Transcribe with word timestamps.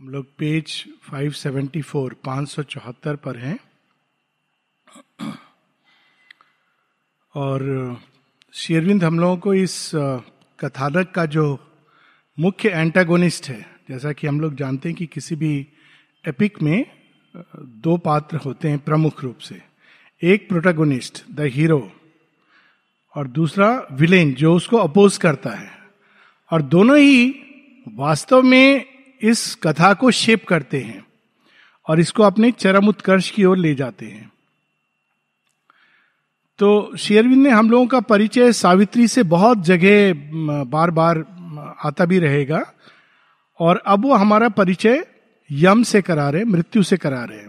हम 0.00 0.08
लोग 0.08 0.26
पेज 0.38 0.72
574 1.08 2.12
574 2.24 3.16
पर 3.16 3.36
हैं। 3.36 3.58
और 7.34 7.62
शेरविंद 8.54 9.04
हम 9.04 9.18
लोगों 9.20 9.36
को 9.36 9.54
इस 9.54 9.90
कथानक 10.60 11.10
का 11.10 11.24
जो 11.26 11.46
मुख्य 12.38 12.68
एंटागोनिस्ट 12.70 13.48
है, 13.48 13.60
जैसा 13.88 14.12
कि 14.12 14.26
हम 14.26 14.40
लोग 14.40 14.54
जानते 14.54 14.88
हैं 14.88 14.96
कि 14.98 15.06
किसी 15.06 15.36
भी 15.36 15.66
एपिक 16.24 16.60
में 16.62 16.84
दो 17.82 17.96
पात्र 17.96 18.36
होते 18.36 18.68
हैं 18.68 18.78
प्रमुख 18.78 19.22
रूप 19.24 19.38
से। 19.38 19.60
एक 20.22 20.48
प्रोटागोनिस्ट 20.48 21.24
द 21.30 21.48
हीरो 21.54 21.80
और 23.14 23.26
दूसरा 23.28 23.70
विलेन 23.92 24.32
जो 24.34 24.54
उसको 24.54 24.76
अपोज 24.76 25.16
करता 25.16 25.50
है। 25.50 25.70
और 26.50 26.62
दोनों 26.62 26.98
ही 26.98 27.28
वास्तव 27.88 28.42
में 28.42 28.97
इस 29.22 29.54
कथा 29.54 29.94
को 29.94 30.10
शेप 30.10 30.46
करते 30.46 30.80
हैं 30.80 31.06
और 31.88 32.00
इसको 32.00 32.22
अपने 32.22 32.50
चरम 32.50 32.88
उत्कर्ष 32.88 33.30
की 33.30 33.44
ओर 33.44 33.56
ले 33.56 33.74
जाते 33.74 34.06
हैं। 34.06 34.32
तो 36.58 36.96
शेरविंद 36.96 37.42
ने 37.42 37.50
हम 37.50 37.70
लोगों 37.70 37.86
का 37.86 38.00
परिचय 38.00 38.52
सावित्री 38.52 39.08
से 39.08 39.22
बहुत 39.22 39.62
जगह 39.64 40.14
बार 40.64 40.90
बार 40.90 41.18
आता 41.84 42.04
भी 42.04 42.18
रहेगा 42.18 42.64
और 43.60 43.82
अब 43.86 44.04
वो 44.04 44.14
हमारा 44.14 44.48
परिचय 44.48 45.06
यम 45.52 45.82
से 45.82 46.02
करा 46.02 46.30
रहे 46.30 46.44
मृत्यु 46.44 46.82
से 46.82 46.96
करा 46.96 47.24
रहे 47.24 47.46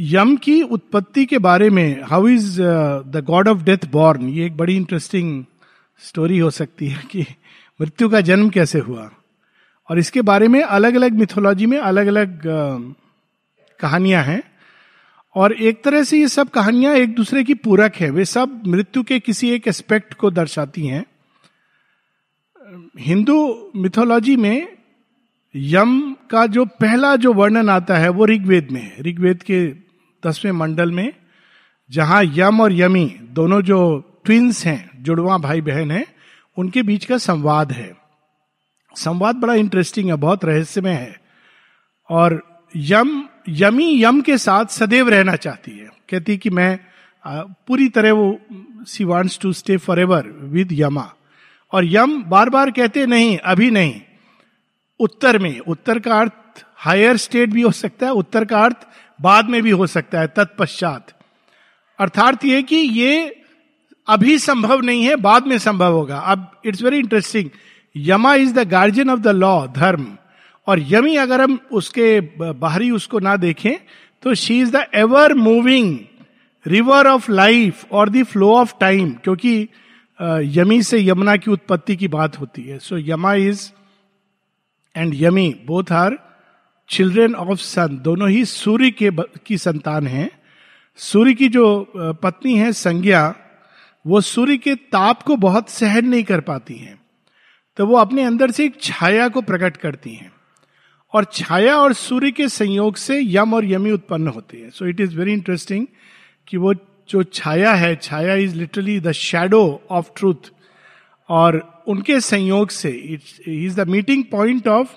यम 0.00 0.36
की 0.36 0.62
उत्पत्ति 0.62 1.26
के 1.26 1.38
बारे 1.38 1.70
में 1.70 2.02
how 2.02 2.28
is 2.28 2.62
the 3.06 3.22
god 3.26 3.48
of 3.48 3.62
death 3.62 3.86
born 3.90 4.28
ये 4.28 4.46
एक 4.46 4.56
बड़ी 4.56 4.76
इंटरेस्टिंग 4.76 5.44
स्टोरी 5.98 6.38
हो 6.38 6.50
सकती 6.50 6.88
है 6.88 7.02
कि 7.10 7.26
मृत्यु 7.80 8.08
का 8.08 8.20
जन्म 8.20 8.50
कैसे 8.50 8.78
हुआ। 8.78 9.10
और 9.90 9.98
इसके 9.98 10.22
बारे 10.22 10.48
में 10.48 10.62
अलग 10.62 10.94
अलग 10.94 11.12
मिथोलॉजी 11.12 11.66
में 11.66 11.78
अलग 11.78 12.06
अलग 12.06 12.42
कहानियाँ 13.80 14.24
हैं। 14.24 14.42
और 15.34 15.52
एक 15.52 15.84
तरह 15.84 16.02
से 16.02 16.20
ये 16.20 16.28
सब 16.28 16.48
कहानियाँ 16.48 16.94
एक 16.94 17.14
दूसरे 17.14 17.44
की 17.44 17.54
पूरक 17.54 17.94
है। 17.94 18.10
वे 18.10 18.24
सब 18.24 18.62
मृत्यु 18.66 19.02
के 19.02 19.20
किसी 19.20 19.50
एक 19.50 19.68
एस्पेक्ट 19.68 20.14
को 20.14 20.30
दर्शाती 20.30 20.86
हैं। 20.86 21.04
हिंदू 22.98 23.70
मिथोलॉजी 23.76 24.36
में 24.36 24.78
यम 25.56 26.16
का 26.30 26.46
जो 26.46 26.64
पहला 26.64 27.16
जो 27.16 27.32
वर्णन 27.32 27.70
आता 27.70 27.96
है, 27.96 28.08
वो 28.08 28.26
ऋग्वेद 28.26 28.68
में 28.70 28.82
है। 28.82 29.02
ऋग्वेद 29.02 29.42
के 29.42 29.68
दसवें 30.26 30.52
मंडल 30.52 30.92
में 30.92 31.12
जहाँ 31.90 32.22
यम 32.24 32.60
और 32.60 32.72
यमी 32.72 33.16
दोनों 33.22 33.62
जो 33.62 34.04
ट्विंस 34.24 34.66
हैं 34.66 34.87
जुड़वा 35.00 35.38
भाई 35.38 35.60
बहन 35.60 35.90
है, 35.90 36.06
उनके 36.56 36.82
बीच 36.82 37.04
का 37.04 37.18
संवाद 37.18 37.72
है। 37.72 37.96
संवाद 38.96 39.36
बड़ा 39.36 39.54
इंटरेस्टिंग 39.54 40.08
है, 40.08 40.16
बहुत 40.16 40.44
रहस्यमय 40.44 40.92
है। 40.92 41.20
और 42.10 42.60
यम, 42.76 43.28
यमी 43.48 44.04
यम 44.04 44.20
के 44.20 44.38
साथ 44.38 44.64
सदैव 44.64 45.08
रहना 45.08 45.36
चाहती 45.36 45.70
है। 45.70 45.86
कहती 46.08 46.36
कि 46.36 46.50
मैं 46.50 46.80
पूरी 47.66 47.88
तरह 47.88 48.12
वो 48.12 48.40
she 48.84 49.04
wants 49.04 49.38
to 49.38 49.52
stay 49.52 49.76
forever 50.00 50.26
with 50.26 50.68
Yama. 50.72 51.12
और 51.72 51.84
यम 51.84 52.22
बार 52.22 52.50
बार 52.50 52.70
कहते, 52.70 53.06
नहीं, 53.06 53.38
अभी 53.38 53.70
नहीं। 53.70 54.00
उत्तर 55.00 55.38
में, 55.38 55.58
उत्तर 55.58 55.98
का 55.98 56.20
अर्थ 56.20 56.32
हायर 56.76 57.16
स्टेट 57.16 57.50
भी 57.50 57.62
हो 57.62 57.70
सकता 57.70 58.06
है, 58.06 58.12
उत्तर 58.12 58.44
का 58.44 58.60
अर्थ 58.60 58.76
बाद 59.20 59.48
में 59.48 59.62
भी 59.62 59.70
हो 59.70 59.86
सकता 59.86 60.20
है, 60.20 60.26
तत्पश्चात। 60.26 61.18
अर्थार्थ 61.98 62.44
ये 62.44 62.62
कि 62.62 62.76
ये 62.76 63.42
अभी 64.08 64.38
संभव 64.38 64.80
नहीं 64.80 65.04
है, 65.04 65.16
बाद 65.16 65.46
में 65.46 65.58
संभव 65.58 65.92
होगा। 65.92 66.18
अब 66.18 66.50
it's 66.66 66.82
very 66.82 66.98
interesting 66.98 67.50
Yama 67.96 68.34
is 68.34 68.54
the 68.54 68.68
guardian 68.68 69.10
of 69.10 69.20
the 69.20 69.28
law 69.28 69.66
dharma. 69.68 70.06
और 70.66 70.80
यमी 70.88 71.16
अगर 71.16 71.40
हम 71.40 71.58
उसके 71.72 72.20
बाहरी 72.40 72.90
उसको 72.90 73.18
ना 73.18 73.36
देखें 73.38 73.76
तो 74.22 74.34
she 74.34 74.60
is 74.60 74.70
the 74.72 74.84
ever 74.94 75.34
moving 75.34 75.98
river 76.66 77.06
of 77.06 77.30
life 77.30 77.92
और 77.92 78.08
द 78.10 78.22
फ्लो 78.24 78.52
ऑफ़ 78.54 78.72
टाइम 78.80 79.10
क्योंकि 79.24 79.68
यमी 80.56 80.82
से 80.82 80.98
यमुना 81.00 81.36
की 81.36 81.50
उत्पत्ति 81.50 81.96
की 81.96 82.08
बात 82.08 82.38
होती 82.40 82.62
है। 82.62 82.78
So 82.78 82.98
Yama 82.98 83.34
is 83.34 83.70
and 84.94 85.14
Yami 85.14 85.54
both 85.66 85.92
are 85.92 86.18
children 86.88 87.34
of 87.34 87.58
sun 87.58 88.00
दोनों 88.04 88.28
ही 88.30 88.44
सूर्य 88.44 88.90
के 88.92 89.10
की 89.46 89.58
संतान 89.58 90.06
हैं। 90.06 90.30
सूर्य 90.98 91.34
की 91.34 91.48
जो 91.48 91.66
पत्नी 92.22 92.54
है, 92.54 92.72
संज्ञा 92.72 93.34
वो 94.08 94.20
सूर्य 94.20 94.56
के 94.56 94.74
ताप 94.74 95.22
को 95.22 95.36
बहुत 95.38 95.70
सहन 95.70 96.08
नहीं 96.08 96.24
कर 96.24 96.40
पाती 96.42 96.74
हैं 96.76 96.98
तो 97.78 97.86
वो 97.86 97.96
अपने 97.96 98.22
अंदर 98.24 98.50
से 98.50 98.64
एक 98.64 98.80
छाया 98.82 99.28
को 99.28 99.40
प्रकट 99.42 99.76
करती 99.76 100.14
हैं। 100.14 100.32
और 101.12 101.24
छाया 101.24 101.76
और 101.76 101.92
सूर्य 101.92 102.30
के 102.30 102.48
संयोग 102.48 102.96
से 102.96 103.20
यम 103.22 103.54
और 103.54 103.64
यमी 103.64 103.90
उत्पन्न 103.90 104.28
होते 104.28 104.56
हैं। 104.56 104.70
So 104.70 104.86
it 104.86 105.00
is 105.00 105.16
very 105.16 105.32
interesting 105.32 105.86
कि 106.48 106.56
वो 106.56 106.72
जो 107.08 107.22
छाया 107.24 107.72
है, 107.74 107.94
Chhaya 107.96 108.34
is 108.34 108.54
literally 108.56 108.98
the 109.00 109.12
shadow 109.12 109.60
of 109.90 110.10
truth 110.16 110.50
और 111.28 111.62
उनके 111.88 112.20
संयोग 112.20 112.70
से 112.70 112.90
it 112.90 113.48
is 113.48 113.80
the 113.80 113.88
meeting 113.88 114.24
point 114.32 114.68
of 114.68 114.88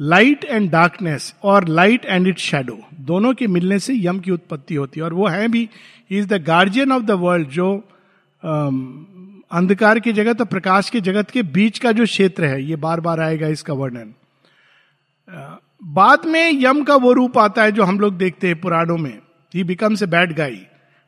light 0.00 0.44
and 0.44 0.70
darkness 0.70 1.34
और 1.44 1.68
लाइट 1.70 2.04
एंड 2.04 2.28
इट 2.28 2.38
शेडो 2.40 2.78
दोनों 3.02 3.34
के 3.34 3.46
मिलने 3.46 3.78
से 3.78 3.94
यम 3.96 4.20
की 4.20 4.30
उत्पत्ति 4.30 4.74
होती 4.74 5.00
है। 5.00 5.04
और 5.04 5.14
वो 5.14 5.26
है 5.28 5.48
भी 5.48 5.68
is 6.10 6.26
the 6.28 6.42
guardian 6.44 6.92
of 6.92 7.02
the 7.02 7.10
world 7.22 7.48
जो 7.48 7.72
अंधकार 8.44 9.98
की 9.98 10.12
जगत 10.12 10.40
और 10.40 10.46
प्रकाश 10.46 10.90
के 10.90 11.00
जगत 11.00 11.30
के 11.30 11.42
बीच 11.44 11.78
का 11.78 11.92
जो 11.92 12.04
क्षेत्र 12.04 12.44
है, 12.44 12.62
ये 12.62 12.76
बार 12.76 13.00
बार 13.00 13.20
आएगा 13.20 13.48
इसका 13.48 13.74
वर्णन। 13.74 14.14
बाद 15.82 16.24
में 16.26 16.50
यम 16.54 16.82
का 16.84 16.96
वो 16.96 17.12
रूप 17.12 17.38
आता 17.38 17.62
है 17.62 17.72
जो 17.72 17.84
हम 17.84 18.00
लोग 18.00 18.16
देखते 18.18 18.46
हैं 18.46 18.60
पुराणों 18.60 18.96
में। 18.98 19.18
ही 19.54 19.64
बिकम्स 19.64 20.02
ए 20.02 20.06
बैड 20.06 20.32
गाई 20.36 20.60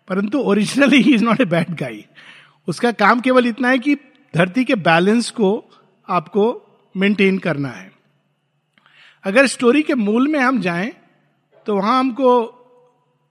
परंतु 0.09 0.39
originally 0.41 1.03
he 1.03 1.15
is 1.15 1.25
not 1.25 1.41
a 1.41 1.45
bad 1.45 1.75
guy 1.77 2.05
उसका 2.69 2.93
काम 2.95 3.21
केवल 3.21 3.47
इतना 3.47 3.69
है 3.69 3.79
कि 3.79 3.95
धरती 4.35 4.65
के 4.65 4.75
बैलेंस 4.75 5.31
को 5.31 5.49
आपको 6.09 6.45
मेंटेन 6.95 7.39
करना 7.39 7.69
है। 7.69 7.91
अगर 9.25 9.47
स्टोरी 9.47 9.83
के 9.83 9.95
मूल 9.95 10.29
में 10.29 10.39
हम 10.41 10.61
जाएँ 10.61 10.93
तो 11.67 11.77
वहाँ 11.77 11.99
हमको 11.99 12.33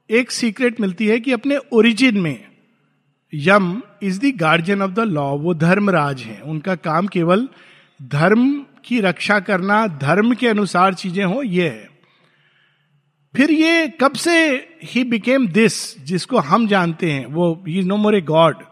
एक 0.10 0.32
सीक्रेट 0.32 0.82
मिलती 0.82 1.08
है 1.08 1.20
कि 1.20 1.32
अपने 1.32 1.58
ओरिजिन 1.74 2.18
में 2.18 2.46
Yama 3.34 3.82
is 4.04 4.20
the 4.20 4.32
guardian 4.38 4.82
of 4.82 4.92
the 4.92 5.00
law. 5.00 5.32
वो 5.38 5.54
धर्मराज 5.56 6.22
हैं। 6.22 6.42
उनका 6.42 6.76
काम 6.78 7.08
केवल 7.08 7.48
धर्म 8.00 8.54
की 8.86 9.00
रक्षा 9.02 9.40
करना, 9.40 9.86
धर्म 9.88 10.34
के 10.34 10.48
अनुसार 10.48 10.94
चीज़ें 10.94 11.24
हो, 11.26 11.42
ये 11.44 11.68
है। 11.70 11.90
फिर 13.34 13.52
ये 13.52 13.88
कब 14.02 14.14
से 14.14 14.36
ही 14.84 15.04
बिकेम 15.04 15.48
दिस 15.48 16.06
जिसको 16.06 16.40
हम 16.40 16.68
जानते 16.68 17.12
हैं, 17.12 17.26
वो 17.26 17.64
he 17.68 17.84
no 17.84 17.98
more 17.98 18.16
a 18.16 18.22
god 18.22 18.64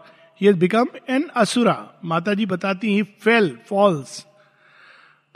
he 0.42 0.54
become 0.54 0.88
an 1.10 1.24
asura 1.36 1.76
माता 2.06 2.34
जी 2.34 2.46
बताती 2.46 2.94
ही 2.96 3.04
फेल 3.22 3.58
फॉल्स 3.70 4.26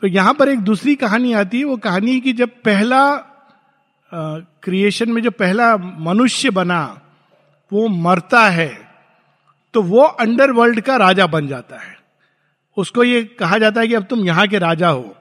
तो 0.01 0.07
यहाँ 0.07 0.33
पर 0.33 0.49
एक 0.49 0.59
दूसरी 0.59 0.95
कहानी 0.95 1.33
आती 1.33 1.59
है, 1.59 1.63
वो 1.65 1.77
कहानी 1.77 2.19
की 2.21 2.33
जब 2.33 2.49
पहला 2.65 3.01
क्रिएशन 4.63 5.11
में 5.11 5.21
जो 5.21 5.31
पहला 5.31 5.75
मनुष्य 5.77 6.49
बना, 6.49 6.81
वो 7.71 7.87
मरता 7.87 8.47
है। 8.49 8.86
तो 9.73 9.81
वो 9.81 10.01
अंडरवर्ल्ड 10.01 10.81
का 10.81 10.95
राजा 10.97 11.27
बन 11.27 11.47
जाता 11.47 11.77
है। 11.77 11.95
उसको 12.77 13.03
ये 13.03 13.23
कहा 13.39 13.57
जाता 13.57 13.81
है 13.81 13.87
कि 13.87 13.93
अब 13.93 14.03
तुम 14.03 14.25
यहाँ 14.25 14.47
के 14.47 14.59
राजा 14.59 14.89
हो, 14.89 15.15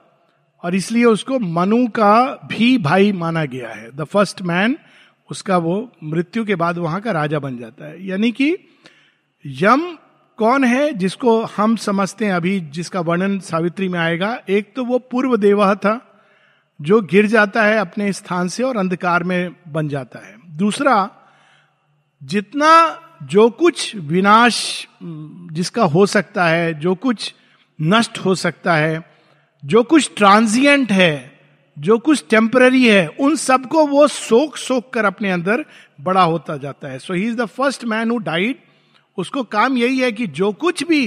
और 0.64 0.74
इसलिए 0.74 1.04
उसको 1.04 1.38
मनु 1.38 1.86
का 1.88 2.26
भी 2.46 2.76
भाई 2.78 3.12
माना 3.12 3.44
गया 3.44 3.70
है। 3.70 3.90
द 3.96 4.04
फ़र्स्ट 4.04 4.42
मैन 4.42 4.76
उसका 5.30 5.56
वो 5.58 5.76
मृत्यु 6.04 6.44
के 6.44 6.54
बाद 6.54 6.78
वहाँ 6.78 7.00
का 7.00 7.12
राजा 7.12 7.38
बन 7.38 7.56
जाता 7.58 7.86
है। 7.86 8.06
यानी 8.06 8.30
कि 8.32 8.56
यम 9.44 9.86
कौन 10.38 10.64
है 10.64 10.92
जिसको 10.92 11.40
हम 11.46 11.76
समझते 11.76 12.26
हैं 12.26 12.32
अभी, 12.32 12.58
जिसका 12.60 13.00
वर्णन 13.00 13.38
सावित्री 13.40 13.88
में 13.88 13.98
आएगा? 13.98 14.38
एक 14.48 14.72
तो 14.76 14.84
वो 14.84 14.98
पूर्व 15.00 15.36
देवा 15.36 15.74
था, 15.74 16.00
जो 16.80 17.00
गिर 17.03 17.26
जाता 17.26 17.62
है 17.62 17.78
अपने 17.78 18.12
स्थान 18.12 18.48
से 18.48 18.62
और 18.62 18.76
अंधकार 18.76 19.24
में 19.24 19.56
बन 19.68 19.88
जाता 19.88 20.26
है। 20.26 20.36
दूसरा, 20.56 21.10
जितना 22.22 22.71
जो 23.22 23.51
कुछ 23.51 23.97
विनाश, 23.97 24.86
जिसका 25.53 25.83
हो 25.83 26.07
सकता 26.07 26.47
है, 26.47 26.74
जो 26.74 26.95
कुछ 26.95 27.34
नष्ट 27.80 28.18
हो 28.18 28.34
सकता 28.34 28.77
है, 28.77 29.10
जो 29.65 29.83
कुछ 29.83 30.10
ट्रांजिएंट 30.16 30.92
है, 30.92 31.41
जो 31.78 31.98
कुछ 31.98 32.24
टेम्पररी 32.30 32.89
है, 32.89 33.07
उन 33.09 33.36
सबको 33.36 33.86
वो 33.86 34.09
सोख 34.09 34.57
सोख 34.57 34.92
कर 34.92 35.04
अपने 35.04 35.30
अंदर 35.30 35.65
बड़ा 36.01 36.22
होता 36.22 36.57
जाता 36.57 36.89
है। 36.89 36.98
So 36.98 37.15
he 37.15 37.27
is 37.28 37.36
the 37.36 37.45
first 37.45 37.84
man 37.84 38.10
who 38.10 38.18
died 38.18 38.57
उसको 39.19 39.42
काम 39.42 39.77
यही 39.77 39.98
है 39.98 40.12
कि 40.12 40.27
जो 40.27 40.53
कुछ 40.53 40.84
भी 40.84 41.07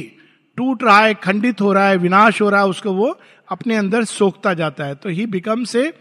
टूट 0.58 0.84
रहा 0.84 1.00
है, 1.00 1.14
खंडित 1.14 1.62
हो 1.62 1.74
रहा 1.74 1.90
है, 1.90 1.98
विनाश 1.98 2.42
हो 2.42 2.50
रहा 2.50 2.62
है, 2.62 2.68
उसको 2.68 2.94
वो 2.94 3.20
अपने 3.52 3.76
अंदर 3.76 4.04
सोखता 4.04 4.54
जाता 4.54 4.84
है। 4.84 4.96
तो 4.96 5.10
he 5.10 5.26
becomes 5.26 5.76
a 5.76 5.94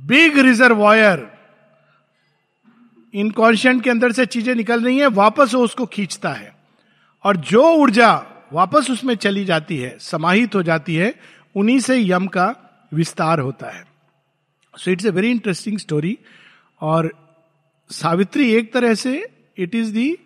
big 0.00 0.38
reservoir 0.38 1.33
inconscient 3.14 3.82
के 3.82 3.90
अंदर 3.90 4.12
से 4.12 4.26
चीज़ें 4.26 4.54
निकल 4.54 4.84
रही 4.84 4.98
हैं, 4.98 5.06
वापस 5.06 5.54
वो 5.54 5.64
उसको 5.64 5.86
खींचता 5.86 6.30
है। 6.30 6.56
और 7.24 7.36
जो 7.36 7.74
ऊर्जा 7.74 8.26
वापस 8.52 8.90
उसमें 8.90 9.14
चली 9.14 9.44
जाती 9.44 9.76
है, 9.76 9.98
समाहित 9.98 10.54
हो 10.54 10.62
जाती 10.62 10.94
है, 10.94 11.14
उन्हीं 11.56 11.80
से 11.80 11.98
यम 11.98 12.26
का 12.26 12.54
विस्तार 12.94 13.40
होता 13.40 13.70
है। 13.70 13.84
So 14.78 14.90
it's 14.90 15.06
a 15.06 15.10
very 15.10 15.30
interesting 15.30 15.78
story 15.78 16.18
और 16.80 17.12
सावित्री 17.90 18.54
एक 18.54 18.72
तरह 18.72 18.94
से 18.94 19.26
it 19.58 19.74
is 19.74 19.92
the 19.92 20.18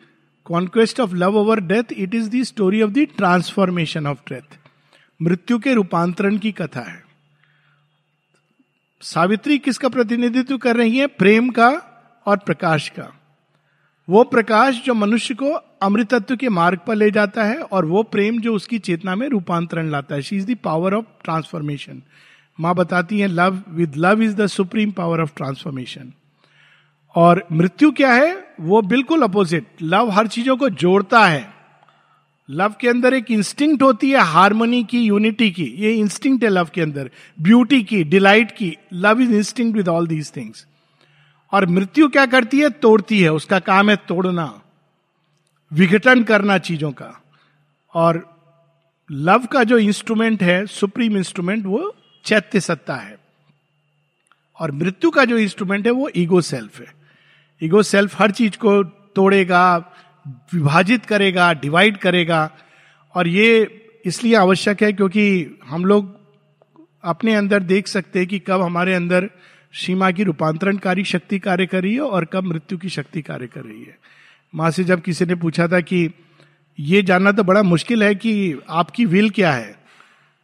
conquest 0.45 1.01
of 1.01 1.15
love 1.15 1.37
over 1.37 1.61
death 1.61 1.93
it 1.93 2.15
is 2.15 2.29
the 2.29 2.45
story 2.45 2.83
of 2.83 2.91
the 2.91 2.99
transformation 2.99 4.07
of 4.07 4.19
death 4.33 4.59
मृत्यु 5.23 5.59
के 5.59 5.75
रूपांतरण 5.75 6.39
की 6.39 6.53
कथा 6.53 6.81
है। 6.81 7.05
सावित्री 9.01 9.59
किसका 9.59 9.89
प्रतिनिधित्व 9.89 10.59
कर 10.59 10.77
रही 10.77 10.99
है? 10.99 11.07
प्रेम 11.07 11.51
का 11.51 11.88
और 12.29 12.37
प्रकाश 12.37 12.89
का। 12.89 13.13
वो 14.09 14.23
प्रकाश 14.25 14.83
जो 14.85 14.95
मनुष्य 14.95 15.35
को 15.35 15.53
अमृतत्व 15.83 16.37
के 16.37 16.49
मार्ग 16.49 16.79
पर 16.87 16.95
ले 16.95 17.11
जाता 17.11 17.45
है 17.45 17.57
और 17.57 17.85
वो 17.85 18.03
प्रेम 18.03 18.41
जो 18.41 18.55
उसकी 18.55 18.79
चेतना 18.79 19.15
में 19.15 19.29
रूपांतरण 19.29 19.91
लाता 19.91 20.15
है। 20.15 20.23
She 20.23 20.37
is 20.37 20.47
the 20.47 20.57
power 20.65 20.95
of 20.95 21.05
transformation 21.25 22.03
माँ 22.61 22.75
बताती 22.75 23.21
है 23.21 23.27
love 23.27 23.63
with 23.69 23.97
love 23.97 24.23
is 24.23 24.35
the 24.37 24.47
supreme 24.47 24.91
power 24.91 25.21
of 25.21 25.35
transformation 25.37 26.13
और 27.15 27.47
मृत्यु 27.53 27.91
क्या 27.93 28.13
है? 28.13 28.33
वो 28.61 28.83
बिल्कुल 28.83 29.23
अपोजिट 29.23 29.67
लव 29.83 30.11
हर 30.11 30.27
चीज़ों 30.27 30.57
को 30.57 30.69
जोड़ता 30.69 31.27
है। 31.27 31.47
लव 32.51 32.75
के 32.81 32.89
अंदर 32.89 33.15
एक 33.15 33.31
इंस्टिंक्ट 33.31 33.83
होती 33.83 34.11
है 34.11 34.19
हारमोनी 34.19 34.85
की 34.85 35.01
यूनिटी 35.01 35.51
की। 35.51 35.65
ये 35.65 35.93
इंस्टिंक्ट 35.95 36.45
है 36.45 36.51
लव 36.51 36.69
के 36.75 36.81
अंदर। 36.81 37.11
ब्यूटी 37.41 37.83
की 37.83 38.05
डिलाइट 38.05 38.51
की। 38.51 38.77
Love 38.93 39.21
is 39.21 39.33
instinct 39.33 39.77
with 39.77 39.89
all 39.89 40.07
these 40.07 40.33
things 40.37 40.67
और 41.53 41.67
मृत्यु 41.67 42.09
क्या 42.09 42.27
करती 42.27 42.61
है? 42.61 42.71
तोड़ती 42.71 43.21
है। 43.21 43.33
उसका 43.33 43.59
काम 43.59 43.91
है 43.91 43.97
तोड़ना, 43.97 44.61
विघटन 45.73 46.25
करना 46.25 46.59
चीज़ों 46.59 46.93
का। 46.93 47.23
और 47.95 48.39
लव 49.11 49.47
का 49.47 49.65
जो 49.65 49.79
इंस्ट्रूमेंट 49.79 50.43
है, 50.43 50.67
सुप्रीम 50.67 51.17
इंस्ट्रूमेंट, 51.17 51.67
वो 51.67 51.97
चैत्य 52.25 52.61
सत्ता 52.61 52.95
है। 52.95 53.19
और 54.61 54.73
मृत्यु 54.73 55.11
का 55.11 55.25
जो 55.25 55.39
इंस्ट्रूमेंट 55.39 55.87
है, 55.87 55.93
वो 55.93 56.11
ईगो 56.17 56.41
सेल्फ 56.41 56.81
है। 56.81 56.95
ईगो 57.63 57.83
सेल्फ 57.83 58.21
हर 58.21 58.31
चीज़ 58.31 58.57
को 58.57 58.85
तोड़ेगा, 58.85 59.93
विभाजित 60.29 61.07
करेगा, 61.07 61.53
डिवाइड 61.53 61.99
करेगा। 61.99 62.51
और 63.15 63.29
ये 63.29 63.75
इसलिए 64.05 64.35
आवश्यक 64.35 64.83
है 64.83 64.93
क्योंकि 64.93 65.59
हम 65.65 65.85
लोग 65.85 66.19
अपने 67.05 67.35
अंदर 67.35 67.63
देख 67.63 67.89
सकते 67.89 68.19
हैं 68.19 68.29
कि 68.29 68.39
कब 68.39 68.61
हमारे 68.61 68.95
अंदर 68.95 69.31
सीमा 69.75 70.11
की 70.11 70.25
रूपांतरणकारी 70.25 71.05
शक्ति 71.05 71.39
कार्य 71.39 71.67
कर 71.67 71.83
रही 71.83 71.95
है 71.95 72.01
और 72.01 72.25
कब 72.25 72.45
मृत्यु 72.45 72.79
की 72.79 72.89
शक्ति 72.89 73.23
कार्य 73.23 73.47
कर 73.47 73.61
रही 73.61 73.83
है। 73.83 73.97
माँ 74.55 74.71
से 74.71 74.85
जब 74.85 75.01
किसी 75.01 75.25
ने 75.25 75.35
पूछा 75.35 75.67
था 75.69 75.81
कि 75.81 76.09
ये 76.79 77.03
जानना 77.03 77.33
तो 77.33 77.43
बड़ा 77.45 77.63
मुश्किल 77.63 78.03
है 78.03 78.15
कि 78.15 78.61
आपकी 78.71 79.05
विल 79.07 79.31
क्या 79.31 79.53
है, 79.53 79.77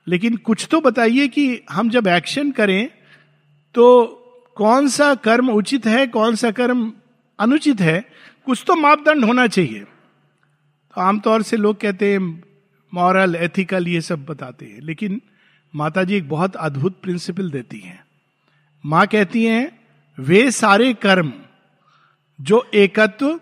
लेकिन 0.06 0.36
कुछ 0.36 0.66
तो 0.70 0.80
बताइए 0.80 1.28
कि 1.28 1.60
हम 1.70 1.90
जब 1.90 2.06
एक्शन 2.06 2.50
करें 2.52 2.88
तो 3.74 4.04
कौन 4.56 4.88
सा 4.88 5.14
कर्म 5.16 5.50
उचित 5.50 5.86
है, 5.86 6.06
कौन 6.06 6.34
सा 6.36 6.50
कर्म 6.50 6.92
अनुचित 7.38 7.80
है, 7.80 8.04
कुछ 8.46 8.64
तो 8.66 8.74
मापदंड 8.76 9.24
होना 9.24 9.46
चाहिए। 9.46 9.80
तो 9.80 11.00
आमतौर 11.00 11.42
से 11.42 11.56
लोग 11.56 11.80
कहते 11.80 12.12
हैं 12.12 12.42
मॉरल 12.92 13.36
एथिकल 13.36 13.88
ये 13.88 14.00
सब 14.00 14.24
बताते 14.24 14.66
हैं, 14.66 14.80
लेकिन 14.80 15.20
माता 15.74 16.04
जी 16.04 16.16
एक 16.16 16.28
बहुत 16.28 16.56
अद्भुत 16.56 17.00
प्रिंसिपल 17.02 17.50
देती 17.50 17.78
हैं। 17.78 18.03
माँ 18.86 19.06
कहती 19.06 19.44
हैं, 19.44 19.78
वे 20.18 20.50
सारे 20.50 20.94
कर्म 20.94 21.32
जो 22.40 22.70
एकत्व, 22.74 23.40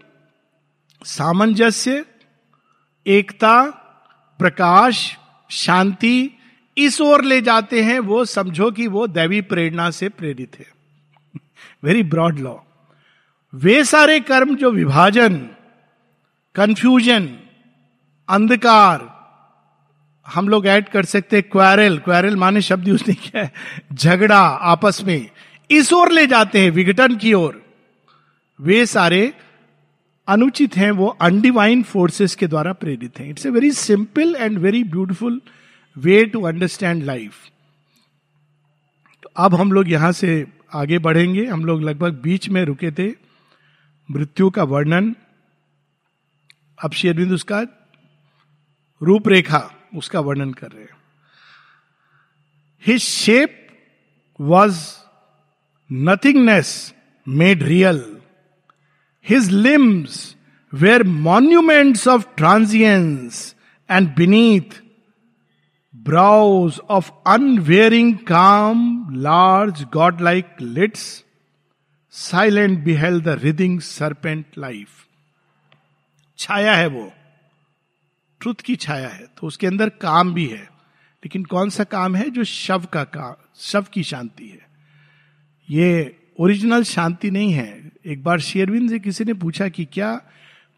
सामंजस्य, 1.05 2.05
एकता, 3.07 3.65
प्रकाश, 4.39 5.19
शांति, 5.51 6.31
इस 6.79 7.01
ओर 7.01 7.25
ले 7.25 7.41
जाते 7.41 7.83
हैं, 7.83 7.99
वो 7.99 8.25
समझो 8.25 8.71
कि 8.71 8.87
वो 8.87 9.07
दैवी 9.07 9.41
प्रेरणा 9.41 9.91
से 9.91 10.09
प्रेरित 10.09 10.59
है। 10.59 10.67
वेरी 11.85 12.03
ब्रॉड 12.03 12.39
लॉ 12.39 12.55
वे 13.55 13.85
सारे 13.85 14.21
कर्म 14.21 14.57
जो 14.57 14.71
विभाजन 14.71 15.51
कंफ्यूजन 16.55 17.39
अंधकार 18.29 19.12
हम 20.27 20.49
लोग 20.49 20.67
ऐड 20.67 20.89
कर 20.89 21.05
सकते 21.05 21.37
हैं 21.37 21.49
क्वारल। 21.53 21.99
क्वारल 21.99 22.37
माने 22.37 22.61
शब्द 22.61 22.89
उसने 22.89 23.15
क्या 23.15 23.43
है। 23.43 23.53
झगड़ा, 23.93 24.39
आपस 24.39 25.03
में। 25.05 25.31
इस 25.71 25.93
ओर 25.93 26.11
ले 26.13 26.27
जाते 26.27 26.61
हैं 26.61 26.71
विघटन 26.71 27.17
की 27.17 27.33
ओर। 27.33 27.63
वे 28.61 28.85
सारे 28.87 29.33
अनुचित 30.29 30.77
हैं, 30.77 30.91
वो 30.91 31.07
अनडिवाइन 31.21 31.83
फोर्सेस 31.83 32.35
के 32.35 32.47
द्वारा 32.47 32.73
प्रेरित 32.73 33.19
हैं। 33.19 33.29
It's 33.31 33.47
a 33.47 33.51
very 33.51 33.71
simple 33.71 34.37
and 34.39 34.59
very 34.59 34.85
beautiful 34.85 35.41
way 35.97 36.25
to 36.25 36.43
understand 36.43 37.03
life 37.05 37.35
तो 39.23 39.31
अब 39.37 39.55
हम 39.55 39.73
लोग 39.73 39.91
यहाँ 39.91 40.13
से 40.13 40.47
आगे 40.75 40.99
बढ़ेंगे। 40.99 41.45
हम 41.47 41.65
लोग 41.65 41.83
लगभग 41.83 42.13
बीच 42.13 42.49
में 42.49 42.65
रुके 42.65 42.91
थे। 42.91 43.09
मृत्यु 44.11 44.51
का 44.51 44.63
वर्णन। 44.63 45.15
अब 46.85 46.93
शेरविंद 46.93 47.33
उसका 47.33 47.61
रूपरेखा। 49.01 49.61
उसका 49.97 50.21
वर्णन 50.21 50.53
कर 50.53 50.71
रहे 50.71 50.87
his 52.87 53.01
shape 53.01 53.67
was 54.41 54.79
nothingness 55.93 56.95
made 57.29 57.63
real 57.63 58.17
his 59.29 59.51
limbs 59.51 60.37
were 60.75 61.03
monuments 61.03 62.09
of 62.09 62.27
transience 62.37 63.57
and 63.91 64.15
beneath 64.15 64.83
brows 65.95 66.81
of 66.89 67.11
unwearying 67.27 68.19
calm 68.19 69.07
large 69.15 69.85
godlike 70.21 70.47
lids 70.61 71.25
silent 72.11 72.85
beheld 72.85 73.21
the 73.21 73.29
writhing 73.29 73.81
serpent 73.81 74.45
life 74.59 74.89
Chhaya 76.39 76.75
है 76.75 76.87
वो। 76.87 77.13
ट्रुथ 78.43 78.61
की 78.65 78.77
छाया 78.77 79.09
है 79.09 79.27
तो 79.39 79.47
उसके 79.47 79.67
अंदर 79.67 79.89
काम 79.89 80.33
भी 80.35 80.47
है। 80.47 80.63
लेकिन 81.23 81.45
कौन 81.45 81.71
सा 81.71 81.85
काम 81.85 82.17
है 82.17 82.29
जो 82.31 82.45
शव 82.45 82.87
का 82.93 83.05
काम 83.05 83.35
शव 83.57 83.87
की 83.93 84.03
शांति 84.03 84.49
है? 84.49 84.67
ये 85.69 86.17
ओरिजिनल 86.41 86.83
शांति 86.85 87.31
नहीं 87.31 87.53
है। 87.53 87.93
एक 88.07 88.23
बार 88.23 88.41
शेरविंद 88.41 88.91
से 88.91 88.99
किसी 88.99 89.25
ने 89.25 89.35
पूछा 89.35 89.69
कि 89.69 89.85
क्या 89.85 90.15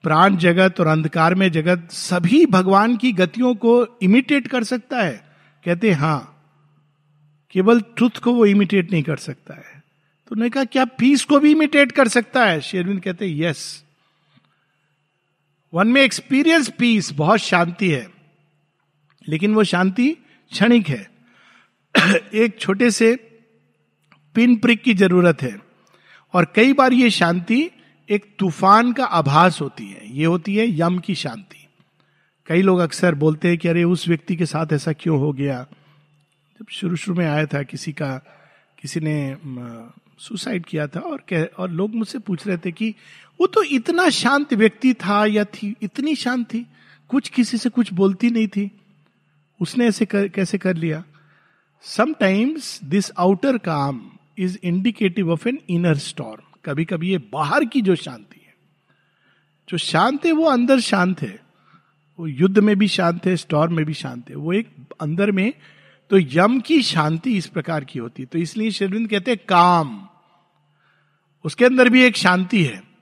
प्राण 0.04 0.36
जगत 0.36 0.80
और 0.80 0.86
अंधकार 0.86 1.34
में 1.34 1.50
जगत 1.52 1.88
सभी 1.90 2.44
भगवान 2.46 2.96
की 2.96 3.12
गतियों 3.12 3.54
को 3.54 3.86
इमिटेट 4.02 4.48
कर 4.48 4.64
सकता 4.64 5.02
है? 5.02 5.24
कहते 5.64 5.92
हाँ 5.92 6.30
केवल 7.52 7.80
ट्रुथ 7.96 8.18
को 8.18 8.32
वो 8.32 8.46
इमिटेट 8.46 8.92
नहीं 8.92 9.02
कर 9.02 9.16
सकता 9.16 9.54
है। 9.54 9.82
तो 10.28 10.34
उन्होंने 10.34 10.50
कहा, 10.50 10.64
क्या 10.64 10.84
पीस 10.84 11.24
को 11.24 11.38
भी 11.38 11.50
इमिटेट 11.52 11.92
कर 11.92 12.08
सकता 12.08 12.44
है? 12.44 12.60
शेरविंद 12.60 13.00
कहते 13.00 13.30
yes 13.38 13.84
one 15.74 15.88
may 15.88 16.02
experience 16.02 16.68
peace 16.68 17.12
बहुत 17.12 17.38
शांति 17.38 17.90
है। 17.90 18.10
लेकिन 19.28 19.54
वो 19.54 19.64
शांति 19.64 20.16
क्षणिक 20.52 20.88
है। 20.88 21.10
एक 22.34 22.56
छोटे 22.60 22.90
से 22.90 23.16
पिन 24.34 24.56
प्रिक 24.56 24.82
की 24.82 24.94
ज़रूरत 24.94 25.42
है। 25.42 25.60
और 26.32 26.52
कई 26.54 26.72
बार 26.72 26.92
ये 26.92 27.10
शांति 27.10 27.70
एक 28.10 28.36
तूफ़ान 28.38 28.92
का 28.92 29.04
आभास 29.04 29.60
होती 29.60 29.86
है। 29.90 30.16
ये 30.16 30.24
होती 30.24 30.56
है 30.56 30.80
यम 30.80 30.98
की 30.98 31.14
शांति। 31.14 31.66
कई 32.46 32.62
लोग 32.62 32.78
अक्सर 32.78 33.14
बोलते 33.14 33.48
हैं 33.48 33.58
कि 33.58 33.68
अरे, 33.68 33.84
उस 33.84 34.08
व्यक्ति 34.08 34.36
के 34.36 34.46
साथ 34.46 34.66
ऐसा 34.72 34.92
क्यों 34.92 35.18
हो 35.18 35.32
गया? 35.32 35.66
जब 36.58 36.66
शुरू 36.70 36.96
शुरू 36.96 37.18
में 37.18 37.26
आया 37.26 37.46
था, 37.46 37.62
किसी 37.62 37.92
का, 37.92 38.16
किसी 38.78 39.00
ने 39.00 39.36
सुसाइड 40.18 40.66
किया 40.66 40.86
था 40.86 41.00
और 41.00 41.24
कह, 41.28 41.44
और 41.44 41.70
लोग 41.70 41.94
मुझसे 41.94 42.18
पूछ 42.18 42.46
रहे 42.46 42.56
थे 42.56 42.72
कि 42.72 42.94
वो 43.40 43.46
तो 43.46 43.62
इतना 43.62 44.08
शांत 44.10 44.54
व्यक्ति 44.54 44.94
था 44.94 45.26
या 45.26 45.44
थी 45.44 45.74
इतनी 45.82 46.14
शांत 46.14 46.46
थी 46.46 46.66
कुछ 47.08 47.28
किसी 47.28 47.56
से 47.56 47.68
कुछ 47.68 47.92
बोलती 47.92 48.30
नहीं 48.30 48.48
थी। 48.48 48.70
उसने 49.60 49.86
ऐसे 49.86 50.06
कर, 50.06 50.28
कैसे 50.28 50.58
कर 50.58 50.74
लिया? 50.74 51.04
Sometimes 51.82 52.80
this 52.84 53.10
outer 53.18 53.58
calm 53.58 54.10
is 54.38 54.58
indicative 54.62 55.30
of 55.30 55.48
an 55.48 55.58
inner 55.68 55.96
storm 55.96 56.42
कभी 56.64 56.84
कभी 56.84 57.10
ये 57.10 57.18
बाहर 57.18 57.64
की 57.64 57.82
जो 57.82 57.94
शांति 57.94 58.40
है। 58.46 58.54
जो 59.68 59.78
शांत 59.78 60.26
है 60.26 60.32
वो 60.32 60.44
अंदर 60.44 60.80
शांत 60.80 61.22
है। 61.22 61.42
वो 62.18 62.26
युद्ध 62.26 62.58
में 62.58 62.76
भी 62.76 62.88
शांत 62.88 63.26
है 63.26 63.36
स्टॉर्म 63.36 63.74
में 63.76 63.84
भी 63.84 63.94
शांत 63.94 64.30
है। 64.30 64.36
वो 64.36 64.52
एक 64.52 64.68
अंदर 65.00 65.30
में 65.30 65.52
तो 66.10 66.18
यम 66.18 66.60
की 66.60 66.82
शांति 66.82 67.36
इस 67.36 67.46
प्रकार 67.46 67.84
की 67.84 67.98
होती 67.98 68.22
है। 68.22 68.26
तो 68.26 68.38
इसलिए 68.38 68.70
शेरविंद 68.70 69.08
कहते 69.08 69.30
हैं 69.30 69.40
काम 69.48 70.08
उसके 71.44 71.64
अंदर 71.64 71.88
भी 71.88 72.02
एक 72.02 72.16
शांति 72.16 72.64
है। 72.64 72.93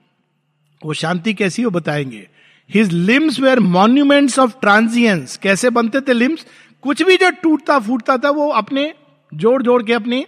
वो 0.85 0.93
शांति 0.93 1.33
कैसी 1.33 1.63
वो 1.65 1.71
बताएँगे। 1.71 2.27
His 2.69 2.91
limbs 2.91 3.39
were 3.39 3.59
monuments 3.59 4.39
of 4.39 4.53
transience 4.61 5.37
कैसे 5.37 5.69
बनते 5.69 6.01
थे 6.01 6.13
लिम्स 6.13 6.45
कुछ 6.83 7.01
भी 7.03 7.17
जो 7.17 7.29
टूटता 7.43 7.79
फूटता 7.79 8.17
था 8.17 8.29
वो 8.29 8.47
अपने, 8.49 8.93
जोड़ 9.31 9.61
जोड़ 9.63 9.83
के 9.83 9.93
अपने 9.93 10.25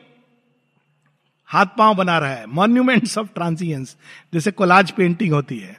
हाथ 1.49 1.65
पाँव 1.77 1.95
बना 1.95 2.17
रहा 2.19 2.29
है। 2.29 2.45
मॉन्यूमेंट्स 2.45 3.17
ऑफ़ 3.17 3.27
ट्रांसियंस 3.35 3.95
जैसे 4.33 4.51
कोलाज 4.51 4.91
पेंटिंग 4.91 5.33
होती 5.33 5.57
है। 5.59 5.77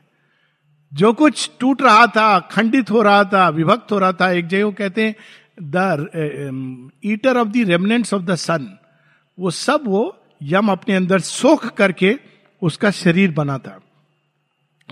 जो 0.93 1.13
कुछ 1.13 1.51
टूट 1.61 1.83
रहा 1.83 2.07
था, 2.07 2.39
खंडित 2.41 2.91
हो 2.91 3.03
रहा 3.03 3.25
था, 3.25 3.49
विभक्त 3.49 3.93
हो 3.93 3.99
रहा 3.99 4.13
था, 4.13 4.31
एक 4.33 4.47
जगह 4.47 4.71
कहते 4.71 5.05
हैं 5.05 5.15
the 5.63 6.91
eater 7.05 7.37
of 7.37 7.49
the 7.49 7.65
remnants 7.69 8.15
of 8.15 8.23
the 8.23 8.35
sun 8.35 8.69
वो 9.39 9.51
सब 9.51 9.83
वो 9.87 10.17
यम 10.43 10.69
अपने 10.69 10.95
अंदर 10.95 11.21
सोख 11.21 11.67
करके 11.75 12.15
उसका 12.63 12.91
शरीर 12.91 13.31
बना 13.31 13.59
था। 13.59 13.81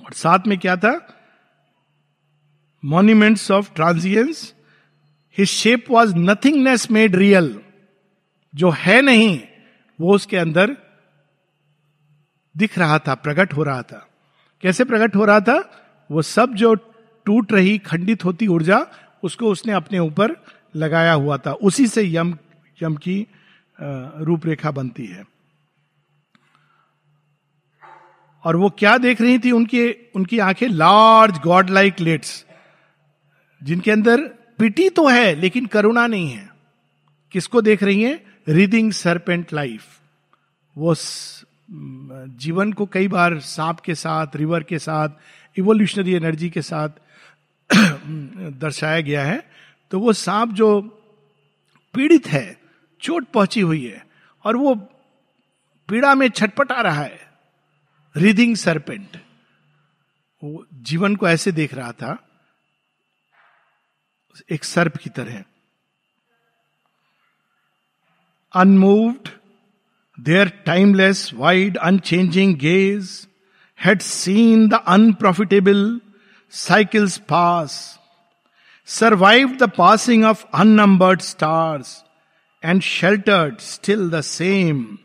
और 0.03 0.13
साथ 0.13 0.47
में 0.47 0.59
क्या 0.59 0.77
था? 0.77 0.95
Monuments 2.85 3.51
of 3.51 3.75
transience 3.75 4.55
his 5.39 5.49
shape 5.49 5.85
was 5.91 6.15
nothingness 6.17 6.91
made 6.91 7.17
real 7.17 7.61
जो 8.55 8.71
है 8.71 9.01
नहीं, 9.03 9.41
वो 10.01 10.15
उसके 10.15 10.37
अंदर 10.37 10.77
दिख 12.57 12.79
रहा 12.79 12.99
था, 12.99 13.15
प्रकट 13.15 13.55
हो 13.55 13.63
रहा 13.63 13.83
था। 13.83 14.07
कैसे 14.63 14.85
प्रकट 14.85 15.17
हो 15.17 15.25
रहा 15.25 15.41
था? 15.41 15.59
वो 16.11 16.23
सब 16.23 16.55
जो 16.55 16.75
टूट 17.25 17.53
रही, 17.53 17.79
खंडित 17.79 18.25
होती 18.25 18.47
ऊर्जा, 18.47 18.87
उसको 19.23 19.51
उसने 19.53 19.73
अपने 19.73 19.99
ऊपर 19.99 20.37
लगाया 20.77 21.13
हुआ 21.13 21.37
था। 21.39 21.53
उसी 21.53 21.87
से 21.87 22.03
यम 22.15 22.37
यम 22.83 22.97
की 22.97 23.27
रूपरेखा 23.81 24.71
बनती 24.71 25.07
है। 25.07 25.34
और 28.45 28.57
वो 28.57 28.71
क्या 28.71 28.99
देख 28.99 29.21
रही 29.21 29.39
थी 29.39 29.51
उनकी 29.51 29.91
उनकी 30.17 30.39
आँखें? 30.39 30.69
लार्ज 30.69 31.39
गॉड 31.39 31.71
लाइक 31.71 32.01
लेट्स 32.01 32.45
जिनके 33.63 33.91
अंदर 33.91 34.21
पिटी 34.59 34.89
तो 34.89 35.07
है, 35.09 35.35
लेकिन 35.35 35.67
करुणा 35.67 36.07
नहीं 36.07 36.31
है। 36.31 36.49
किसको 37.33 37.61
देख 37.63 37.83
रही 37.83 38.03
है? 38.03 38.25
रीडिंग 38.49 38.93
सरपेंट 38.93 39.53
लाइफ 39.53 39.83
वो 40.77 40.95
जीवन 42.39 42.73
को 42.73 42.87
कई 42.87 43.09
बार 43.09 43.39
सांप 43.39 43.81
के 43.81 43.95
साथ 43.95 44.37
रिवर 44.37 44.63
के 44.63 44.79
साथ 44.79 45.09
इवोल्यूशनरी 45.59 46.15
एनर्जी 46.15 46.51
के 46.51 46.63
साथ 46.63 46.89
दर्शाया 47.75 49.01
गया 49.01 49.25
है। 49.25 49.51
तो 49.91 50.01
वो 50.01 50.13
सांप 50.13 50.53
जो 50.53 50.81
पीड़ित 51.95 52.27
है, 52.27 52.61
चोट 53.01 53.27
पहुँची 53.27 53.61
हुई 53.61 53.85
है, 53.87 54.07
और 54.45 54.57
वो 54.57 54.75
पीड़ा 55.89 56.15
में 56.15 56.29
छटपटा 56.29 56.81
रहा 56.81 57.03
है। 57.03 57.24
रिदिंग 58.16 58.56
सरपेंट 58.56 59.16
वो 60.42 60.66
जीवन 60.83 61.16
को 61.16 61.28
ऐसे 61.28 61.52
देख 61.52 61.75
रहा 61.75 61.92
था, 61.92 62.16
एक 64.52 64.64
सर्प 64.64 64.97
की 64.97 65.11
तरह। 65.11 65.44
Unmoved 68.54 69.28
there 70.18 70.49
timeless 70.66 71.30
wide 71.35 71.76
unchanging 71.76 72.54
gaze 72.56 73.28
had 73.78 74.00
seen 74.00 74.68
the 74.68 74.83
unprofitable 74.88 76.00
cycles 76.52 77.18
pass 77.18 78.00
survive 78.88 79.56
the 79.56 79.71
passing 79.71 80.25
of 80.25 80.44
unnumbered 80.54 81.21
stars 81.21 82.02
and 82.62 82.83
sheltered 82.83 83.59
still 83.61 84.11
the 84.11 84.21
same 84.21 84.99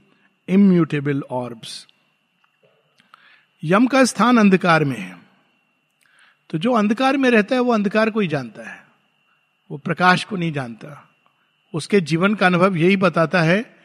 immutable 0.48 1.24
orbs 1.32 1.86
Yama 3.64 3.88
का 3.88 4.06
स्थान 4.06 4.38
अंधकार 4.38 4.84
में 4.84 5.00
है। 5.00 5.20
तो 6.50 6.58
जो 6.58 6.74
अंधकार 6.74 7.18
में 7.18 7.30
रहता 7.30 7.56
है, 7.56 7.62
वो 7.62 7.74
अंधकार 7.74 8.10
को 8.10 8.20
ही 8.20 8.28
जानता 8.28 8.70
है। 8.70 8.88
वो 9.72 9.78
प्रकाश 9.78 10.24
को 10.24 10.36
नहीं 10.36 10.52
जानता। 10.52 11.10
उसके 11.74 12.02
जीवन 12.02 12.36
का 12.36 12.46
अनुभव 12.46 12.76
यही 12.76 12.98
बताता 12.98 13.42
है 13.42 13.76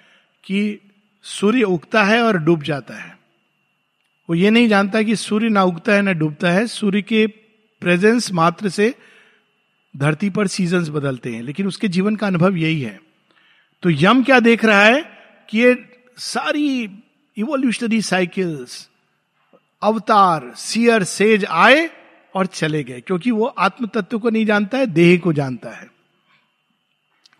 कि 0.44 0.78
सूर्य 1.22 1.62
उगता 1.62 2.04
है 2.04 2.22
और 2.22 2.38
डूब 2.38 2.62
जाता 2.62 2.94
है। 2.94 3.18
वो 4.30 4.34
ये 4.34 4.50
नहीं 4.50 4.68
जानता 4.68 5.02
कि 5.02 5.16
सूर्य 5.16 5.48
ना 5.48 5.62
उगता 5.62 5.92
है, 5.92 6.02
ना 6.02 6.12
डूबता 6.12 6.50
है। 6.50 6.66
सूर्य 6.66 7.02
के 7.02 7.26
प्रेजेंस 7.80 8.32
मात्र 8.32 8.68
से 8.68 8.94
धरती 9.96 10.30
पर 10.30 10.46
सीजन्स 10.46 10.88
बदलते 10.88 11.34
हैं। 11.34 11.42
लेकिन 11.42 11.66
उसके 11.66 11.88
जीवन 11.88 12.16
का 12.16 12.26
अनुभव 12.26 12.56
यही 12.56 12.82
है। 12.82 13.00
तो 13.82 13.90
यम 13.90 14.22
क्या 14.22 14.40
देख 14.40 14.64
रहा 14.64 14.82
है 14.82 15.02
कि 15.50 15.58
ये 15.58 16.02
सारी 16.16 16.98
इवोल्यूशनरी 17.36 18.02
साइकिल्स 18.02 18.90
अवतार, 19.84 20.52
सियर, 20.56 21.04
सेज 21.04 21.44
आए 21.44 21.88
और 22.34 22.46
चले 22.46 22.82
गए, 22.84 23.00
क्योंकि 23.00 23.30
वो 23.30 23.46
आत्म 23.46 23.86
तत्व 23.86 24.18
को 24.18 24.30
नहीं 24.30 24.46
जानता 24.46 24.78
है, 24.78 24.86
देह 24.86 25.18
को 25.18 25.32
जानता 25.32 25.70
है। 25.70 25.88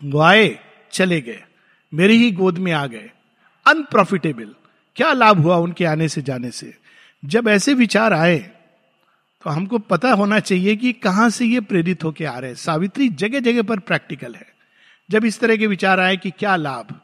वो 0.01 0.19
आए, 0.19 0.57
चले 0.91 1.21
गए, 1.21 1.43
मेरे 1.93 2.13
ही 2.13 2.31
गोद 2.31 2.57
में 2.57 2.71
आ 2.71 2.85
गए। 2.87 3.09
अनप्रॉफिटेबल 3.65 4.55
क्या 4.97 5.11
लाभ 5.13 5.39
हुआ 5.39 5.55
उनके 5.57 5.85
आने 5.85 6.07
से, 6.09 6.21
जाने 6.21 6.51
से? 6.51 6.73
जब 7.23 7.47
ऐसे 7.47 7.73
विचार 7.73 8.13
आए 8.13 8.37
तो 9.45 9.49
हमको 9.49 9.77
पता 9.79 10.11
होना 10.11 10.39
चाहिए 10.39 10.75
कि 10.75 10.91
कहाँ 10.93 11.29
से 11.29 11.45
ये 11.45 11.59
प्रेरित 11.61 12.03
होके 12.03 12.25
आ 12.25 12.37
रहे 12.39 12.49
हैं। 12.49 12.57
सावित्री 12.57 13.09
जगह 13.09 13.39
जगह 13.39 13.61
पर 13.61 13.79
प्रैक्टिकल 13.79 14.35
है। 14.35 14.47
जब 15.09 15.25
इस 15.25 15.39
तरह 15.39 15.57
के 15.57 15.67
विचार 15.67 15.99
आए 15.99 16.17
कि 16.17 16.31
क्या 16.31 16.55
लाभ? 16.55 16.99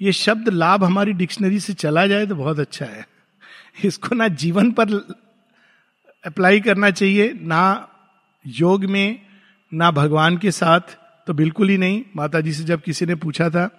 ये 0.00 0.12
शब्द 0.12 0.48
लाभ 0.48 0.84
हमारी 0.84 1.12
डिक्शनरी 1.12 1.60
से 1.60 1.74
चला 1.74 2.06
जाए 2.06 2.26
तो 2.26 2.34
बहुत 2.34 2.58
अच्छा 2.58 2.86
है। 2.86 3.06
इसको 3.84 4.14
ना 4.14 4.28
जीवन 4.28 4.70
पर 4.72 4.94
अप्लाई 6.24 6.60
करना 6.60 6.90
चाहिए, 6.90 7.32
ना 7.32 7.88
योग 8.46 8.84
में, 8.84 9.26
ना 9.72 9.90
भगवान 9.90 10.38
के 10.38 10.50
साथ 10.50 10.80
तो 11.26 11.34
बिल्कुल 11.34 11.68
ही 11.68 11.78
नहीं। 11.78 12.02
माता 12.16 12.40
जी 12.40 12.52
से 12.52 12.64
जब 12.64 12.82
किसी 12.82 13.06
ने 13.06 13.14
पूछा 13.14 13.50
था, 13.50 13.70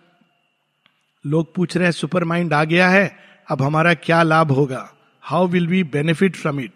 लोग 1.26 1.56
पूछ 1.56 1.78
रहे 1.78 1.86
हैं, 1.86 1.92
सुपर 1.92 2.24
माइंड 2.24 2.54
आ 2.54 2.64
गया 2.64 2.90
है, 2.90 3.20
अब 3.48 3.62
हमारा 3.62 3.94
क्या 3.94 4.24
लाभ 4.24 4.52
होगा? 4.52 4.94
How 5.22 5.48
will 5.48 5.68
we 5.68 5.84
benefit 5.84 6.36
from 6.36 6.60
it 6.60 6.74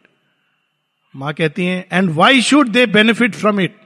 माँ 1.16 1.34
कहती 1.34 1.66
हैं 1.66 1.86
and 1.92 2.10
why 2.10 2.42
should 2.42 2.70
they 2.70 2.86
benefit 2.86 3.36
from 3.36 3.60
it 3.60 3.78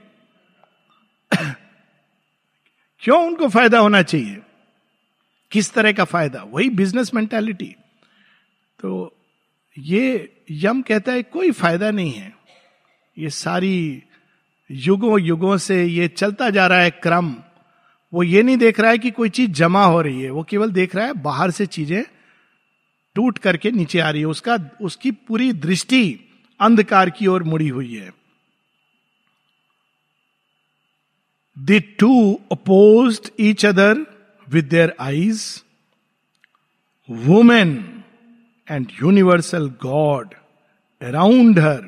क्यों 3.02 3.26
उनको 3.26 3.48
फ़ायदा 3.48 3.78
होना 3.78 4.02
चाहिए? 4.02 4.40
किस 5.50 5.72
तरह 5.72 5.92
का 5.92 6.04
फ़ायदा? 6.04 6.42
वही 6.42 6.70
बिज़नेस 6.70 7.14
मेंटेलिटी 7.14 7.74
तो 8.80 9.19
ये 9.80 10.32
यम 10.50 10.82
कहता 10.82 11.12
है, 11.12 11.22
कोई 11.22 11.50
फ़ायदा 11.50 11.90
नहीं 11.90 12.12
है। 12.12 12.32
ये 13.18 13.30
सारी 13.30 14.02
युगों 14.70 15.20
युगों 15.20 15.56
से 15.56 15.84
ये 15.84 16.08
चलता 16.08 16.50
जा 16.50 16.66
रहा 16.66 16.80
है 16.80 16.90
क्रम। 16.90 17.34
वो 18.12 18.22
ये 18.22 18.42
नहीं 18.42 18.56
देख 18.56 18.80
रहा 18.80 18.90
है 18.90 18.98
कि 18.98 19.10
कोई 19.10 19.28
चीज़ 19.28 19.50
जमा 19.50 19.84
हो 19.84 20.00
रही 20.00 20.22
है। 20.22 20.30
वो 20.30 20.42
केवल 20.42 20.70
देख 20.70 20.94
रहा 20.96 21.06
है 21.06 21.12
बाहर 21.12 21.50
से 21.50 21.66
चीज़ें 21.66 22.02
टूट 23.14 23.38
करके 23.38 23.70
नीचे 23.70 23.98
आ 23.98 24.10
रही 24.10 24.20
है। 24.20 24.26
उसका, 24.26 24.58
उसकी 24.80 25.10
पूरी 25.10 25.52
दृष्टि 25.52 26.20
अंधकार 26.60 27.10
की 27.10 27.26
ओर 27.26 27.42
मुड़ी 27.42 27.68
हुई 27.68 27.94
है। 27.94 28.12
The 31.58 31.82
two 31.98 32.40
oppose 32.52 33.30
each 33.40 33.66
other 33.66 34.06
with 34.48 34.64
their 34.64 34.94
eyes 35.00 35.62
woman 37.10 37.89
and 38.70 38.86
universal 39.02 39.68
god 39.82 40.34
around 41.00 41.58
her 41.58 41.78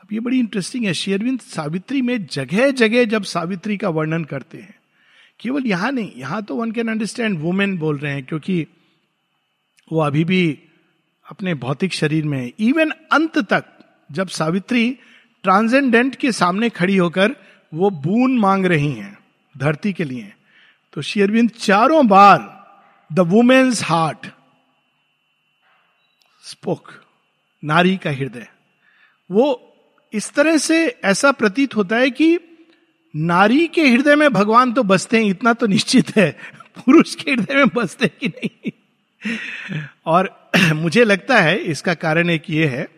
अब 0.00 0.12
ये 0.12 0.20
बड़ी 0.20 0.38
इंटरेस्टिंग 0.38 0.84
है 0.84 0.92
शेयरविंद 0.94 1.40
सावित्री 1.40 2.02
में 2.02 2.26
जगह 2.26 2.70
जगह 2.72 3.04
जब 3.04 3.22
सावित्री 3.24 3.76
का 3.76 3.88
वर्णन 3.88 4.24
करते 4.24 4.58
हैं, 4.58 4.74
केवल 5.40 5.66
यहाँ 5.66 5.90
नहीं, 5.92 6.10
यहाँ 6.16 6.42
तो 6.42 6.54
वन 6.56 6.70
कैन 6.72 6.88
अंडरस्टैंड 6.88 7.38
वुमेन 7.40 7.76
बोल 7.78 7.98
रहे 7.98 8.12
हैं, 8.12 8.24
क्योंकि 8.24 8.66
वो 9.90 10.00
अभी 10.00 10.24
भी 10.24 10.58
अपने 11.26 11.54
भौतिक 11.56 11.92
शरीर 11.92 12.24
में 12.24 12.38
है। 12.38 12.52
इवन 12.60 12.90
अंत 13.12 13.38
तक 13.52 13.64
जब 14.10 14.28
सावित्री 14.30 14.90
ट्रांसेंडेंट 15.44 16.14
के 16.14 16.32
सामने 16.32 16.68
खड़ी 16.70 16.96
होकर 16.96 17.34
वो 17.72 17.90
बून 17.90 18.38
मांग 18.38 18.66
रही 18.66 18.92
हैं, 18.92 19.16
धरती 19.54 19.92
के 19.92 20.04
लिए 20.04 20.32
तो 20.94 21.02
शेयरविंद 21.02 21.50
चारों 21.50 22.06
बार 22.08 22.38
द 23.10 23.28
वुमेन्स 23.28 23.82
हार्ट 23.84 24.26
स्पोक, 26.50 26.92
नारी 27.64 27.96
का 27.96 28.10
हृदय। 28.10 28.48
वो 29.30 29.74
इस 30.12 30.32
तरह 30.32 30.56
से 30.56 30.98
ऐसा 31.04 31.32
प्रतीत 31.32 31.76
होता 31.76 31.96
है 31.96 32.10
कि 32.10 32.38
नारी 33.16 33.66
के 33.66 33.88
हृदय 33.88 34.16
में 34.16 34.32
भगवान 34.32 34.72
तो 34.72 34.82
बसते 34.82 35.18
हैं, 35.18 35.30
इतना 35.30 35.52
तो 35.52 35.66
निश्चित 35.66 36.16
है। 36.16 36.38
पुरुष 36.78 37.14
के 37.14 37.30
हृदय 37.30 37.54
में 37.54 37.68
बसते 37.68 38.08
कि 38.08 38.28
नहीं? 38.28 38.70
और 40.06 40.50
मुझे 40.72 41.04
लगता 41.04 41.40
है 41.40 41.58
इसका 41.58 41.94
कारण 41.94 42.30
एक 42.30 42.50
ये 42.50 42.66
है, 42.66 42.88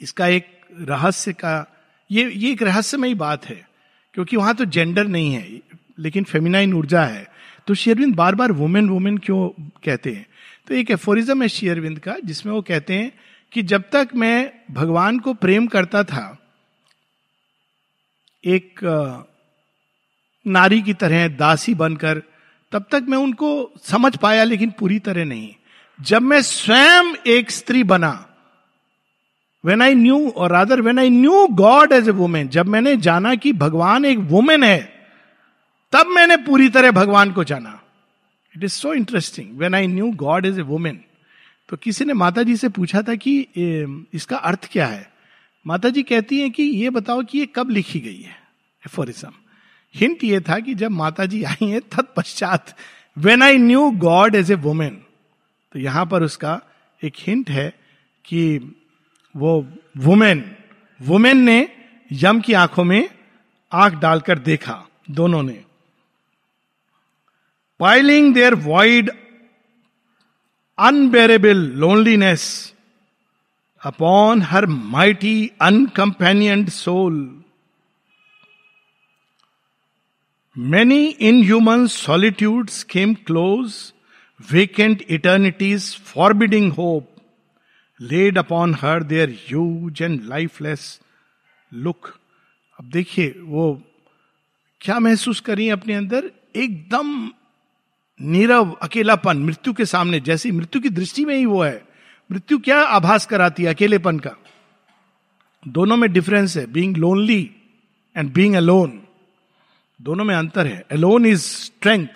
इसका 0.00 0.26
एक 0.26 0.60
रहस्य 0.80 1.32
का, 1.32 1.76
ये 2.10 2.30
ये 2.30 2.52
एक 2.52 2.62
रहस्यमयी 2.62 3.14
बात 3.14 3.46
है, 3.46 3.68
क्योंकि 4.14 4.36
वहाँ 4.36 4.54
तो 4.54 4.64
जेंडर 4.64 5.06
नहीं 5.06 5.32
है, 5.32 5.60
लेकिन 5.98 6.24
फेमिनाइन 6.24 6.74
ऊर्जा 6.74 7.04
है। 7.04 7.28
तो 7.66 7.74
शेरविंद 7.74 8.14
बार 8.14 8.34
बार 8.34 8.52
वुमेन 8.52 8.88
वुमेन 8.88 9.18
क्यों 9.18 9.62
कहते 9.84 10.12
हैं? 10.12 10.26
तो 10.68 10.74
एक 10.74 10.90
एफोरिज्म 10.90 11.42
है 11.42 11.48
शेयरविंद 11.48 11.98
का, 11.98 12.16
जिसमें 12.24 12.52
वो 12.52 12.60
कहते 12.62 12.94
हैं 12.94 13.12
कि 13.52 13.62
जब 13.62 13.82
तक 13.92 14.08
मैं 14.14 14.50
भगवान 14.70 15.18
को 15.18 15.32
प्रेम 15.34 15.66
करता 15.66 16.02
था, 16.04 16.24
एक 18.44 18.80
नारी 20.46 20.80
की 20.82 20.94
तरह 20.94 21.26
दासी 21.28 21.74
बनकर, 21.74 22.22
तब 22.72 22.86
तक 22.92 23.06
मैं 23.08 23.18
उनको 23.18 23.50
समझ 23.82 24.16
पाया, 24.16 24.44
लेकिन 24.44 24.70
पूरी 24.70 24.98
तरह 24.98 25.24
नहीं। 25.24 25.54
जब 25.98 26.22
मैं 26.22 26.40
स्वयं 26.42 27.14
एक 27.26 27.50
स्त्री 27.50 27.82
बना 27.84 28.12
when 29.64 29.82
I 29.82 29.94
knew 29.94 30.28
or 30.30 30.52
rather 30.52 30.80
when 30.80 30.98
I 30.98 31.10
knew 31.10 31.46
God 31.56 31.92
as 31.92 32.08
a 32.08 32.12
woman 32.12 32.48
जब 32.48 32.66
मैंने 32.66 32.96
जाना 32.98 33.34
कि 33.34 33.52
भगवान 33.54 34.04
एक 34.04 34.18
वुमेन 34.18 34.64
है, 34.64 34.80
तब 35.92 36.06
मैंने 36.06 36.36
पूरी 36.36 36.68
तरह 36.68 36.90
भगवान 36.92 37.32
को 37.32 37.44
जाना। 37.44 37.80
It 38.58 38.64
is 38.64 38.72
so 38.72 38.94
interesting 38.94 39.58
when 39.58 39.74
I 39.74 39.86
knew 39.86 40.10
God 40.10 40.46
as 40.46 40.58
a 40.58 40.62
woman 40.62 41.00
तो 41.68 41.76
किसी 41.76 42.04
ने 42.04 42.12
माता 42.12 42.42
जी 42.42 42.56
से 42.56 42.68
पूछा 42.68 43.02
था 43.02 43.14
कि 43.14 43.46
इसका 44.14 44.36
अर्थ 44.36 44.68
क्या 44.72 44.86
है? 44.86 45.10
माता 45.66 45.88
जी 45.88 46.02
कहती 46.02 46.40
हैं 46.40 46.50
कि, 46.50 46.62
ये 46.62 46.90
बताओ 46.90 47.22
कि 47.22 47.38
ये 47.38 47.46
कब 47.46 47.70
लिखी 47.70 48.00
गई 48.00 48.20
है? 48.22 48.36
एफोरिज्म 48.86 49.30
हिंट 49.94 50.24
ये 50.24 50.40
था 50.40 50.58
कि 50.58 50.74
जब 50.74 50.90
माता 50.90 51.26
जी 51.26 51.42
आई 51.42 51.66
हैं, 51.66 51.80
तत्पश्चात 51.80 52.74
when 53.18 53.42
I 53.42 53.58
knew 53.58 53.90
God 53.90 54.34
as 54.34 54.50
a 54.50 54.54
woman 54.54 55.02
तो 55.72 55.78
यहाँ 55.78 56.06
पर 56.06 56.22
उसका 56.22 56.60
एक 57.04 57.12
हिंट 57.18 57.50
है 57.50 57.72
कि 58.24 58.58
वो 59.36 59.68
वुमेन 59.96 60.56
वुमेन 61.02 61.36
ने 61.36 61.68
यम 62.12 62.40
की 62.40 62.52
आँखों 62.52 62.84
में 62.84 63.08
आँख 63.72 63.94
डालकर 63.94 64.38
देखा, 64.38 64.88
दोनों 65.10 65.42
ने। 65.42 65.64
Piling 67.80 68.32
their 68.34 68.54
void 68.54 69.10
unbearable 70.78 71.56
loneliness 71.82 72.46
upon 73.82 74.42
her 74.42 74.66
mighty 74.66 75.50
uncompanioned 75.60 76.68
soul 76.68 77.38
Many 80.56 81.14
inhuman 81.14 81.86
solitudes 81.86 82.82
came 82.82 83.14
close, 83.14 83.92
vacant 84.40 85.02
eternities, 85.08 85.94
forbidding 85.94 86.72
hope, 86.72 87.20
laid 88.00 88.36
upon 88.36 88.72
her 88.72 88.98
their 88.98 89.28
huge 89.28 90.00
and 90.00 90.26
lifeless 90.26 90.98
look. 91.72 92.18
अब 92.78 92.90
देखिए 92.90 93.34
वो 93.38 93.70
क्या 94.80 94.98
महसूस 94.98 95.40
करी 95.40 95.68
अपने 95.68 95.94
अंदर 95.94 96.30
एकदम 96.56 97.30
नीरव 98.20 98.72
अकेलापन, 98.72 99.38
मृत्यु 99.38 99.72
के 99.72 99.84
सामने, 99.84 100.20
जैसी 100.20 100.52
मृत्यु 100.52 100.82
की 100.82 100.88
दृष्टि 100.88 101.24
में 101.24 101.36
ही 101.36 101.44
वो 101.44 101.62
है। 101.62 101.84
मृत्यु 102.32 102.58
क्या 102.58 102.82
आभास 102.82 103.26
कराती 103.26 103.62
है 103.62 103.74
अकेलेपन 103.74 104.18
का? 104.18 104.30
दोनों 105.68 105.96
में 105.96 106.12
डिफरेंस 106.12 106.56
है 106.56 106.72
being 106.72 106.96
lonely 106.96 107.50
and 108.16 108.32
being 108.32 108.54
alone 108.54 109.02
दोनों 110.02 110.24
में 110.24 110.34
अंतर 110.34 110.66
है। 110.66 110.84
Alone 110.90 111.26
is 111.26 111.40
strength 111.40 112.06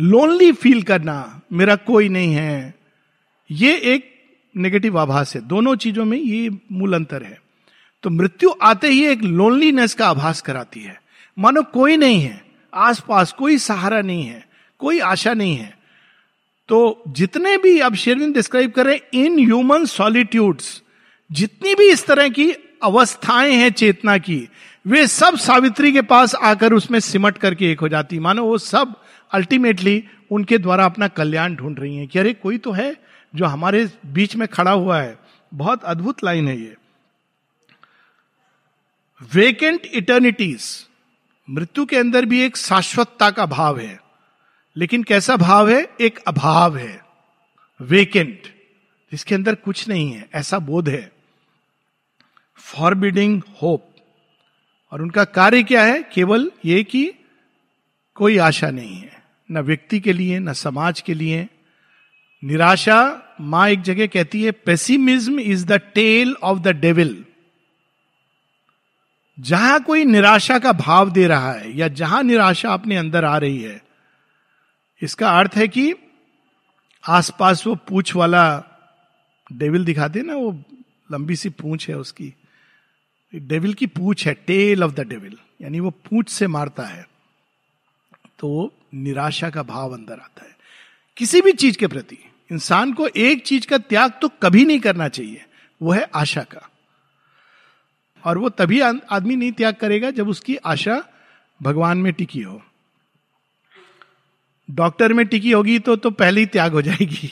lonely 0.00 0.52
feel 0.52 0.82
करना 0.82 1.40
मेरा 1.52 1.76
कोई 1.76 2.08
नहीं 2.08 2.34
है। 2.34 2.74
ये 3.50 3.76
एक 3.76 4.24
नेगेटिव 4.56 4.98
आभास 4.98 5.34
है। 5.34 5.40
दोनों 5.40 5.76
चीज़ों 5.76 6.04
में 6.04 6.18
ये 6.18 6.50
मूल 6.72 6.94
अंतर 6.94 7.22
है। 7.22 7.42
तो 8.02 8.10
मृत्यु 8.10 8.50
आते 8.62 8.88
ही 8.88 9.06
एक 9.06 9.22
लोनलीनेस 9.22 9.94
का 9.94 10.08
आभास 10.08 10.40
कराती 10.40 10.80
है। 10.80 11.02
मानो 11.38 11.62
कोई 11.62 11.96
नहीं 11.96 12.20
है। 12.20 12.44
आसपास 12.74 13.32
कोई 13.32 13.58
सहारा 13.58 14.00
नहीं 14.00 14.24
है। 14.24 14.47
कोई 14.78 14.98
आशा 14.98 15.34
नहीं 15.34 15.56
है। 15.56 15.78
तो 16.68 17.02
जितने 17.08 17.56
भी 17.56 17.78
अब 17.78 17.94
शेरविन 17.94 18.32
डिस्क्राइब 18.32 18.70
कर 18.70 18.86
रहे 18.86 19.00
इन 19.14 19.38
ह्यूमन 19.38 19.84
सॉलिट्यूड्स 19.84 20.82
जितनी 21.30 21.74
भी 21.74 21.90
इस 21.90 22.06
तरह 22.06 22.28
की 22.28 22.50
अवस्थाएँ 22.82 23.52
हैं 23.52 23.70
चेतना 23.70 24.18
की, 24.18 24.48
वे 24.86 25.06
सब 25.06 25.36
सावित्री 25.36 25.92
के 25.92 26.02
पास 26.02 26.34
आकर 26.34 26.72
उसमें 26.72 27.00
सिमट 27.00 27.38
करके 27.38 27.70
एक 27.72 27.80
हो 27.80 27.88
जाती। 27.88 28.18
मानो 28.18 28.44
वो 28.44 28.58
सब 28.58 28.94
अल्टीमेटली 29.32 30.04
उनके 30.30 30.58
द्वारा 30.58 30.84
अपना 30.84 31.08
कल्याण 31.08 31.54
ढूंढ 31.54 31.78
रही 31.78 31.96
हैं 31.96 32.08
कि 32.08 32.18
अरे, 32.18 32.32
कोई 32.32 32.58
तो 32.58 32.72
है 32.72 32.96
जो 33.34 33.44
हमारे 33.44 33.88
बीच 34.06 34.36
में 34.36 34.48
खड़ा 34.48 34.70
हुआ 34.70 35.00
है। 35.00 35.18
बहुत 35.54 35.84
अद्भुत 35.84 36.24
लाइन 36.24 36.48
है 36.48 36.60
ये। 36.60 36.74
वेकेंट 39.34 39.86
इटर्निटीज 39.94 40.86
मृत्यु 41.50 41.84
के 41.86 41.96
अंदर 41.96 42.24
भी 42.24 42.42
एक 42.42 42.56
शाश्वतता 42.56 43.30
का 43.30 43.46
भाव 43.46 43.78
है। 43.78 44.07
लेकिन 44.78 45.02
कैसा 45.02 45.36
भाव 45.36 45.68
है? 45.70 45.86
एक 46.00 46.18
अभाव 46.18 46.76
है। 46.76 47.00
वेकेंट 47.80 48.42
जिसके 49.12 49.34
अंदर 49.34 49.54
कुछ 49.54 49.88
नहीं 49.88 50.10
है, 50.12 50.28
ऐसा 50.34 50.58
बोध 50.58 50.88
है। 50.88 51.12
फॉरबिडिंग 52.56 53.40
होप 53.62 53.94
और 54.92 55.02
उनका 55.02 55.24
कार्य 55.24 55.62
क्या 55.62 55.84
है? 55.84 56.02
केवल 56.02 56.50
ये 56.64 56.82
कि 56.84 57.12
कोई 58.14 58.38
आशा 58.38 58.70
नहीं 58.70 58.96
है। 58.96 59.22
न 59.50 59.58
व्यक्ति 59.58 60.00
के 60.00 60.12
लिए, 60.12 60.38
न 60.38 60.52
समाज 60.52 61.00
के 61.00 61.14
लिए। 61.14 61.48
निराशा 62.42 63.00
माँ 63.40 63.68
एक 63.68 63.82
जगह 63.82 64.06
कहती 64.06 64.42
है 64.42 64.50
pessimism 64.50 65.40
is 65.40 65.66
the 65.66 65.72
tale 65.72 66.36
of 66.42 66.58
the 66.58 66.68
devil 66.68 67.24
जहाँ 69.38 69.82
कोई 69.82 70.04
निराशा 70.04 70.58
का 70.58 70.72
भाव 70.72 71.10
दे 71.10 71.26
रहा 71.26 71.52
है, 71.52 71.76
या 71.76 71.88
जहाँ 71.88 72.22
निराशा 72.22 72.72
अपने 72.72 72.96
अंदर 72.96 73.24
आ 73.24 73.36
रही 73.38 73.62
है 73.62 73.87
इसका 75.02 75.30
अर्थ 75.38 75.56
है 75.56 75.66
कि 75.68 75.94
आसपास 77.04 77.66
वो 77.66 77.74
पूछ 77.88 78.14
वाला 78.16 78.44
डेविल 79.50 79.84
दिखाते 79.84 80.22
ना, 80.22 80.34
वो 80.34 80.62
लंबी 81.12 81.36
सी 81.36 81.48
पूछ 81.50 81.88
है 81.88 81.96
उसकी। 81.96 82.32
डेविल 83.32 83.74
की 83.74 83.86
पूछ 83.86 84.26
है, 84.26 84.34
टेल 84.36 84.84
ऑफ़ 84.84 84.92
द 84.92 85.00
डेविल, 85.00 85.36
यानी 85.60 85.80
वो 85.80 85.90
पूछ 85.90 86.28
से 86.28 86.46
मारता 86.46 86.82
है 86.82 87.06
तो 88.38 88.72
निराशा 88.94 89.50
का 89.50 89.62
भाव 89.62 89.94
अंदर 89.94 90.14
आता 90.14 90.44
है। 90.44 90.56
किसी 91.16 91.40
भी 91.40 91.52
चीज़ 91.52 91.78
के 91.78 91.86
प्रति, 91.86 92.18
इंसान 92.50 92.92
को 92.92 93.06
एक 93.08 93.42
चीज़ 93.46 93.66
का 93.66 93.78
त्याग 93.78 94.12
तो 94.22 94.28
कभी 94.42 94.64
नहीं 94.64 94.80
करना 94.80 95.08
चाहिए, 95.08 95.44
वो 95.80 95.92
है 95.92 96.02
आशा 96.14 96.42
का। 96.42 96.68
और 98.24 98.38
वो 98.38 98.48
तभी 98.50 98.80
आदमी 98.80 99.36
नहीं 99.36 99.52
त्याग 99.52 99.74
करेगा 99.74 100.10
जब 100.10 100.28
उसकी 100.28 100.56
आशा 100.56 101.02
भगवान 101.60 101.98
में 101.98 102.12
टिकी 102.12 102.42
हो। 102.42 102.62
डॉक्टर 104.68 105.12
में 105.12 105.26
टिकी 105.26 105.50
होगी 105.50 105.78
तो 105.78 105.96
तो 105.96 106.10
पहले 106.10 106.40
ही 106.40 106.46
त्याग 106.46 106.72
हो 106.72 106.82
जाएगी। 106.82 107.30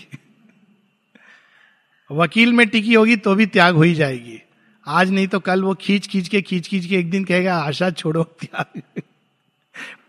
वकील 2.11 2.53
में 2.53 2.67
टिकी 2.69 2.95
होगी 2.95 3.17
तो 3.17 3.35
भी 3.35 3.47
त्याग 3.47 3.75
हो 3.75 3.83
ही 3.83 3.95
जाएगी। 3.95 4.43
आज 4.87 5.11
नहीं 5.11 5.27
तो 5.29 5.41
कल 5.41 5.63
वो 5.63 5.75
खींच 5.75 6.07
खींच 6.07 6.29
के 6.29 6.43
खींच 6.43 6.69
खींच 6.69 6.87
के 6.87 6.97
एक 6.97 7.11
दिन 7.11 7.25
कहेगा, 7.25 7.59
आशा 7.59 7.91
छोड़ो, 7.91 8.23
त्याग। 8.23 8.83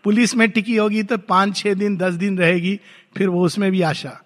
पुलिस 0.04 0.34
में 0.36 0.50
टिकी 0.50 0.76
होगी 0.76 1.02
तो 1.02 1.18
पाँच, 1.18 1.56
छह 1.56 1.74
दिन, 1.74 1.96
दस 1.96 2.14
दिन 2.14 2.38
रहेगी, 2.38 2.80
फिर 3.16 3.28
वो 3.28 3.44
उसमें 3.44 3.70
भी 3.70 3.82
आशा। 3.82 4.20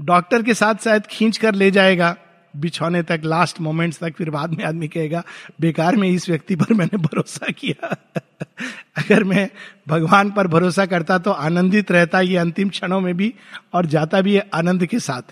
डॉक्टर 0.00 0.42
के 0.42 0.54
साथ 0.54 0.74
शायद 0.74 1.06
खींच 1.06 1.36
कर 1.36 1.54
ले 1.54 1.70
जाएगा। 1.70 2.16
बिछौने 2.56 3.02
तक 3.02 3.20
लास्ट 3.24 3.60
मोमेंट्स 3.60 3.98
तक, 3.98 4.14
फिर 4.14 4.30
बाद 4.30 4.50
में 4.50 4.64
आदमी 4.64 4.88
कहेगा, 4.88 5.24
बेकार 5.60 5.96
में 5.96 6.08
इस 6.08 6.28
व्यक्ति 6.28 6.56
पर 6.56 6.74
मैंने 6.74 6.98
भरोसा 6.98 7.50
किया। 7.50 7.96
अगर 8.96 9.24
मैं 9.24 9.50
भगवान 9.88 10.30
पर 10.30 10.46
भरोसा 10.46 10.86
करता 10.86 11.18
तो 11.18 11.30
आनंदित 11.30 11.92
रहता 11.92 12.20
ये 12.20 12.36
अंतिम 12.36 12.68
क्षणों 12.68 13.00
में 13.00 13.16
भी 13.16 13.34
और 13.72 13.86
जाता 13.86 14.20
भी 14.20 14.38
आनंद 14.38 14.86
के 14.86 14.98
साथ। 14.98 15.22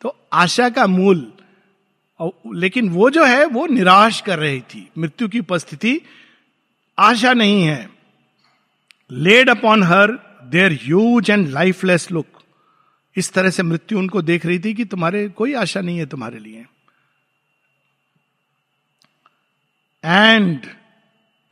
तो 0.00 0.16
आशा 0.32 0.68
का 0.68 0.86
मूल 0.86 1.32
लेकिन 2.54 2.88
वो 2.88 3.10
जो 3.10 3.24
है, 3.24 3.46
वो 3.46 3.66
निराश 3.66 4.20
कर 4.20 4.38
रही 4.38 4.60
थी। 4.60 4.88
मृत्यु 4.98 5.28
की 5.28 5.38
उपस्थिति, 5.38 6.00
आशा 6.98 7.32
नहीं 7.32 7.62
है। 7.62 7.90
Laid 9.10 9.50
upon 9.50 9.82
her 9.82 10.12
there 10.44 10.72
huge 10.72 11.30
and 11.30 11.48
lifeless 11.48 12.10
look 12.10 12.41
इस 13.16 13.32
तरह 13.32 13.50
से 13.50 13.62
मृत्यु 13.62 13.98
उनको 13.98 14.22
देख 14.22 14.46
रही 14.46 14.58
थी 14.58 14.74
कि 14.74 14.84
तुम्हारे 14.84 15.28
कोई 15.28 15.54
आशा 15.54 15.80
नहीं 15.80 15.98
है 15.98 16.06
तुम्हारे 16.06 16.38
लिए। 16.38 16.64
And 20.04 20.66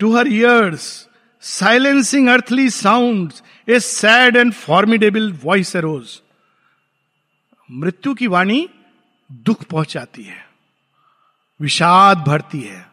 to 0.01 0.17
her 0.17 0.29
ears 0.29 1.09
silencing 1.43 2.29
earthly 2.29 2.69
sound 2.71 3.33
a 3.69 3.81
sad 3.81 4.37
and 4.37 4.53
formidable 4.53 5.33
voice 5.43 5.77
arose 5.77 6.21
मृत्यु 7.71 8.15
की 8.15 8.27
वाणी 8.27 8.69
दुख 9.31 9.65
पहुंचाती 9.65 10.23
है, 10.23 10.45
विषाद 11.61 12.19
भरती 12.19 12.61
है। 12.61 12.89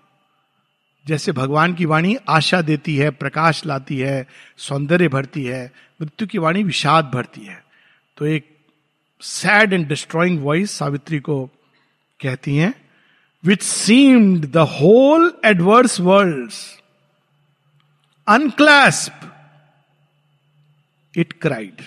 जैसे 1.06 1.32
भगवान 1.32 1.74
की 1.74 1.86
वाणी 1.86 2.16
आशा 2.30 2.62
देती 2.62 2.96
है, 2.96 3.10
प्रकाश 3.12 3.66
लाती 3.66 3.98
है, 3.98 4.28
सौंदर्य 4.58 5.08
भरती 5.08 5.44
है, 5.44 5.72
मृत्यु 6.02 6.28
की 6.28 6.38
वाणी 6.38 6.64
विषाद 6.64 7.06
भरती 7.06 7.42
है। 7.42 7.64
तो 8.18 8.26
एक 8.26 8.57
sad 9.22 9.74
and 9.74 9.88
destroying 9.88 10.40
voice 10.44 10.72
Savitri 10.72 11.20
को 11.20 11.46
कहती 12.20 12.56
हैं 12.56 12.74
which 13.44 13.62
seemed 13.62 14.46
the 14.46 14.58
whole 14.58 15.34
adverse 15.46 16.00
world 16.00 16.52
unclasp 18.28 19.20
it 21.18 21.34
cried 21.34 21.82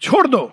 छोड़ 0.00 0.26
दो। 0.26 0.52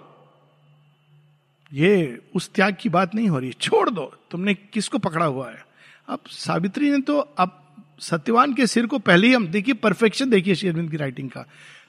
ये 1.73 2.21
उस 2.36 2.49
त्याग 2.54 2.75
की 2.82 2.89
बात 2.89 3.15
नहीं 3.15 3.30
हो 3.30 3.39
रही, 3.39 3.51
छोड़ 3.51 3.89
दो। 3.89 4.06
तुमने 4.32 4.54
किसको 4.54 4.97
पकड़ा 4.97 5.25
हुआ 5.25 5.49
है? 5.51 5.65
अब 6.10 6.19
सावित्री 6.28 6.91
ने 6.91 6.99
तो 7.01 7.17
अब 7.19 7.62
सत्यवान 7.99 8.54
के 8.54 8.67
सिर 8.67 8.86
को 8.86 8.99
पहले 8.99 9.28
ही 9.28 9.34
हम, 9.34 9.47
देखिए 9.47 9.73
परफेक्शन 9.73 10.30
देखिए 10.30 10.56
शेरविंद 10.56 10.91
की 10.91 10.97
राइटिंग 10.97 11.30
का। 11.30 11.45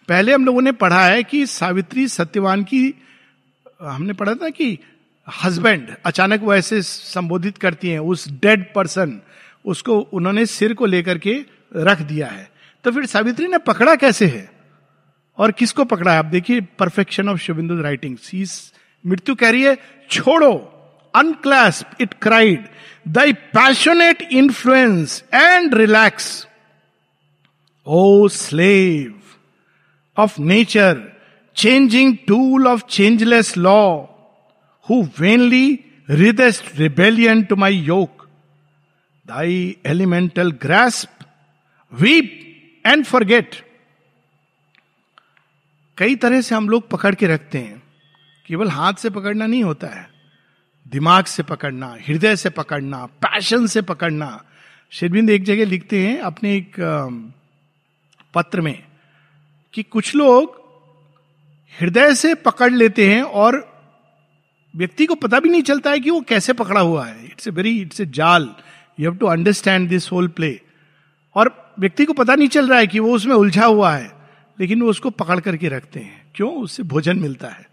पहले 0.08 0.32
हम 0.32 0.44
लोगों 0.44 0.62
ने 0.62 0.72
पढ़ा 0.72 1.06
है 1.06 1.22
कि 1.24 1.46
सावित्री 1.46 2.08
सत्यवान 2.08 2.64
की 2.64 2.94
हमने 3.82 4.12
पढ़ा 4.12 4.34
था 4.34 4.48
कि 4.48 4.78
हस्बैंड 5.44 5.96
अचानक 6.06 6.40
वो 6.40 6.54
ऐसे 6.54 6.82
संबोधित 6.82 7.58
करती 7.58 7.88
हैं, 7.88 7.98
उस 7.98 8.28
डेड 8.28 8.74
पर्सन, 8.74 9.20
उसको 9.64 10.00
उन्होंने 10.00 10.46
सिर 10.46 10.74
को 10.74 10.86
लेकर 10.86 11.18
के 11.18 11.44
रख 11.76 12.00
दिया 12.02 12.26
है। 12.26 12.50
तो 12.84 12.90
फिर 12.90 13.06
सावित्री 13.06 13.46
ने 13.46 13.58
पकड़ा 13.58 13.96
कैसे 13.96 14.26
है? 14.26 14.50
और 15.38 15.52
किसको 15.52 15.84
पकड़ा 15.84 16.12
है? 16.12 16.18
आप 16.18 16.24
देखिए 16.24 16.60
परफेक्शन 16.60 17.28
ऑफ़ 17.28 17.38
शुभिंदु 17.38 17.82
राइटिंग 17.82 18.16
मृत्यु 19.06 19.34
कह 19.34 19.50
रही 19.50 19.62
है, 19.62 19.78
छोड़ो 20.10 20.72
unclasp 21.14 21.90
it 22.00 22.14
cried 22.14 22.68
thy 23.08 23.32
passionate 23.32 24.22
influence 24.22 25.24
and 25.34 25.74
relax 25.74 26.46
O 27.86 28.28
slave 28.28 29.20
of 30.16 30.40
nature 30.40 31.15
changing 31.56 32.16
tool 32.28 32.66
of 32.66 32.82
changeless 32.90 33.56
law 33.56 33.80
who 34.90 35.02
vainly 35.18 35.78
ridest 36.10 36.64
rebellion 36.76 37.42
to 37.44 37.56
my 37.56 37.76
yoke 37.76 38.28
thy 39.26 39.76
elemental 39.86 40.50
grasp 40.52 41.24
weep 41.92 42.42
and 42.86 43.04
forget 43.04 43.54
कई 45.98 46.16
तरह 46.16 46.40
से 46.40 46.54
हम 46.54 46.68
लोग 46.68 46.88
पकड़ 46.88 47.14
के 47.14 47.26
रखते 47.26 47.58
हैं। 47.58 47.82
केवल 48.46 48.68
हाथ 48.68 48.94
से 48.94 49.10
पकड़ना 49.10 49.46
नहीं 49.46 49.62
होता 49.64 49.86
है। 49.86 50.08
दिमाग 50.86 51.24
से 51.24 51.42
पकड़ना, 51.42 51.96
हृदय 52.08 52.36
से 52.36 52.50
पकड़ना 52.50 53.04
पैशन 53.06 53.66
से 53.66 53.82
पकड़ना। 53.82 54.44
शेरबिंद 54.90 55.30
एक 55.30 55.44
जगह 55.44 55.64
लिखते 55.64 56.06
हैं 56.06 56.18
अपने 56.18 56.54
एक 56.56 56.76
पत्र 58.34 58.60
में 58.60 58.82
कि 59.74 59.82
कुछ 59.82 60.14
लोग 60.14 60.65
हृदय 61.72 62.14
से 62.14 62.34
पकड़ 62.34 62.72
लेते 62.72 63.08
हैं 63.08 63.22
और 63.22 63.56
व्यक्ति 64.74 65.06
को 65.06 65.14
पता 65.14 65.40
भी 65.40 65.48
नहीं 65.48 65.62
चलता 65.62 65.90
है 65.90 66.00
कि 66.00 66.10
वो 66.10 66.20
कैसे 66.20 66.52
पकड़ा 66.52 66.80
हुआ 66.80 67.04
है। 67.06 67.24
It's 67.24 67.48
a 67.48 67.50
very 67.50 67.80
it's 67.80 68.00
a 68.00 68.06
जाल। 68.06 68.48
You 68.98 69.10
have 69.10 69.18
to 69.18 69.26
understand 69.26 69.88
this 69.88 70.10
whole 70.12 70.28
play 70.28 70.60
और 71.36 71.54
व्यक्ति 71.78 72.04
को 72.04 72.12
पता 72.12 72.34
नहीं 72.34 72.48
चल 72.48 72.68
रहा 72.68 72.78
है 72.78 72.86
कि 72.86 72.98
वो 72.98 73.14
उसमें 73.14 73.34
उलझा 73.34 73.64
हुआ 73.64 73.92
है, 73.92 74.10
लेकिन 74.58 74.82
वो 74.82 74.90
उसको 74.90 75.10
पकड़ 75.12 75.38
करके 75.40 75.68
रखते 75.68 76.00
हैं। 76.00 76.24
क्यों? 76.34 76.52
उससे 76.54 76.82
भोजन 76.82 77.18
मिलता 77.18 77.48
है। 77.48 77.66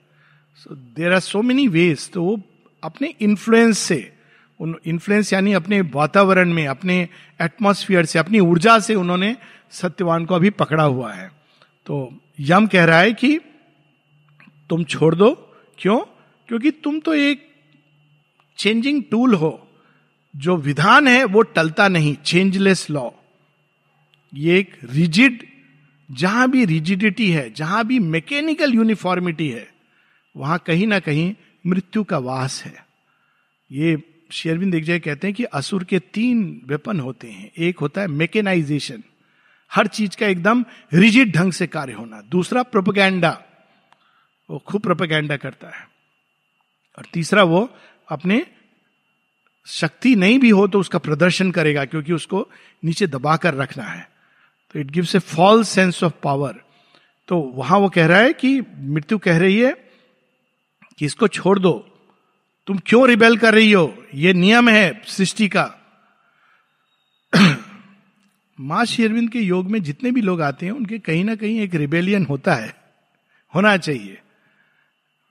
So 0.58 0.76
there 0.76 1.14
are 1.14 1.20
so 1.20 1.42
many 1.42 1.68
ways 1.68 2.10
तो 2.12 2.24
वो 2.24 2.40
अपने 2.84 3.14
इन्फ्लुएंस 3.22 3.78
से, 3.78 4.12
उन 4.60 4.76
इन्फ्लुएंस 4.86 5.34
यानी 5.34 5.54
अपने 5.54 5.82
वातावरण 5.94 6.54
में, 6.54 6.68
अपने 6.68 7.08
एटमोस्फियर 7.42 8.06
से, 8.06 8.20
अपनी 8.20 8.40
ऊर्जा 8.40 8.78
से 8.80 8.96
उन्होंने 8.96 9.36
सत्यवान 9.72 10.26
को 10.26 10.36
अभी 10.36 10.50
पकड़ा 10.50 10.84
हुआ 10.84 11.14
है। 11.14 11.32
तो 11.86 12.20
यम 12.40 12.68
कह 12.68 12.86
रहा 12.86 13.00
है 13.00 13.14
कि 13.14 13.40
तुम 14.74 14.84
छोड़ 14.84 15.16
दो? 15.16 15.56
क्यों? 15.78 15.98
क्योंकि 16.48 16.72
तुम 16.72 17.00
तो 17.00 17.14
एक 17.14 17.48
चेंजिंग 18.58 19.04
टूल 19.12 19.34
हो। 19.34 19.68
जो 20.36 20.58
विधान 20.58 21.08
है, 21.08 21.24
वो 21.24 21.42
टलता 21.42 21.88
नहीं। 21.88 22.16
चेंजलेस 22.16 22.90
लॉ 22.90 23.10
ये 24.36 24.60
एक 24.60 24.72
रिजिड 24.84 25.48
जहाँ 26.12 26.52
भी 26.52 26.66
रिजिडिटी 26.66 27.32
है, 27.32 27.54
जहाँ 27.54 27.86
भी 27.86 28.00
मैकेनिकल 28.00 28.74
यूनिफॉर्मिटी 28.74 29.50
है, 29.50 29.68
वहाँ 30.38 30.60
कहीं 30.60 30.88
ना 30.88 31.00
कहीं 31.00 31.36
मृत्यु 31.68 32.04
का 32.04 32.18
वास 32.18 32.64
है। 32.66 32.86
ये 33.72 34.04
शेरविंद 34.32 34.72
देख 34.72 34.84
जाए 34.84 35.00
कहते 35.00 35.28
हैं 35.28 35.36
कि 35.36 35.44
असुर 35.44 35.84
के 35.84 36.00
तीन 36.00 36.62
वेपन 36.66 37.00
होते 37.00 37.28
हैं। 37.28 37.52
एक 37.58 37.80
होता 37.80 38.02
है 38.02 38.08
मेकेनाइजेशन 38.08 39.04
हर 39.74 39.88
चीज़ 39.88 40.18
का 40.18 40.28
एकदम 40.28 40.66
रिजिड 40.94 41.36
ढंग 41.36 41.52
से 41.52 41.68
कार्य 41.68 41.94
होना। 41.94 42.22
दूसरा 42.22 42.64
प्रोपगैंडा 42.64 43.44
वो 44.54 44.60
खूब 44.60 44.82
प्रोपगैंडा 44.82 45.38
करता 45.38 45.68
है। 45.68 45.88
और 46.98 47.06
तीसरा 47.14 47.44
वो 47.44 47.70
अपने 48.10 48.46
शक्ति 49.68 50.16
नहीं 50.16 50.40
भी 50.40 50.50
हो 50.50 50.68
तो 50.68 50.80
उसका 50.80 51.00
प्रदर्शन 51.00 51.52
करेगा, 51.52 51.86
क्योंकि 51.86 52.14
उसको 52.14 52.50
नीचे 52.84 53.08
दबा 53.08 53.36
कर 53.38 53.54
रखना 53.54 53.84
है। 53.84 54.10
तो 54.74 54.80
it 54.80 54.88
gives 54.88 55.16
a 55.16 55.20
false 55.20 55.70
sense 55.70 56.04
of 56.04 56.14
power 56.24 56.62
तो 57.28 57.38
वहाँ 57.38 57.80
वो 57.80 57.90
कह 57.90 58.06
रहा 58.06 58.18
है 58.18 58.34
कि 58.34 58.62
मृत्यु 58.78 59.18
कह 59.18 59.38
रही 59.38 59.60
है 59.60 59.72
कि 60.98 61.06
इसको 61.06 61.28
छोड़ 61.28 61.60
दो। 61.60 61.74
तुम 62.68 62.80
क्यों 62.86 63.08
रिबेल 63.08 63.38
कर 63.38 63.54
रही 63.54 63.72
हो? 63.72 64.06
ये 64.16 64.34
नियम 64.34 64.70
है 64.70 65.02
सृष्टि 65.08 65.48
का। 65.48 65.74
माँ 68.60 68.86
शेरविंद 68.86 69.30
के 69.30 69.40
योग 69.40 69.72
में 69.72 69.84
जितने 69.84 70.12
भी 70.12 70.22
लोग 70.22 70.42
आते 70.42 70.66
हैं, 70.66 70.74
उनके 70.74 71.00
कहीं 71.00 71.24
ना 71.24 71.36
कहीं 71.36 71.60
एक 71.60 71.76
रिबेलियन 71.76 72.26
होता 72.26 72.56
है। 72.56 72.76
होना 73.56 73.78
चाहिए। 73.78 74.20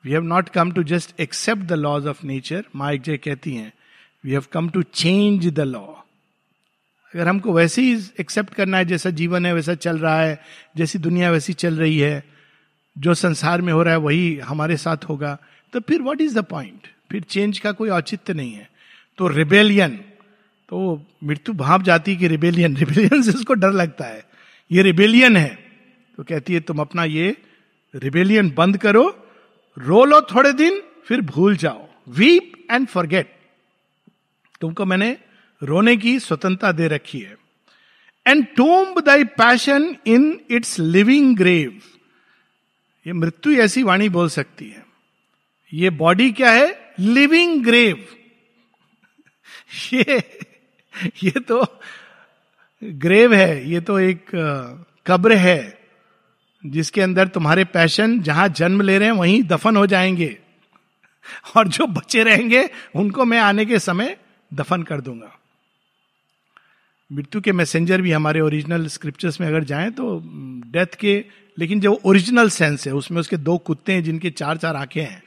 We 0.05 0.12
have 0.12 0.23
not 0.23 0.49
come 0.49 0.73
to 0.73 0.83
just 0.83 1.21
accept 1.21 1.62
the 1.62 1.73
laws 1.73 2.07
of 2.07 2.27
nature 2.27 2.65
माँ 2.77 2.93
एक 2.93 3.03
जय 3.03 3.17
कहती 3.17 3.55
हैं 3.55 3.73
we 4.25 4.33
have 4.33 4.45
come 4.53 4.69
to 4.69 4.83
change 4.83 5.49
the 5.49 5.61
law 5.61 5.87
अगर 7.15 7.29
हमको 7.29 7.53
वैसे 7.53 7.83
ही 7.83 8.03
एक्सेप्ट 8.21 8.55
करना 8.55 8.79
है, 8.79 8.85
जैसा 8.85 9.11
जीवन 9.11 9.47
है, 9.47 9.55
वैसा 9.55 9.75
चल 9.75 9.99
रहा 9.99 10.21
है, 10.21 10.43
जैसी 10.77 10.99
दुनिया 10.99 11.31
वैसी 11.31 11.53
चल 11.53 11.77
रही 11.77 11.99
है, 11.99 12.25
जो 12.99 13.15
संसार 13.15 13.62
में 13.62 13.73
हो 13.73 13.83
रहा 13.83 13.95
है, 13.95 14.01
वही 14.01 14.38
हमारे 14.38 14.77
साथ 14.77 14.97
होगा 15.09 15.38
तो 15.73 15.81
फिर 15.81 16.03
व्हाट 16.03 16.21
इज़ 16.21 16.38
द 16.38 16.45
पॉइंट 16.45 16.88
फिर 17.11 17.23
चेंज 17.23 17.59
का 17.59 17.73
कोई 17.73 17.88
औचित्य 17.88 18.35
नहीं 18.35 18.53
है। 18.53 18.71
तो 19.19 19.29
रिबेलियन 19.29 19.91
तो 20.69 21.07
मृत्यु 21.25 21.55
भाप 21.55 21.83
जाती 21.83 22.17
कि 22.17 22.29
रिबेलियन 22.29 22.77
रिबेलियन 22.77 23.23
से 23.31 23.31
उसको 23.31 23.55
डर 23.55 23.71
लगता 23.71 24.05
है। 24.05 24.25
ये 24.73 24.83
रिबेलियन 24.83 25.37
है। 25.37 25.59
तो 26.17 26.23
कहती 26.23 26.55
है, 26.55 26.61
तुम 26.61 26.79
अपना 26.79 27.05
ये 27.05 27.37
रिबेलियन 27.95 28.51
बंद 28.51 28.77
करो 28.77 29.22
रो 29.77 30.05
लो 30.05 30.21
थोड़े 30.21 30.53
दिन, 30.53 30.83
फिर 31.05 31.21
भूल 31.21 31.57
जाओ। 31.57 31.89
वीप 32.09 32.53
एंड 32.71 32.87
फॉरगेट 32.89 33.37
तुमको 34.61 34.85
मैंने 34.85 35.17
रोने 35.63 35.97
की 35.97 36.19
स्वतंत्रता 36.21 36.73
दे 36.73 36.89
रखी 36.89 37.21
है। 37.21 37.37
And 38.27 38.47
tomb 38.47 39.01
thy 39.01 39.25
passion 39.25 39.97
in 40.07 40.41
its 40.51 40.79
living 40.79 41.37
grave 41.37 41.81
ये 43.07 43.13
मृत्यु 43.13 43.53
ऐसी 43.53 43.83
वाणी 43.83 44.09
बोल 44.09 44.29
सकती 44.29 44.69
है। 44.69 44.85
ये 45.73 45.91
बॉडी 45.91 46.31
क्या 46.33 46.51
है? 46.51 46.95
लिविंग 46.99 47.65
ग्रेव 47.65 48.07
ये 49.93 50.19
ये 51.23 51.41
तो 51.41 51.65
ग्रेव 52.85 53.35
है। 53.35 53.71
ये 53.71 53.81
तो 53.81 53.99
एक 53.99 54.27
कब्र 55.07 55.33
है। 55.33 55.82
जिसके 56.66 57.01
अंदर 57.01 57.29
तुम्हारे 57.29 57.64
पैशन 57.64 58.20
जहाँ 58.20 58.48
जन्म 58.48 58.81
ले 58.81 58.98
रहे 58.98 59.09
हैं, 59.09 59.16
वहीं 59.16 59.42
दफन 59.42 59.77
हो 59.77 59.87
जाएँगे। 59.87 60.38
और 61.57 61.68
जो 61.68 61.87
बचे 61.87 62.22
रहेंगे, 62.22 62.70
उनको 62.96 63.25
मैं 63.25 63.40
आने 63.40 63.64
के 63.64 63.79
समय 63.79 64.16
दफन 64.55 64.83
कर 64.83 65.01
दूँगा। 65.01 65.38
मृत्यु 67.12 67.40
के 67.40 67.53
मैसेंजर 67.53 68.03
भी 68.03 68.12
हमारे 68.12 68.40
ओरिजिनल 68.40 68.87
स्क्रिप्चर्स 68.87 69.40
में 69.40 69.48
अगर 69.48 69.64
जाएँ 69.64 69.90
तो 69.90 70.22
डेथ 70.70 70.94
के, 71.01 71.25
लेकिन 71.59 71.81
जो 71.81 72.01
ओरिजिनल 72.05 72.48
सेंस 72.48 72.87
है, 72.87 72.94
उसमें 72.94 73.20
उसके 73.20 73.37
दो 73.37 73.59
कुत्ते 73.59 73.92
हैं 73.92 74.05
जिनके 74.05 74.31
चार 74.31 74.57
चार 74.57 74.77
आँखें 74.77 75.03
हैं। 75.03 75.22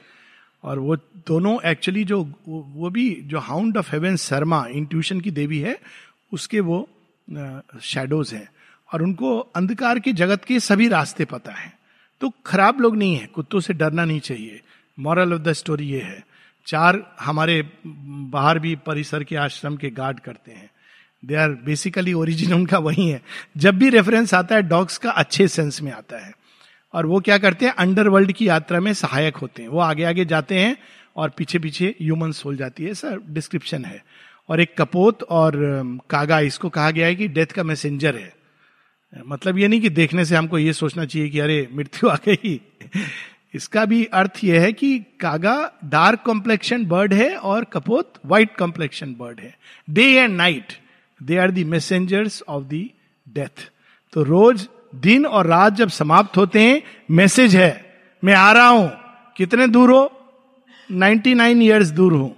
और 0.64 0.78
वो 0.78 0.96
दोनों 0.96 1.58
एक्चुअली 1.70 2.04
जो, 2.04 2.32
वो 2.48 2.90
भी 2.90 3.20
जो 3.24 3.38
hound 3.38 3.76
of 3.76 3.92
heaven 3.92 4.16
Sarama 4.16 4.66
intuition 4.70 5.20
की 5.20 5.30
देवी 5.30 5.58
है, 5.58 5.78
उसके 6.32 6.60
वो 6.60 6.88
शेडोज 7.82 8.34
हैं। 8.34 8.48
और 8.92 9.02
उनको 9.02 9.38
अंधकार 9.38 9.98
के 9.98 10.12
जगत 10.12 10.44
के 10.44 10.60
सभी 10.60 10.88
रास्ते 10.88 11.24
पता 11.24 11.52
है। 11.52 11.72
तो 12.20 12.32
खराब 12.46 12.80
लोग 12.80 12.96
नहीं 12.96 13.16
है, 13.16 13.26
कुत्तों 13.26 13.60
से 13.60 13.74
डरना 13.74 14.04
नहीं 14.04 14.20
चाहिए। 14.20 14.60
मॉरल 14.98 15.34
ऑफ़ 15.34 15.42
द 15.42 15.52
स्टोरी 15.52 15.86
ये 15.86 16.00
है। 16.00 16.26
चार 16.66 17.16
हमारे 17.20 17.68
बाहर 17.86 18.58
भी 18.58 18.76
परिसर 18.76 19.24
के 19.24 19.36
आश्रम 19.36 19.76
के 19.76 19.90
गार्ड 19.90 20.20
करते 20.20 20.52
हैं। 20.52 20.70
दे 21.24 21.34
आर 21.34 21.50
बेसिकली 21.50 22.12
ओरिजिन 22.12 22.52
उनका 22.52 22.78
वही 22.78 23.08
है। 23.08 23.22
जब 23.56 23.78
भी 23.78 23.88
रेफरेंस 23.90 24.34
आता 24.34 24.54
है 24.54 24.62
डॉग्स 24.62 24.98
का 24.98 25.10
अच्छे 25.10 25.48
सेंस 25.48 25.82
में 25.82 25.92
आता 25.92 26.26
है। 26.26 26.32
और 26.92 27.06
वो 27.06 27.20
क्या 27.20 27.38
करते 27.38 27.66
हैं 27.66 27.74
अंडरवर्ल्ड 27.74 28.32
की 28.32 28.48
यात्रा 28.48 28.80
में 28.80 28.94
सहायक 28.94 29.36
होते 29.36 29.62
हैं। 29.62 29.68
वो 29.68 29.80
आगे 29.80 30.04
आगे 30.04 30.24
जाते 30.24 30.60
हैं 30.60 30.76
और 31.16 31.30
पीछे 31.30 31.58
पीछे 31.58 31.94
ह्यूमन 32.02 32.32
सोल 32.32 32.56
जाती 32.56 32.84
है। 32.84 32.94
सर 32.94 33.20
डिस्क्रिप्शन 33.28 33.84
है। 33.84 34.04
और 34.48 34.60
एक 34.60 34.74
कपोत 34.78 35.22
और 35.22 35.52
कागा, 36.10 36.40
इसको 36.40 36.68
कहा 36.68 36.90
गया 36.90 37.06
है 37.06 37.14
कि 37.14 37.28
डेथ 37.28 37.46
का 37.46 37.62
मैसेंजर 37.62 38.16
है। 38.16 38.34
मतलब 39.26 39.58
ये 39.58 39.68
नहीं 39.68 39.80
कि 39.80 39.88
देखने 39.88 40.24
से 40.24 40.36
हमको 40.36 40.58
ये 40.58 40.72
सोचना 40.72 41.04
चाहिए 41.04 41.28
कि 41.28 41.38
अरे, 41.38 41.68
मृत्यु 41.72 42.08
आ 42.10 42.14
गई। 42.14 42.60
इसका 43.54 43.84
भी 43.84 44.04
अर्थ 44.04 44.40
यह 44.44 44.60
है 44.60 44.72
कि 44.72 44.98
कागा 44.98 45.72
डार्क 45.84 46.22
कॉम्प्लेक्शन 46.26 46.86
बर्ड 46.86 47.14
है 47.14 47.36
और 47.36 47.64
कपोत 47.64 48.12
व्हाइट 48.26 48.56
कॉम्प्लेक्शन 48.56 49.14
बर्ड 49.18 49.40
है। 49.40 49.58
Day 49.90 50.02
and 50.02 50.36
night, 50.36 50.72
they 51.22 51.36
are 51.36 51.50
the 51.50 51.64
messengers 51.64 52.42
of 52.48 52.64
the 52.64 52.88
death. 53.28 53.70
तो 54.12 54.22
रोज 54.22 54.68
दिन 54.94 55.26
और 55.26 55.46
रात 55.46 55.72
जब 55.72 55.88
समाप्त 55.88 56.36
होते 56.36 56.60
हैं, 56.60 56.82
मैसेज 57.10 57.56
है, 57.56 58.00
मैं 58.24 58.34
आ 58.34 58.52
रहा 58.52 58.68
हूँ। 58.68 58.92
कितने 59.36 59.68
दूर 59.68 59.90
हो? 59.90 60.12
99 60.92 61.34
नाइन 61.34 61.62
ईयर्स 61.62 61.88
दूर 61.88 62.12
हूँ। 62.12 62.36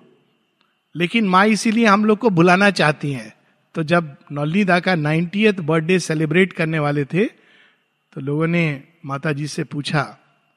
लेकिन 0.96 1.28
माँ 1.28 1.46
इसीलिए 1.46 1.86
हम 1.86 2.04
लोग 2.04 2.18
को 2.18 2.30
बुलाना 2.30 2.70
चाहती 2.70 3.12
हैं। 3.12 3.37
तो 3.74 3.82
जब 3.82 4.16
नौलीदा 4.32 4.78
का 4.80 4.94
नाइन्टीथ 4.94 5.60
बर्थडे 5.62 5.98
सेलिब्रेट 5.98 6.52
करने 6.52 6.78
वाले 6.78 7.04
थे 7.04 7.24
तो 8.12 8.20
लोगों 8.20 8.46
ने 8.46 8.64
माता 9.04 9.32
जी 9.32 9.46
से 9.46 9.64
पूछा 9.64 10.02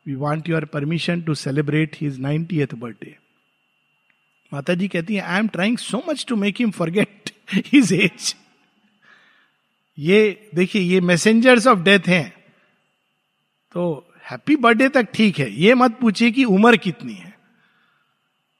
we 0.05 0.15
want 0.15 0.49
your 0.49 0.65
permission 0.65 1.21
to 1.21 1.35
celebrate 1.35 1.95
his 2.01 2.19
ninetieth 2.19 2.73
birthday. 2.75 3.15
माता 4.51 4.73
जी 4.73 4.87
कहती 4.87 5.15
है 5.15 5.21
I 5.21 5.39
am 5.39 5.47
trying 5.47 5.77
so 5.77 6.03
much 6.09 6.25
to 6.29 6.35
make 6.35 6.59
him 6.59 6.71
forget 6.71 7.31
his 7.53 7.93
age 7.93 8.35
ये, 9.97 10.49
देखिए, 10.55 10.81
ये 10.81 11.01
मैसेंजर्स 11.01 11.67
ऑफ़ 11.67 11.79
डेथ 11.79 12.07
हैं। 12.07 12.33
तो 13.75 14.13
हैप्पी 14.31 14.55
बर्थडे 14.55 14.87
तक 14.89 15.07
ठीक 15.13 15.39
है। 15.39 15.49
ये 15.51 15.73
मत 15.73 15.97
पूछिए 15.99 16.31
कि 16.31 16.43
उम्र 16.43 16.77
कितनी 16.77 17.13
है। 17.13 17.33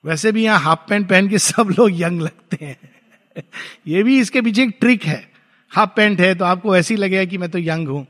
वैसे 0.04 0.32
भी 0.32 0.44
यहाँ 0.44 0.60
हाफ़ 0.60 0.80
पैंट 0.90 1.08
पहन 1.10 1.30
के 1.30 1.38
सब 1.38 1.70
लोग 1.80 1.90
यंग 1.92 2.22
लगते 2.22 2.66
हैं। 2.66 2.91
ये 3.88 4.04
भी 4.04 4.20
इसके 4.20 4.42
पीछे 4.42 4.64
एक 4.64 4.78
ट्रिक 4.80 5.04
है। 5.04 5.32
हाफ़ 5.70 5.90
पैंट 5.96 6.22
है 6.22 6.36
तो 6.36 6.46
आपको 6.46 6.78
ऐसी 6.78 6.96
लगेगा 6.96 7.26
कि 7.26 7.38
मैं 7.38 7.52
तो 7.52 7.60
यंग 7.60 7.88
हूँ। 7.88 8.08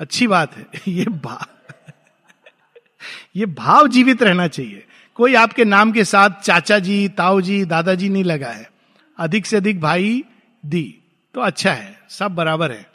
अच्छी 0.00 0.26
बात 0.26 0.56
है। 0.56 0.66
ये 0.88 1.04
भाव 1.04 1.46
ये 3.36 3.46
भाव 3.46 3.88
जीवित 3.88 4.22
रहना 4.22 4.48
चाहिए। 4.48 4.84
कोई 5.14 5.34
आपके 5.34 5.64
नाम 5.64 5.92
के 5.92 6.04
साथ 6.04 6.30
चाचा 6.30 6.78
जी, 6.78 7.08
ताऊ 7.08 7.40
जी 7.40 7.64
दादाजी 7.64 8.08
नहीं 8.08 8.24
लगा 8.24 8.48
है। 8.48 8.70
अधिक 9.18 9.46
से 9.46 9.56
अधिक 9.56 9.80
भाई 9.80 10.24
दी 10.66 10.98
तो 11.34 11.40
अच्छा 11.40 11.72
है। 11.72 11.98
सब 12.08 12.34
बराबर 12.34 12.72
है। 12.72 12.86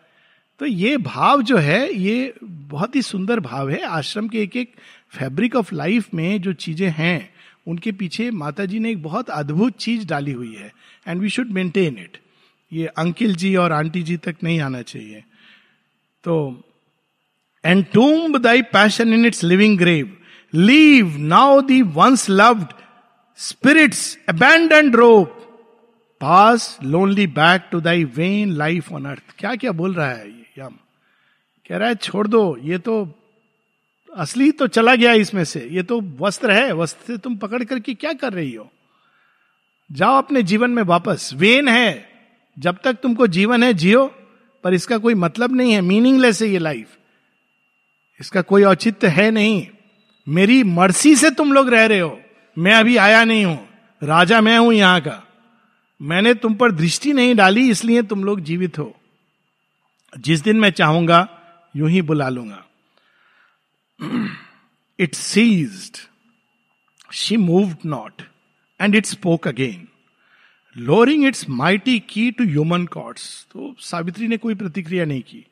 तो 0.60 0.66
ये 0.66 0.98
भाव 0.98 1.42
जो 1.42 1.58
है, 1.58 1.94
ये 1.94 2.34
बहुत 2.44 2.96
ही 2.96 3.02
सुंदर 3.02 3.40
भाव 3.40 3.70
है। 3.70 3.82
आश्रम 3.82 4.28
के 4.28 4.42
एक 4.42 4.56
एक 4.58 4.76
फैब्रिक 5.10 5.56
ऑफ़ 5.56 5.76
लाइफ 5.76 6.14
में 6.14 6.42
जो 6.42 6.54
चीज़ें 6.54 6.90
हैं, 6.90 7.34
उनके 7.68 7.92
पीछे 7.92 8.32
माता 8.32 8.66
जी 8.66 8.80
ने 8.80 8.92
एक 8.92 9.04
बहुत 9.04 9.30
अद्भुत 9.30 9.78
चीज़ 9.78 10.08
डाली 10.08 10.32
हुई 10.32 10.56
है। 10.56 10.72
And 11.08 11.22
we 11.22 11.30
should 11.30 11.52
maintain 11.52 11.98
it 11.98 12.18
ये 12.72 12.86
अंकिल 12.88 13.36
जी 13.36 13.56
और 13.56 13.72
आंटी 13.72 14.04
जी 14.04 14.18
तक 14.18 14.36
नहीं 14.44 14.60
आना 14.60 14.82
चाहिए। 14.82 15.24
तो 16.24 16.64
and 17.66 17.86
tomb 17.94 18.38
thy 18.38 18.62
passion 18.62 19.14
in 19.14 19.26
its 19.26 19.44
living 19.44 19.78
grave 19.78 20.18
leave 20.54 21.18
now 21.18 21.62
the 21.62 21.82
once 21.82 22.30
loved 22.30 22.74
spirit's 23.40 24.18
abandon 24.30 24.92
rope 24.92 25.40
pass 26.22 26.78
lonely 26.84 27.28
back 27.28 27.68
to 27.72 27.82
thy 27.82 28.04
vain 28.04 28.52
life 28.52 28.92
on 28.92 29.06
earth 29.06 29.36
क्या 29.40 29.56
क्या 29.56 29.72
बोल 29.72 29.94
रहा 29.94 30.10
है 30.10 30.28
ये 30.28 30.62
यम? 30.62 30.76
कह 31.70 31.78
रहा 31.78 31.90
है, 31.90 31.96
छोड़ 31.96 32.28
दो, 32.28 32.58
ये 32.58 32.78
तो 32.78 32.94
असली 34.14 34.52
तो 34.52 34.68
चला 34.68 34.96
गया 34.96 35.14
इसमें 35.14 35.44
से। 35.44 35.68
ये 35.72 35.84
तो 35.84 36.00
वस्त्र 36.20 36.52
है, 36.52 36.72
वस्त्र 36.74 37.06
से 37.08 37.18
तुम 37.18 37.36
पकड़ 37.38 37.64
करके 37.64 37.94
क्या 37.94 38.14
कर 38.14 38.34
रही 38.34 38.54
हो? 38.54 38.72
जाओ 39.94 40.18
अपने 40.18 40.44
जीवन 40.44 40.72
में 40.72 40.84
वापस। 40.84 41.32
वेन 41.34 41.68
है। 41.68 42.10
जब 42.60 42.78
तक 42.84 42.94
तुमको 42.94 43.28
जीवन 43.28 43.64
है, 43.64 43.74
जियो, 43.74 44.06
पर 44.64 44.74
इसका 44.74 44.98
कोई 44.98 45.14
मतलब 45.14 45.56
नहीं 45.56 45.74
है। 45.74 45.82
मीनिंगलेस 45.82 46.42
है 46.42 46.48
ये 46.48 46.60
लाइफ 46.60 46.98
इसका 48.20 48.42
कोई 48.42 48.64
औचित्य 48.64 49.08
है 49.08 49.32
नहीं। 49.32 49.68
मेरी 50.28 50.64
मर्सी 50.64 51.16
से 51.16 51.30
तुम 51.32 51.54
लोग 51.54 51.70
रह 51.70 51.86
रहे 51.86 52.00
हो। 52.00 52.20
मैं 52.58 52.74
अभी 52.74 52.98
आया 52.98 53.24
नहीं 53.24 53.46
हूँ। 53.46 53.70
राजा 54.04 54.42
मैं 54.42 54.58
हूँ 54.58 54.74
यहाँ 54.74 55.02
का। 55.02 55.24
मैंने 56.02 56.34
तुम 56.34 56.54
पर 56.54 56.72
दृष्टि 56.72 57.14
नहीं 57.14 57.36
डाली, 57.36 57.70
इसलिए 57.70 58.02
तुम 58.02 58.24
लोग 58.24 58.40
जीवित 58.40 58.80
हो। 58.80 58.96
जिस 60.18 60.42
दिन 60.42 60.60
मैं 60.60 60.70
चाहूँगा, 60.72 61.28
यूँ 61.76 61.90
ही 61.90 62.02
बुला 62.02 62.30
लूँगा। 62.30 62.64
It 65.00 65.16
ceased 65.16 65.98
she 67.14 67.38
moved 67.38 67.78
not 67.86 68.22
and 68.84 68.96
it 68.96 69.06
spoke 69.06 69.48
again 69.48 69.88
lowering 70.78 71.26
its 71.26 71.50
mighty 71.50 72.00
key 72.00 72.32
to 72.32 72.44
human 72.44 72.86
chords 72.86 73.48
तो 73.54 73.76
सावित्री 73.80 74.28
ने 74.28 74.38
कोई 74.38 74.56
प्रतिक्रिया 74.56 75.06
नहीं 75.06 75.22
की। 75.22 75.46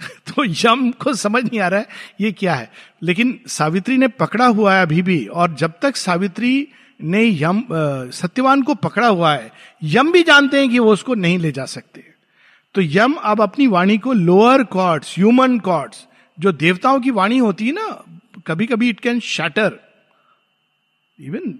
तो 0.26 0.44
यम 0.44 0.90
को 0.90 1.14
समझ 1.14 1.44
नहीं 1.44 1.60
आ 1.60 1.68
रहा 1.68 1.80
है, 1.80 1.86
ये 2.20 2.32
क्या 2.32 2.54
है। 2.54 2.72
लेकिन 3.02 3.40
सावित्री 3.46 3.96
ने 3.96 4.08
पकड़ा 4.08 4.46
हुआ 4.46 4.74
है 4.74 4.82
अभी 4.82 5.02
भी, 5.02 5.26
और 5.26 5.54
जब 5.54 5.72
तक 5.82 5.96
सावित्री 5.96 6.68
ने 7.02 7.24
यम 7.42 7.64
सत्यवान 8.12 8.62
को 8.62 8.74
पकड़ा 8.74 9.06
हुआ 9.06 9.34
है, 9.34 9.52
यम 9.82 10.12
भी 10.12 10.22
जानते 10.22 10.60
हैं 10.60 10.70
कि 10.70 10.78
वो 10.78 10.92
उसको 10.92 11.14
नहीं 11.14 11.38
ले 11.38 11.52
जा 11.52 11.64
सकते। 11.64 12.04
तो 12.74 12.80
यम 12.80 13.12
अब 13.12 13.42
अपनी 13.42 13.66
वाणी 13.66 13.98
को 13.98 14.12
लोअर 14.12 14.64
कॉर्ड्स 14.64 15.14
ह्यूमन 15.18 15.58
कॉर्ड्स 15.58 16.06
जो 16.38 16.52
देवताओं 16.52 17.00
की 17.00 17.10
वाणी 17.10 17.38
होती 17.38 17.66
है 17.66 17.72
ना 17.72 18.04
कभी 18.46 18.66
कभी 18.66 18.88
it 18.88 19.00
can 19.00 19.20
shatter 19.20 19.80
even 21.20 21.58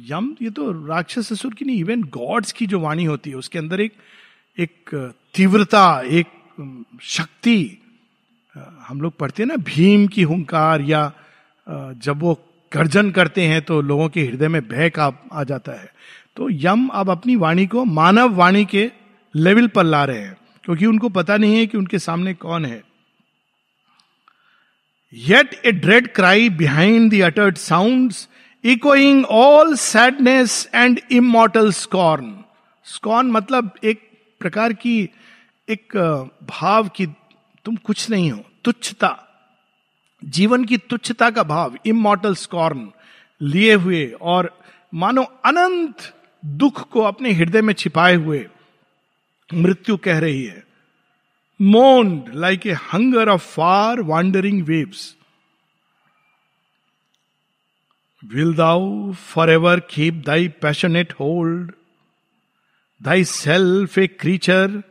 Yama, 0.00 0.34
ये 0.42 0.50
तो 0.50 0.70
राक्षस 0.86 1.32
ससुर 1.32 1.54
की 1.54 1.64
नहीं 1.64 1.78
इवन 1.78 2.02
गॉड्स 2.12 2.52
की 2.52 2.66
जो 2.66 2.80
वाणी 2.80 3.04
होती 3.04 3.30
है, 3.30 3.36
उसके 3.36 3.58
अंदर 3.58 3.80
एक 3.80 3.92
एक 4.58 4.94
तीव्रता, 5.34 6.00
एक 6.02 6.26
शक्ति 7.02 7.78
हम 8.88 9.00
लोग 9.00 9.16
पढ़ते 9.18 9.42
हैं 9.42 9.48
ना, 9.48 9.56
भीम 9.56 10.06
की 10.06 10.22
हुंकार 10.22 10.82
या 10.82 11.12
जब 11.66 12.20
वो 12.20 12.34
गर्जन 12.72 13.10
करते 13.10 13.42
हैं 13.42 13.60
तो 13.62 13.80
लोगों 13.82 14.08
के 14.08 14.22
हृदय 14.22 14.48
में 14.48 14.60
भय 14.68 14.90
का 14.90 15.12
आ 15.32 15.44
जाता 15.44 15.72
है। 15.72 15.92
तो 16.36 16.48
यम 16.50 16.86
अब 16.90 17.10
अपनी 17.10 17.36
वाणी 17.36 17.66
को 17.66 17.84
मानव 17.84 18.34
वाणी 18.34 18.64
के 18.64 18.90
लेवल 19.34 19.68
पर 19.68 19.84
ला 19.84 20.04
रहे 20.04 20.18
हैं, 20.18 20.36
क्योंकि 20.64 20.86
उनको 20.86 21.08
पता 21.10 21.36
नहीं 21.36 21.56
है 21.56 21.66
कि 21.66 21.78
उनके 21.78 21.98
सामने 21.98 22.34
कौन 22.36 22.64
है। 22.64 22.82
Yet 25.12 25.54
a 25.56 25.72
dread 25.72 26.12
cry 26.14 26.48
behind 26.52 27.10
the 27.12 27.20
uttered 27.22 27.56
sound 27.56 28.12
echoing 28.64 29.24
all 29.26 29.74
sadness 29.74 30.68
and 30.74 31.00
immortal 31.12 31.70
scorn. 31.72 32.32
Scorn 32.86 33.30
मतलब 33.30 33.70
एक 33.84 34.00
प्रकार 34.40 34.72
की, 34.72 35.10
एक 35.68 35.96
भाव 36.50 36.88
की 36.88 37.06
तुम 37.64 37.76
कुछ 37.76 38.08
नहीं 38.10 38.30
हो, 38.30 38.40
तुच्छता। 38.64 39.18
जीवन 40.22 40.64
की 40.64 40.76
तुच्छता 40.78 41.30
का 41.30 41.42
भाव 41.42 41.76
इमोटल 41.86 42.34
स्कॉर्न 42.34 42.88
लिए 43.40 43.74
हुए 43.74 44.06
और 44.22 44.50
मानो 44.94 45.22
अनंत 45.44 46.12
दुख 46.42 46.88
को 46.90 47.00
अपने 47.00 47.32
हृदय 47.32 47.62
में 47.62 47.74
छिपाए 47.74 48.14
हुए 48.14 48.46
मृत्यु 49.54 49.96
कह 49.96 50.18
रही 50.18 50.44
है। 50.44 50.62
Moaned 51.60 52.34
like 52.34 52.66
a 52.66 52.72
hunger 52.92 53.28
of 53.28 53.42
far 53.46 54.00
wandering 54.02 54.62
waves 54.62 55.14
will 58.24 58.54
thou 58.54 59.12
for 59.12 59.50
ever 59.50 59.80
keep 59.80 60.22
thy 60.26 60.48
passionate 60.48 61.12
hold 61.12 61.72
thy 63.00 63.24
self 63.24 63.98
a 63.98 64.06
creature 64.06 64.82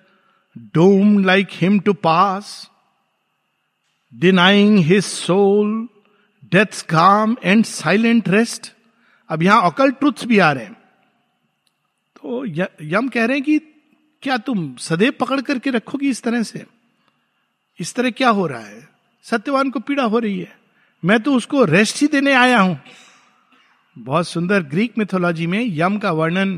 doomed 0.76 1.24
like 1.26 1.48
him 1.52 1.80
to 1.80 1.94
pass 1.94 2.70
denying 4.14 4.78
his 4.80 5.04
soul 5.04 5.88
death 6.52 6.82
calm 6.90 7.36
and 7.44 7.66
silent 7.66 8.30
rest 8.30 8.72
अब 9.30 9.44
यहाँ 9.44 9.72
अकल 9.72 9.92
truths 9.92 10.26
भी 10.26 10.40
आ 10.40 10.52
रहे 10.52 10.64
हैं। 10.64 10.74
तो 12.16 12.46
यम 12.86 13.08
कह 13.08 13.26
रहे 13.26 13.38
हैं 13.38 13.44
कि 13.44 13.58
क्या 14.24 14.38
तुम 14.38 14.76
सदैव 14.76 15.14
पकड़ 15.20 15.40
करके 15.42 15.70
रखोगी 15.70 16.10
इस 16.10 16.22
तरह 16.24 16.44
से? 16.44 16.66
इस 17.80 17.94
तरह 17.96 18.12
क्या 18.12 18.30
हो 18.30 18.46
रहा 18.48 18.60
है? 18.60 18.88
सत्यवान 19.26 19.70
को 19.70 19.80
पीड़ा 19.80 20.04
हो 20.04 20.20
रही 20.20 20.40
है। 20.40 20.56
मैं 21.04 21.20
तो 21.20 21.34
उसको 21.36 21.64
रेस्ट 21.66 22.02
ही 22.02 22.08
देने 22.08 22.34
आया 22.34 22.60
हूँ। 22.60 22.80
बहुत 23.96 24.28
सुंदर 24.28 24.62
ग्रीक 24.64 24.98
मिथोलॉजी 24.98 25.48
में 25.48 25.64
यम 25.68 25.98
का 25.98 26.12
वर्णन 26.12 26.54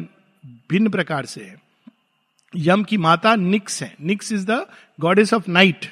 भिन्न 0.70 0.90
प्रकार 0.90 1.26
से 1.26 1.42
है। 1.42 1.56
यम 2.54 2.84
की 2.84 2.98
माता 2.98 3.36
निक्स 3.36 3.82
है। 3.84 3.96
Nyx 4.02 4.32
is 4.32 4.46
the 4.46 4.66
goddess 5.00 5.34
of 5.34 5.50
night 5.52 5.86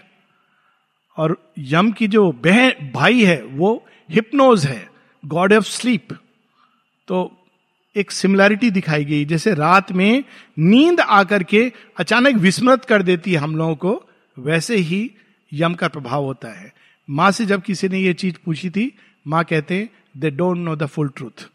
और 1.18 1.38
यम 1.58 1.92
की 1.92 2.08
जो 2.08 2.32
बहन, 2.32 2.92
भाई 2.94 3.24
है, 3.24 3.42
वो 3.44 3.86
हिप्नोज 4.10 4.66
है 4.66 4.90
गॉड 5.24 5.54
ऑफ़ 5.54 5.64
स्लीप 5.64 6.14
तो 7.08 7.46
एक 7.96 8.12
सिमिलैरिटी 8.12 8.70
दिखाई 8.72 9.06
गई, 9.06 9.26
जैसे 9.26 9.54
रात 9.54 9.92
में 9.92 10.24
नींद 10.60 11.00
आकर 11.00 11.44
के 11.44 11.72
अचानक 11.98 12.36
विस्मृत 12.36 12.86
कर 12.86 13.02
देती 13.02 13.32
है 13.32 13.38
हम 13.38 13.56
लोगों 13.56 13.76
को, 13.76 14.10
वैसे 14.38 14.76
ही 14.76 15.10
यम 15.52 15.74
का 15.74 15.88
प्रभाव 15.88 16.24
होता 16.24 16.60
है। 16.60 16.74
माँ 17.10 17.32
से 17.32 17.46
जब 17.46 17.62
किसी 17.62 17.90
ने 17.90 18.00
ये 18.00 18.14
चीज़ 18.14 18.38
पूछी 18.46 18.70
थी, 18.70 18.92
माँ 19.28 19.44
कहते 19.44 19.90
they 20.18 20.32
don't 20.32 20.58
know 20.58 20.76
the 20.76 20.86
full 20.86 21.10
truth 21.10 21.50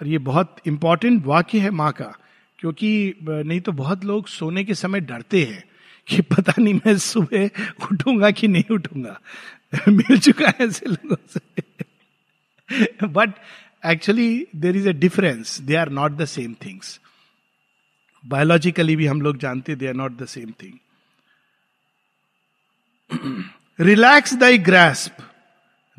और 0.00 0.06
ये 0.06 0.18
बहुत 0.18 0.56
इंपॉर्टेंट 0.66 1.26
वाक्य 1.26 1.58
है 1.58 1.70
माँ 1.70 1.92
का, 1.92 2.18
क्योंकि 2.58 3.14
नहीं 3.22 3.60
तो 3.60 3.72
बहुत 3.72 4.04
लोग 4.04 4.26
सोने 4.28 4.64
के 4.64 4.74
समय 4.74 5.00
डरते 5.00 5.44
हैं 5.44 5.64
कि 6.06 6.22
पता 6.22 6.52
नहीं 6.58 6.74
मैं 6.74 6.98
सुबह 6.98 7.50
उठूँगा 7.92 8.30
कि 8.30 8.48
नहीं 8.48 8.74
उठूँगा। 8.74 9.20
मिल 9.88 10.18
चुका 10.18 10.48
है 10.48 10.66
ऐसे 10.66 10.86
लोगों 10.86 11.16
से। 11.28 13.06
But 13.06 13.30
actually 13.86 14.46
there 14.56 14.76
is 14.76 14.88
a 14.88 14.92
difference 14.92 15.60
they 15.60 15.74
are 15.74 15.88
not 15.88 16.12
the 16.12 16.24
same 16.24 16.54
things 16.54 17.00
biologically 18.24 18.96
भी 18.96 19.06
हम 19.06 19.22
लोग 19.22 19.36
जानते 19.38 19.74
they 19.74 19.86
are 19.86 19.94
not 19.94 20.16
the 20.16 20.26
same 20.26 20.52
thing 20.62 20.78
relax 23.80 24.34
thy 24.34 24.58
grasp 24.58 25.16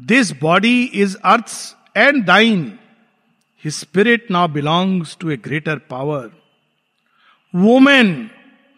this 0.02 0.32
body 0.32 0.84
is 0.84 1.18
earth 1.24 1.78
and 1.98 2.26
thine 2.26 2.80
his 3.64 3.74
spirit 3.74 4.32
now 4.32 4.48
belongs 4.48 5.18
to 5.20 5.30
a 5.30 5.38
greater 5.38 5.78
power 5.78 6.30
woman 7.54 8.30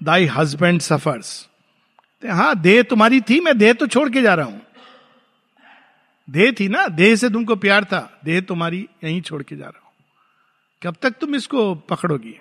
thy 0.04 0.26
husband 0.26 0.82
suffers 0.82 1.48
हाँ 2.24 2.56
देह 2.56 2.82
तुम्हारी 2.84 3.22
थी, 3.22 3.40
मैं 3.40 3.58
देह 3.58 3.74
तो 3.74 3.88
छोड़ 3.88 4.10
के 4.10 4.22
जा 4.22 4.34
रहा 4.34 4.46
हूँ। 4.46 4.62
देह 6.30 6.52
थी 6.52 6.68
ना, 6.68 6.88
देह 6.88 7.16
से 7.16 7.30
तुमको 7.30 7.56
प्यार 7.56 7.86
था, 7.86 8.22
देह 8.26 8.42
तुम्हारी 8.42 8.88
यहीं 9.04 9.22
छोड़ 9.22 9.44
के 9.44 9.56
जा 9.56 9.66
रहा 9.66 9.80
हूँ। 9.80 9.94
कब 10.82 10.96
तक 11.02 11.12
तुम 11.12 11.36
इसको 11.36 11.76
पकड़ोगी? 11.76 12.36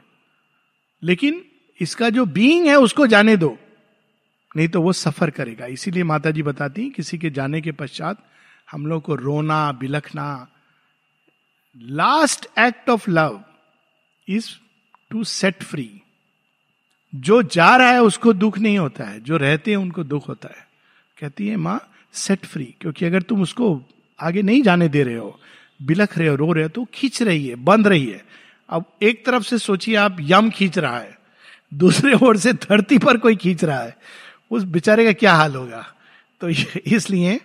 लेकिन 1.02 1.44
इसका 1.80 2.10
जो 2.10 2.26
बीइंग 2.26 2.66
है, 2.66 2.76
उसको 2.76 3.06
जाने 3.06 3.36
दो। 3.36 3.56
नहीं 4.56 4.68
तो 4.68 4.82
वो 4.82 4.92
सफ़र 4.92 5.30
करेगा। 5.30 5.66
इसीलिए 5.66 6.04
माता 6.04 6.30
जी 6.30 6.42
बताती 6.42 6.88
किसी 6.90 7.18
के 7.18 7.30
जाने 7.30 7.60
के 7.60 7.72
पश्चात 7.72 8.24
हम 8.70 8.86
लोग 8.86 9.02
को 9.02 9.14
रोना, 9.14 9.72
बिलखना 9.72 10.48
last 11.78 12.46
act 12.58 12.90
of 12.90 13.10
love 13.10 13.44
is 14.28 14.48
to 15.10 15.24
set 15.24 15.62
free 15.62 16.00
जो 17.14 17.42
जा 17.42 17.76
रहा 17.76 17.90
है, 17.90 18.02
उसको 18.02 18.32
दुख 18.32 18.58
नहीं 18.58 18.78
होता 18.78 19.04
है। 19.04 19.20
जो 19.20 19.36
रहते 19.36 19.70
हैं, 19.70 19.78
उनको 19.78 20.04
दुख 20.04 20.28
होता 20.28 20.48
है। 20.48 20.68
कहती 21.20 21.48
है, 21.48 21.56
माँ 21.56 21.90
सेट 22.12 22.46
फ्री 22.46 22.74
क्योंकि 22.80 23.04
अगर 23.04 23.22
तुम 23.22 23.42
उसको 23.42 23.82
आगे 24.20 24.42
नहीं 24.42 24.62
जाने 24.62 24.88
दे 24.88 25.02
रहे 25.02 25.14
हो, 25.14 25.40
बिलख 25.82 26.18
रहे 26.18 26.28
हो, 26.28 26.34
रो 26.36 26.52
रहे 26.52 26.64
हो 26.64 26.68
तो 26.68 26.86
खींच 26.94 27.22
रही 27.22 27.46
है, 27.46 27.54
बंद 27.54 27.88
रही 27.88 28.06
है। 28.06 28.24
अब 28.68 28.84
एक 29.02 29.26
तरफ़ 29.26 29.42
से 29.42 29.58
सोचिए, 29.58 29.94
आप 29.96 30.16
यम 30.20 30.50
खींच 30.50 30.78
रहा 30.78 30.98
है। 30.98 31.18
दूसरे 31.74 32.14
ओर 32.14 32.36
से 32.36 32.52
धरती 32.52 32.98
पर 32.98 33.16
कोई 33.16 33.36
खींच 33.36 33.64
रहा 33.64 33.80
है। 33.80 33.96
उस 34.50 34.64
बेचारे 34.64 35.04
का 35.04 35.12
क्या 35.12 35.34
हाल 35.34 35.54
होगा? 35.54 35.86
तो 36.40 36.48
इसलिए 36.86 37.40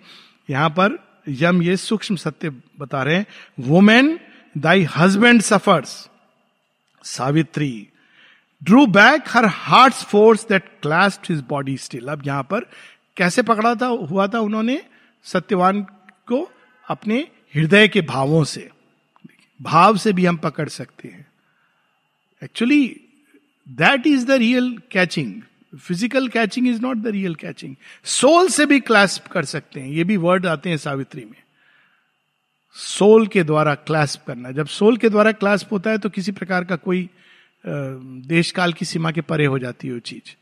यहाँ 0.50 0.70
पर 0.70 1.05
यम 1.28 1.62
ये 1.64 1.78
सूक्ष्म 1.78 2.16
सत्य 2.16 2.50
बता 2.80 3.04
रहे 3.04 3.16
हैं 3.16 3.26
woman 3.60 4.20
thy 4.58 4.84
husband 4.96 5.42
suffers 5.42 6.10
Savitri 7.04 7.88
drew 8.64 8.86
back 8.88 9.24
her 9.28 9.46
heart 9.46 9.94
force 9.94 10.48
that 10.48 10.64
clasped 10.82 11.30
his 11.30 11.44
body 11.50 11.78
still 11.78 12.08
अब 12.08 12.28
यहाँ 12.28 12.44
पर 12.44 12.70
कैसे 13.18 13.42
पकड़ा 13.42 13.76
था, 13.76 13.86
हुआ 13.86 14.28
था 14.28 14.40
उन्होंने 14.40 14.84
सत्यवान 15.24 15.82
को 16.28 16.52
अपने 16.88 17.28
हृदय 17.56 17.88
के 17.88 18.02
भावों 18.02 18.44
से, 18.44 18.70
भाव 19.62 19.98
से 19.98 20.14
भी 20.14 20.26
हम 20.26 20.38
पकड़ 20.38 20.70
सकते 20.70 21.08
हैं। 21.08 21.28
Actually 22.44 23.02
that 23.68 24.08
is 24.08 24.26
the 24.26 24.32
real 24.32 24.78
catching 24.92 25.42
physical 25.76 26.28
catching 26.28 26.68
is 26.68 26.82
not 26.82 26.98
the 26.98 27.08
real 27.08 27.36
catching 27.36 27.76
soul 28.06 28.48
से 28.50 28.66
भी 28.66 28.80
क्लास्प 28.80 29.28
कर 29.28 29.46
सकते 29.46 29.80
हैं। 29.80 29.90
ये 29.90 30.04
भी 30.04 30.18
वर्ड 30.18 30.46
आते 30.46 30.70
हैं 30.70 30.78
सावित्री 30.78 31.26
में। 31.26 31.44
सोल 32.76 33.28
के 33.28 33.44
द्वारा 33.44 33.76
क्लैस्प 33.76 34.24
करना। 34.28 34.52
जब 34.52 34.68
सोल 34.68 34.98
के 34.98 35.10
द्वारा 35.10 35.32
क्लास्प 35.34 35.72
होता 35.72 35.90
है 35.90 35.98
तो 35.98 36.10
किसी 36.10 36.32
प्रकार 36.32 36.64
का 36.64 36.76
कोई 36.78 37.10
देश 37.64 38.52
काल 38.52 38.74
की 38.74 38.86
सीमा 38.86 39.12
के 39.12 39.22
परे 39.22 39.46
हो 39.46 39.60
जाती 39.60 39.88
है 39.88 39.94
वो 39.94 40.00
चीज़। 40.00 40.36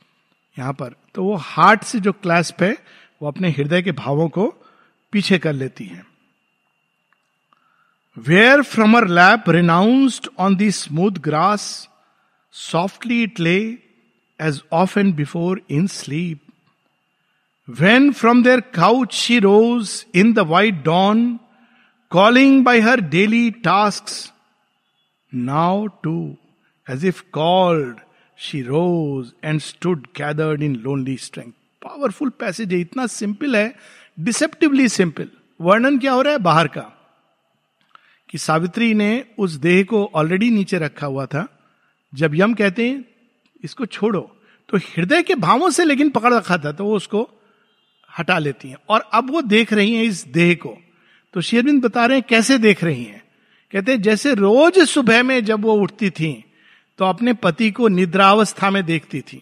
यहाँ 0.57 0.73
पर। 0.73 0.95
तो 1.15 1.23
वो 1.23 1.35
हार्ट 1.35 1.83
से 1.83 1.99
जो 1.99 2.11
क्लैस्प 2.13 2.63
है, 2.63 2.77
वो 3.21 3.27
अपने 3.27 3.49
हृदय 3.49 3.81
के 3.81 3.91
भावों 3.91 4.27
को 4.29 4.47
पीछे 5.13 5.37
कर 5.39 5.53
लेती 5.53 5.85
है। 5.85 6.03
Where 8.17 8.61
from 8.61 8.97
her 8.97 9.07
lap 9.07 9.49
renounced 9.49 10.27
on 10.39 10.55
the 10.55 10.69
smooth 10.71 11.11
grass 11.19 11.89
softly 12.55 13.21
it 13.23 13.39
lay 13.39 13.59
off 14.73 14.99
and 14.99 15.13
before 15.15 15.61
in 15.69 15.87
sleep 15.87 16.39
when 17.67 18.11
from 18.11 18.43
their 18.43 18.59
couch 18.75 19.13
she 19.13 19.39
rose 19.39 20.05
in 20.15 20.33
the 20.33 20.39
white 20.47 20.83
dawn 20.83 21.27
calling 22.11 22.63
by 22.65 22.79
her 22.79 23.01
daily 23.09 23.49
task 23.63 24.15
now 25.31 25.85
to 26.03 26.15
As 26.87 27.03
if 27.03 27.31
called, 27.31 28.01
she 28.35 28.61
rose 28.61 29.33
and 29.41 29.61
stood 29.61 30.13
gathered 30.13 30.61
in 30.61 30.81
lonely 30.83 31.17
strength. 31.17 31.57
Powerful 31.81 32.29
passage 32.39 32.73
है 32.73 32.79
इतना 32.79 33.05
simple 33.07 33.55
है 33.55 33.73
deceptively 34.17 34.87
simple 34.89 35.27
वर्णन 35.59 35.97
क्या 35.99 36.11
हो 36.11 36.21
रहा 36.21 36.33
है 36.33 36.39
बाहर 36.39 36.67
का 36.67 36.81
कि 38.29 38.37
सावित्री 38.37 38.93
ने 38.93 39.09
उस 39.37 39.51
देह 39.65 39.83
को 39.83 40.03
ऑलरेडी 40.15 40.49
नीचे 40.49 40.77
रखा 40.79 41.07
हुआ 41.07 41.25
था 41.25 41.47
जब 42.13 42.35
यम 42.35 42.53
कहते 42.53 42.87
हैं 42.89 43.03
इसको 43.63 43.85
छोड़ो। 43.85 44.21
तो 44.69 44.77
हृदय 44.77 45.23
के 45.23 45.35
भावों 45.35 45.69
से 45.69 45.83
लेकिन 45.85 46.09
पकड़ 46.09 46.33
रखा 46.33 46.57
था 46.57 46.71
तो 46.71 46.85
वो 46.85 46.95
उसको 46.95 47.29
हटा 48.11 48.37
लेती 48.39 48.69
हैं। 48.69 48.77
और 48.89 49.09
अब 49.13 49.31
वो 49.31 49.41
देख 49.41 49.73
रही 49.73 49.93
हैं 49.93 50.03
इस 50.03 50.25
देह 50.27 50.53
को। 50.55 50.77
तो 51.33 51.41
शेरविंद 51.41 51.83
बता 51.83 52.05
रहे 52.05 52.17
हैं, 52.17 52.25
कैसे 52.29 52.57
देख 52.57 52.83
रही 52.83 53.03
हैं? 53.03 53.21
कहते 53.73 53.91
हैं, 53.91 54.01
जैसे 54.01 54.33
रोज 54.33 54.79
सुबह 54.79 55.23
में 55.23 55.43
जब 55.45 55.61
वो 55.61 55.73
उठती 55.73 56.09
थी 56.09 56.43
तो 56.99 57.05
अपने 57.05 57.33
पति 57.33 57.69
को 57.71 57.87
निद्रावस्था 57.87 58.69
में 58.69 58.83
देखती 58.85 59.21
थी। 59.21 59.41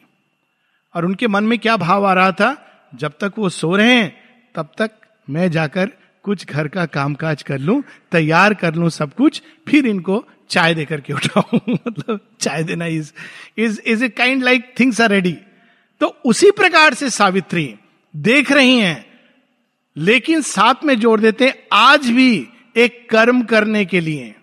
और 0.96 1.06
उनके 1.06 1.28
मन 1.28 1.44
में 1.44 1.58
क्या 1.60 1.76
भाव 1.78 2.06
आ 2.06 2.14
रहा 2.14 2.32
था? 2.32 2.56
जब 2.94 3.14
तक 3.22 3.34
वो 3.38 3.50
सो 3.50 3.76
रहे 3.76 3.94
हैं, 3.94 4.14
तब 4.56 4.72
तक 4.78 4.92
मैं 5.28 5.50
जाकर 5.52 5.92
कुछ 6.26 6.46
घर 6.46 6.68
का 6.68 6.86
कामकाज 6.86 7.44
कर 7.44 7.60
लूँ, 7.60 7.82
तैयार 8.12 8.54
कर 8.54 8.76
लूँ 8.76 8.90
सब 8.90 9.14
कुछ, 9.14 9.42
फिर 9.68 9.86
इनको 9.86 10.18
चाय 10.52 10.74
देकर 10.74 11.02
के 11.02 11.14
उठाऊं। 11.14 11.60
मतलब 11.88 12.20
चाय 12.40 12.64
देना 12.64 12.86
is 12.86 13.12
is 13.58 13.80
is 13.82 14.04
a 14.04 14.10
kind 14.10 14.44
like 14.44 14.74
things 14.80 15.02
are 15.02 15.10
ready 15.10 15.38
तो 16.02 16.08
उसी 16.26 16.52
प्रकार 16.52 16.94
से 16.94 17.10
सावित्री 17.10 17.76
देख 18.16 18.52
रही 18.52 18.78
हैं, 18.80 19.06
लेकिन 19.98 20.42
साथ 20.42 20.84
में 20.84 21.00
जोड़ 21.00 21.20
देते 21.22 21.46
हैं, 21.46 21.54
आज 21.74 22.10
भी 22.10 22.48
एक 22.76 23.10
कर्म 23.10 23.42
करने 23.42 23.86
के 23.86 24.00
लिए। 24.00 24.34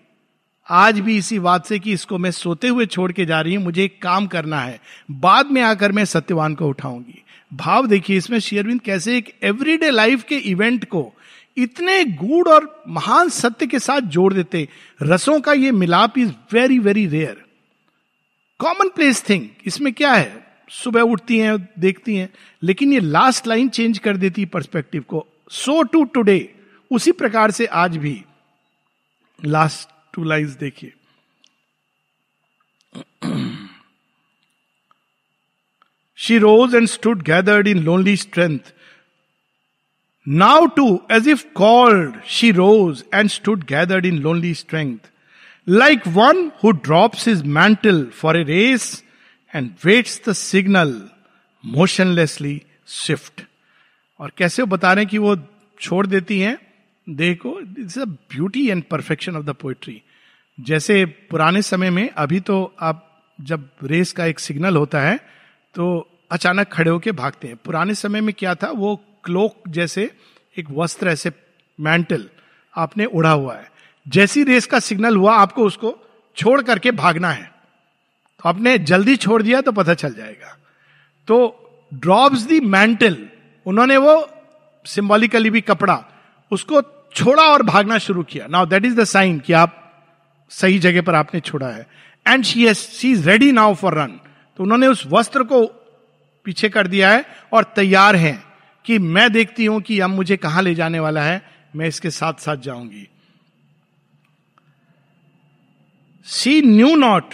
आज 0.69 0.99
भी 0.99 1.17
इसी 1.17 1.39
बात 1.39 1.65
से 1.65 1.79
कि 1.79 1.91
इसको 1.91 2.17
मैं 2.17 2.31
सोते 2.31 2.67
हुए 2.67 2.85
छोड़ 2.85 3.11
के 3.11 3.25
जा 3.25 3.41
रही 3.41 3.55
हूँ, 3.55 3.63
मुझे 3.63 3.83
एक 3.83 4.01
काम 4.01 4.27
करना 4.27 4.59
है। 4.61 4.79
बाद 5.11 5.51
में 5.51 5.61
आकर 5.61 5.91
मैं 5.91 6.05
सत्यवान 6.05 6.55
को 6.55 6.67
उठाऊँगी। 6.67 7.23
भाव 7.53 7.87
देखिए, 7.87 8.17
इसमें 8.17 8.39
शेयरविंद 8.39 8.81
कैसे 8.81 9.17
एक 9.17 9.35
एवरीडे 9.43 9.89
लाइफ 9.89 10.23
के 10.23 10.35
इवेंट 10.35 10.85
को 10.85 11.13
इतने 11.59 12.03
गूढ़ 12.05 12.47
और 12.47 12.83
महान 12.87 13.29
सत्य 13.29 13.67
के 13.67 13.79
साथ 13.79 14.01
जोड़ 14.01 14.33
देते, 14.33 14.67
रसों 15.01 15.39
का 15.41 15.53
ये 15.53 15.71
मिलाप 15.71 16.17
is 16.17 16.31
very 16.53 16.79
very 16.79 17.05
rare 17.07 17.45
common 18.59 18.89
place 18.89 19.23
thing 19.29 19.47
इसमें 19.65 19.91
क्या 19.93 20.13
है? 20.13 20.47
सुबह 20.71 21.01
उठती 21.01 21.37
हैं, 21.39 21.57
देखती 21.79 22.15
हैं, 22.15 22.29
लेकिन 22.63 22.93
ये 22.93 22.99
लास्ट 22.99 23.47
लाइन 23.47 23.69
चेंज 23.69 23.97
कर 23.97 24.17
देती 24.17 24.45
परस्पेक्टिव 24.45 25.01
को। 25.01 25.25
सो 25.51 25.81
टू 25.83 26.03
टुडे 26.03 26.55
उसी 26.91 27.11
प्रकार 27.11 27.51
से 27.51 27.65
आज 27.65 27.97
भी। 27.97 28.21
लास्ट 29.39 29.89
टू 30.13 30.23
लाइज 30.23 30.49
देखिए। 30.59 30.93
She 36.17 36.37
rose 36.37 36.75
and 36.75 36.87
stood 36.87 37.21
gathered 37.23 37.67
in 37.67 37.83
lonely 37.83 38.15
strength 38.17 38.73
now 40.29 40.65
to 40.65 41.01
as 41.11 41.27
if 41.27 41.45
called 41.55 42.21
she 42.27 42.51
rose 42.51 43.03
and 43.13 43.29
stood 43.29 43.63
gathered 43.63 44.05
in 44.05 44.17
lonely 44.17 44.53
strength 44.53 44.97
like 45.67 46.07
one 46.07 46.51
who 46.63 46.71
drops 46.71 47.27
his 47.27 47.43
mantle 47.43 48.05
for 48.05 48.37
a 48.37 48.43
race 48.43 49.03
and 49.55 49.71
waits 49.85 50.21
the 50.29 50.33
signal 50.33 51.01
motionlessly 51.65 52.61
swift 52.87 53.41
और 54.19 54.31
कैसे 54.37 54.63
बता 54.63 54.93
रहे 54.93 55.03
हैं 55.03 55.09
कि 55.11 55.17
वो 55.17 55.35
छोड़ 55.81 56.05
देती 56.07 56.39
हैं? 56.39 56.57
देखो 57.09 57.59
it's 57.59 57.97
a 57.97 58.05
beauty 58.05 58.67
and 58.69 58.83
perfection 58.83 59.35
of 59.35 59.45
the 59.45 59.49
poetry 59.49 60.01
जैसे 60.59 61.05
पुराने 61.05 61.61
समय 61.61 61.89
में, 61.89 62.09
अभी 62.09 62.39
तो 62.39 62.75
आप 62.79 63.05
जब 63.41 63.69
रेस 63.83 64.11
का 64.11 64.25
एक 64.25 64.39
सिग्नल 64.39 64.75
होता 64.75 65.01
है 65.01 65.19
तो 65.75 66.07
अचानक 66.31 66.67
खड़े 66.67 66.91
होके 66.91 67.11
भागते 67.11 67.47
हैं। 67.47 67.57
पुराने 67.57 67.95
समय 67.95 68.21
में 68.21 68.33
क्या 68.37 68.55
था? 68.55 68.71
वो 68.71 69.05
क्लोक 69.23 69.67
जैसे 69.67 70.09
एक 70.57 70.67
वस्त्र, 70.71 71.07
ऐसे 71.07 71.31
मैंटल 71.79 72.29
आपने 72.75 73.05
उड़ा 73.05 73.31
हुआ 73.31 73.55
है। 73.55 73.71
जैसी 74.05 74.43
रेस 74.43 74.65
का 74.65 74.79
सिग्नल 74.79 75.15
हुआ, 75.17 75.35
आपको 75.35 75.65
उसको 75.65 75.97
छोड़ 76.37 76.61
करके 76.61 76.91
भागना 76.91 77.29
है। 77.29 77.43
तो 77.43 78.49
आपने 78.49 78.77
जल्दी 78.79 79.15
छोड़ 79.15 79.41
दिया 79.43 79.61
तो 79.61 79.71
पता 79.71 79.93
चल 79.93 80.13
जाएगा। 80.13 80.57
तो 81.27 81.91
ड्रॉप्स 81.93 82.41
दी 82.41 82.59
मैंटल 82.59 83.17
उन्होंने 83.65 83.97
वो 83.97 84.29
सिंबॉलिकली 84.85 85.49
भी 85.49 85.61
कपड़ा, 85.61 86.03
उसको 86.51 86.81
छोड़ा 87.15 87.43
और 87.43 87.63
भागना 87.63 87.97
शुरू 87.97 88.23
किया। 88.23 88.47
Now 88.47 88.65
that 88.65 88.85
is 88.85 88.95
the 88.95 89.03
sign 89.03 89.39
कि 89.39 89.53
आप 89.53 89.75
सही 90.51 90.79
जगह 90.79 91.01
पर 91.01 91.15
आपने 91.15 91.39
छोड़ा 91.39 91.67
है। 91.67 91.87
And 92.25 92.43
she 92.43 92.73
she 92.73 93.11
is 93.11 93.29
ready 93.29 93.51
now 93.51 93.73
for 93.73 93.93
run 93.93 94.19
तो 94.59 94.63
उन्होंने 94.63 94.87
उस 94.87 95.03
वस्त्र 95.07 95.43
को 95.43 95.65
पीछे 96.45 96.69
कर 96.69 96.87
दिया 96.87 97.09
है 97.11 97.25
और 97.53 97.63
तैयार 97.75 98.15
हैं। 98.15 98.43
कि 98.89 98.97
मैं 98.99 99.31
देखती 99.31 99.65
हूँ 99.65 99.79
कि 99.81 99.99
अब 99.99 100.09
मुझे 100.09 100.35
कहाँ 100.37 100.61
ले 100.63 100.73
जाने 100.75 100.99
वाला 100.99 101.23
है, 101.23 101.41
मैं 101.75 101.87
इसके 101.87 102.09
साथ 102.11 102.39
साथ 102.41 102.57
जाऊँगी। 102.57 103.07
सी 106.27 106.61
knew 106.61 106.95
not 106.95 107.33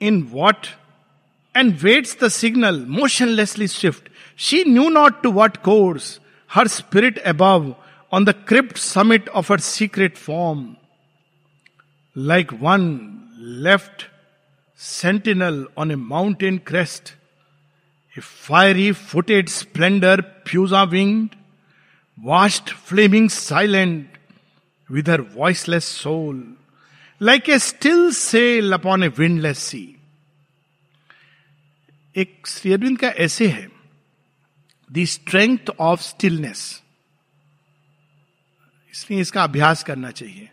in 0.00 0.20
what 0.32 0.66
and 1.54 1.74
waits 1.82 2.16
the 2.22 2.28
signal 2.28 2.78
motionlessly 2.88 3.66
swift 3.66 4.08
she 4.38 4.62
knew 4.68 4.88
not 4.88 5.22
to 5.22 5.32
what 5.32 5.56
course 5.64 6.20
her 6.50 6.68
spirit 6.68 7.18
above 7.34 7.74
on 8.12 8.24
the 8.24 8.34
crypt 8.48 8.78
summit 8.78 9.28
of 9.28 9.52
her 9.52 9.60
secret 9.72 10.16
form 10.16 10.64
like 12.16 12.52
one 12.62 12.88
left 13.66 14.06
sentinel 14.80 15.64
on 15.78 15.90
a 15.90 15.96
mountain 16.08 16.58
crest 16.66 17.14
a 18.16 18.20
fiery 18.20 18.90
footed 18.92 19.48
Splendor 19.48 20.20
pusa 20.50 20.84
winged, 20.90 21.36
washed 22.18 22.70
flaming 22.70 23.28
silent 23.28 24.06
with 24.90 25.06
her 25.06 25.22
voiceless 25.36 25.92
soul, 26.02 26.36
like 27.20 27.48
a 27.48 27.58
still 27.58 28.10
cell 28.14 28.72
upon 28.72 29.02
A 29.02 29.08
windless 29.18 29.58
सी 29.58 29.84
एक 32.16 32.46
श्रीअरविंद 32.46 32.98
का 32.98 33.08
ऐसे 33.24 33.48
है 33.48 33.68
the 34.90 35.04
strength 35.04 35.70
of 35.80 36.00
stillness 36.02 36.60
इसलिए 38.92 39.20
इसका 39.20 39.42
अभ्यास 39.42 39.82
करना 39.84 40.10
चाहिए। 40.10 40.48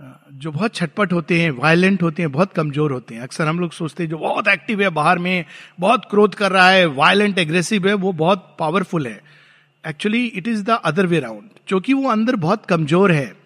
जो 0.00 0.50
बहुत 0.52 0.74
छटपट 0.74 1.12
होते 1.12 1.40
हैं 1.40 1.50
वायलेंट 1.50 2.02
होते 2.02 2.22
हैं, 2.22 2.32
बहुत 2.32 2.52
कमज़ोर 2.52 2.92
होते 2.92 3.14
हैं। 3.14 3.22
अक्सर 3.22 3.46
हम 3.46 3.60
लोग 3.60 3.72
सोचते 3.72 4.02
हैं, 4.02 4.10
जो 4.10 4.18
बहुत 4.18 4.48
एक्टिव 4.48 4.82
है 4.82 4.88
बाहर 4.88 5.18
में, 5.18 5.44
बहुत 5.80 6.04
क्रोध 6.10 6.34
कर 6.34 6.52
रहा 6.52 6.70
है 6.70 6.86
वायलेंट 6.86 7.38
एग्रेसिव 7.38 7.88
है, 7.88 7.94
वो 7.94 8.12
बहुत 8.12 8.56
पावरफुल 8.58 9.06
है। 9.06 9.20
Actually 9.88 10.24
it 10.26 10.48
is 10.48 10.64
the 10.64 10.70
other 10.70 11.06
way 11.06 11.20
round 11.20 11.50
क्योंकि 11.68 11.92
वो 11.92 12.08
अंदर 12.08 12.36
बहुत 12.36 12.66
कमज़ोर 12.66 13.12
है। 13.12 13.36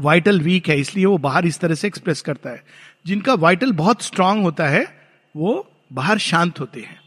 वाइटल 0.00 0.40
वीक 0.40 0.68
है, 0.68 0.80
इसलिए 0.80 1.04
वो 1.04 1.18
बाहर 1.18 1.46
इस 1.46 1.60
तरह 1.60 1.74
से 1.74 1.86
एक्सप्रेस 1.88 2.20
करता 2.20 2.50
है। 2.50 2.62
जिनका 3.06 3.34
वाइटल 3.34 3.72
बहुत 3.72 4.02
स्ट्रांग 4.02 4.42
होता 4.42 4.68
है, 4.68 4.84
वो 5.36 5.72
बाहर 5.92 6.18
शांत 6.18 6.60
होते 6.60 6.80
हैं। 6.80 7.00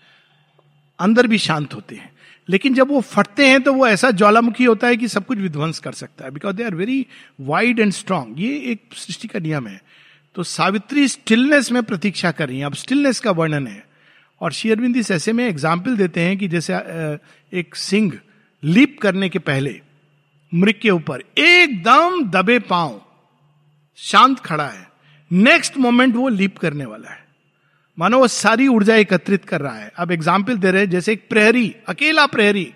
अंदर 1.00 1.28
भी 1.28 1.38
शांत 1.38 1.74
होते 1.74 1.96
हैं। 1.96 2.15
लेकिन 2.50 2.74
जब 2.74 2.88
वो 2.88 3.02
फटते 3.02 3.48
हैं 3.48 3.62
तो 3.64 3.74
वो 3.74 3.88
ऐसा 3.88 4.12
ज्वालामुखी 4.12 4.64
होता 4.64 4.88
है 4.88 4.98
कि 4.98 5.08
सब 5.08 5.26
कुछ 5.26 5.38
विध्वंस 5.38 5.80
कर 5.80 5.92
सकता 5.92 6.26
है 6.26 6.32
because 6.32 6.56
they 6.56 6.64
are 6.64 6.76
very 6.76 7.06
wide 7.42 7.80
and 7.80 7.92
strong 7.92 8.40
ये 8.40 8.58
एक 8.72 8.82
सृष्टि 8.94 9.28
का 9.28 9.40
नियम 9.40 9.68
है। 9.68 9.82
तो 10.36 10.44
सावित्री 10.44 11.08
स्टिलनेस 11.08 11.72
में 11.72 11.84
प्रतीक्षा 11.84 12.32
कर 12.32 12.48
रही 12.48 12.60
है। 12.60 12.66
अब 12.66 12.74
स्टिलनेस 12.74 13.20
का 13.20 13.32
वर्णन 13.32 13.68
है। 13.68 13.84
और 14.42 14.52
शेयरबिंद 14.52 14.98
इस 14.98 15.12
ऐसे 15.12 15.34
में 15.34 15.48
एग्ज़ाम्पल 15.48 15.96
देते 15.98 16.22
हैं 16.22 16.38
कि 16.38 16.48
जैसे 16.48 16.74
एक 17.54 17.76
सिंह 17.76 18.20
लीप 18.64 18.98
करने 19.02 19.30
के 19.30 19.40
पहले, 19.40 19.82
मृग 20.54 20.80
के 20.82 20.90
ऊपर, 20.90 21.22
एकदम 21.38 22.24
दबे 22.24 22.60
पाँव, 22.60 23.02
शांत 23.98 24.40
खड़ा 24.40 24.68
है। 24.68 24.88
नेक्स्ट 25.32 25.78
मोमेंट 25.78 26.16
वो 26.16 26.30
लीप 26.30 26.58
करने 26.58 26.86
वाला 26.86 27.12
है। 27.12 27.25
मानो 27.98 28.20
वो 28.20 28.28
सारी 28.28 28.68
ऊर्जा 28.68 28.96
एकत्रित 28.96 29.46
कर 29.46 29.62
रहा 29.62 29.76
है। 29.76 29.92
अब 29.98 30.12
एग्ज़ाम्पल 30.12 30.58
दे 30.58 30.72
रहे 30.72 30.82
हैं, 30.82 30.90
जैसे 30.90 31.14
एक 31.14 31.28
प्रहरी, 31.30 31.76
अकेला 31.88 32.26
प्रहरी, 32.28 32.72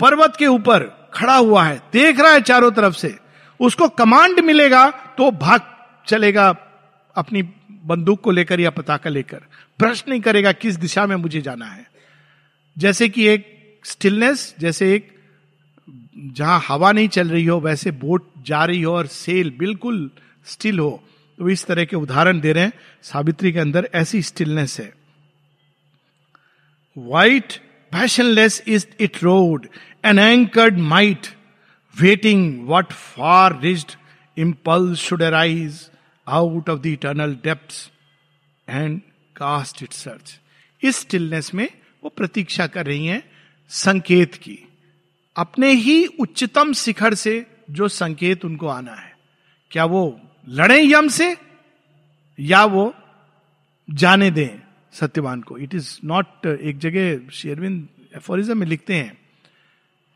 पर्वत 0.00 0.36
के 0.38 0.46
ऊपर 0.46 0.84
खड़ा 1.14 1.36
हुआ 1.36 1.64
है, 1.64 1.76
देख 1.92 2.20
रहा 2.20 2.32
है 2.32 2.40
चारों 2.42 2.70
तरफ़ 2.70 2.94
से। 2.94 3.14
उसको 3.60 3.88
कमांड 3.90 4.40
मिलेगा 4.40 4.88
तो 5.18 5.30
भाग 5.32 5.60
चलेगा 6.06 6.48
अपनी 7.16 7.42
बंदूक 7.86 8.20
को 8.20 8.30
लेकर 8.30 8.60
या 8.60 8.70
पताका 8.70 9.10
लेकर। 9.10 9.42
प्रश्न 9.78 10.10
नहीं 10.10 10.20
करेगा 10.20 10.52
किस 10.52 10.76
दिशा 10.76 11.06
में 11.06 11.16
मुझे 11.16 11.40
जाना 11.40 11.66
है। 11.66 11.86
जैसे 12.76 13.08
कि 13.08 13.26
एक 13.26 13.44
स्टिलनेस 13.84 14.54
जैसे 14.60 14.92
एक, 14.94 15.08
जहाँ 16.18 16.62
हवा 16.68 16.92
नहीं 16.92 17.08
चल 17.08 17.28
रही 17.28 17.44
हो, 17.44 17.58
वैसे 17.60 17.90
बोट 17.92 18.30
जा 18.46 18.64
रही 18.64 18.82
हो 18.82 18.94
और 18.94 19.06
सेल 19.06 19.52
बिल्कुल 19.58 20.10
स्टिल 20.46 20.78
हो। 20.78 21.02
तो 21.38 21.48
इस 21.48 21.64
तरह 21.66 21.84
के 21.84 21.96
उदाहरण 21.96 22.40
दे 22.40 22.52
रहे 22.52 22.64
हैं 22.64 22.72
सावित्री 23.02 23.52
के 23.52 23.58
अंदर 23.58 23.88
ऐसी 23.94 24.22
स्टिलनेस 24.22 24.78
है। 24.80 24.92
White 26.96 27.52
passionless 27.92 28.62
is 28.68 28.86
it 29.00 29.22
rode 29.24 29.68
an 30.04 30.18
anchored 30.18 30.78
might 30.78 31.26
waiting 32.00 32.68
what 32.68 32.92
far 32.92 33.60
ridged 33.60 33.92
impulse 34.36 34.98
should 34.98 35.22
arise 35.22 35.90
out 36.26 36.70
of 36.70 36.80
the 36.80 36.86
eternal 36.86 37.34
depth 37.34 37.90
and 38.68 39.00
cast 39.36 39.82
it 39.82 39.92
search 39.92 40.40
इस 40.82 40.96
स्टिलनेस 40.96 41.54
में 41.54 41.68
वो 42.04 42.10
प्रतीक्षा 42.10 42.66
कर 42.66 42.86
रही 42.86 43.06
हैं 43.06 43.22
संकेत 43.68 44.34
की। 44.34 44.58
अपने 45.36 45.72
ही 45.72 46.06
उच्चतम 46.06 46.72
शिखर 46.72 47.14
से 47.14 47.46
जो 47.70 47.88
संकेत 47.88 48.44
उनको 48.44 48.66
आना 48.66 48.94
है। 48.94 49.16
क्या 49.70 49.84
वो 49.84 50.20
लड़े 50.46 50.82
यम 50.82 51.08
से, 51.08 51.36
या 52.38 52.64
वो 52.64 52.94
जाने 53.88 54.30
दें 54.30 54.48
सत्यवान 54.92 55.40
को। 55.40 55.58
इट 55.58 55.74
इज़ 55.74 55.98
नॉट 56.04 56.46
एक 56.46 56.78
जगह 56.78 57.28
शेरविंद 57.30 57.88
एफोरिज्म 58.16 58.58
में 58.58 58.66
लिखते 58.66 58.94
हैं 58.94 59.16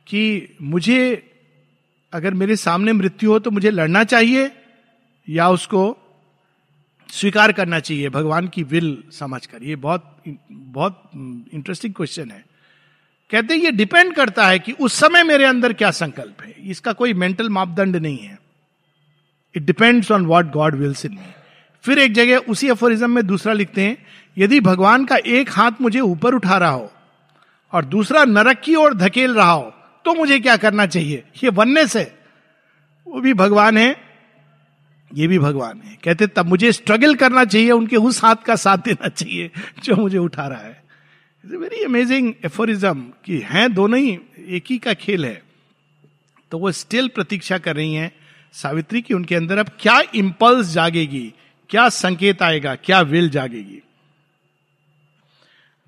कि 0.07 0.57
मुझे, 0.63 1.31
अगर 2.13 2.35
मेरे 2.35 2.57
सामने 2.57 2.93
मृत्यु 2.93 3.33
हो 3.33 3.39
तो 3.39 3.51
मुझे 3.51 3.71
लड़ना 3.71 4.05
चाहिए, 4.05 4.51
या 5.29 5.49
उसको 5.49 5.97
स्वीकार 7.09 7.53
करना 7.53 7.81
चाहिए, 7.81 8.09
भगवान 8.09 8.49
की 8.49 8.63
विल 8.63 9.05
समझ 9.13 9.47
कर। 9.47 9.63
ये 9.63 9.77
बहुत 9.77 10.23
बहुत 10.51 11.11
इंटरेस्टिंग 11.55 11.95
क्वेश्चन 11.95 12.31
है। 12.31 12.45
कहते 13.31 13.55
हैं, 13.55 13.63
ये 13.63 13.71
डिपेंड 13.71 14.15
करता 14.15 14.47
है 14.49 14.59
कि 14.59 14.73
उस 14.73 14.95
समय 14.95 15.25
मेरे 15.25 15.45
अंदर 15.45 15.73
क्या 15.73 15.91
संकल्प 15.91 16.43
है। 16.43 16.55
इसका 16.71 16.93
कोई 16.93 17.15
मेंटल 17.15 17.49
मापदंड 17.49 17.97
नहीं 17.97 18.19
है। 18.19 18.40
It 19.55 19.63
depends 19.63 20.11
on 20.13 20.27
what 20.27 20.51
God 20.53 20.75
wills 20.75 21.05
in 21.05 21.13
me 21.13 21.33
फिर 21.85 21.99
एक 21.99 22.13
जगह 22.13 22.37
उसी 22.49 22.69
अफोरिज्म 22.69 23.11
में 23.11 23.27
दूसरा 23.27 23.53
लिखते 23.53 23.83
हैं, 23.83 23.97
यदि 24.37 24.61
भगवान 24.61 25.05
का 25.05 25.17
एक 25.17 25.51
हाथ 25.51 25.81
मुझे 25.81 26.01
ऊपर 26.01 26.35
उठा 26.35 26.57
रहा 26.59 26.71
हो 26.71 26.91
और 27.73 27.85
दूसरा 27.85 28.25
नरक 28.25 28.61
की 28.61 28.75
ओर 28.75 28.95
धकेल 28.95 29.35
रहा 29.35 29.51
हो 29.51 29.73
तो 30.05 30.15
मुझे 30.15 30.39
क्या 30.41 30.57
करना 30.57 30.87
चाहिए? 30.87 31.25
ये 31.45 31.51
वननेस 31.51 31.97
है। 31.97 32.05
वो 33.07 33.21
भी 33.21 33.33
भगवान 33.35 33.79
है, 33.79 33.97
ये 35.11 35.27
भी 35.27 35.39
भगवान 35.39 35.81
है। 35.85 35.97
कहते 36.05 36.27
तब 36.27 36.47
मुझे 36.47 36.73
स्ट्रगल 36.73 37.15
करना 37.15 37.45
चाहिए, 37.45 37.71
उनके 37.71 37.97
उस 37.97 38.23
हाथ 38.25 38.37
का 38.37 38.57
साथ 38.57 38.79
देना 38.79 39.09
चाहिए 39.09 39.51
जो 39.85 39.97
मुझे 39.97 40.19
उठा 40.19 40.47
रहा 40.47 40.61
है। 40.61 40.83
इट्स 41.45 41.55
वेरी 41.55 41.83
अमेजिंग 41.85 42.33
एफोरिज्म 42.45 43.05
कि 43.25 43.39
हैं 43.45 43.73
दोनों 43.75 43.99
ही 43.99 44.19
एक 44.49 44.65
ही 44.71 44.79
का 44.79 44.95
खेल 44.95 45.25
है। 45.25 45.43
तो 46.53 46.59
वो 46.59 46.73
स्टिल 46.73 47.09
प्रतीक्षा 47.09 47.59
कर 47.59 47.77
रही 47.77 47.95
हैं 47.95 48.11
सावित्री 48.53 49.03
की 49.03 49.15
उनके 49.15 49.35
अंदर 49.35 49.59
अब 49.59 49.69
क्या 49.81 50.01
इंपल्स 50.15 50.67
जागेगी, 50.67 51.35
क्या 51.71 51.89
संकेत 51.89 52.43
आएगा, 52.43 52.75
क्या 52.75 53.01
will 53.01 53.31
जागेगी? 53.31 53.83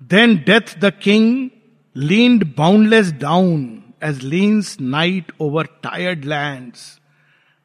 Then 0.01 0.35
death 0.37 0.79
the 0.79 0.93
king 1.01 1.49
leaned 1.97 2.43
boundless 2.57 3.11
down 3.11 3.83
as 4.03 4.23
leans 4.23 4.81
night 4.81 5.31
over 5.39 5.65
tired 5.65 6.25
land 6.25 6.71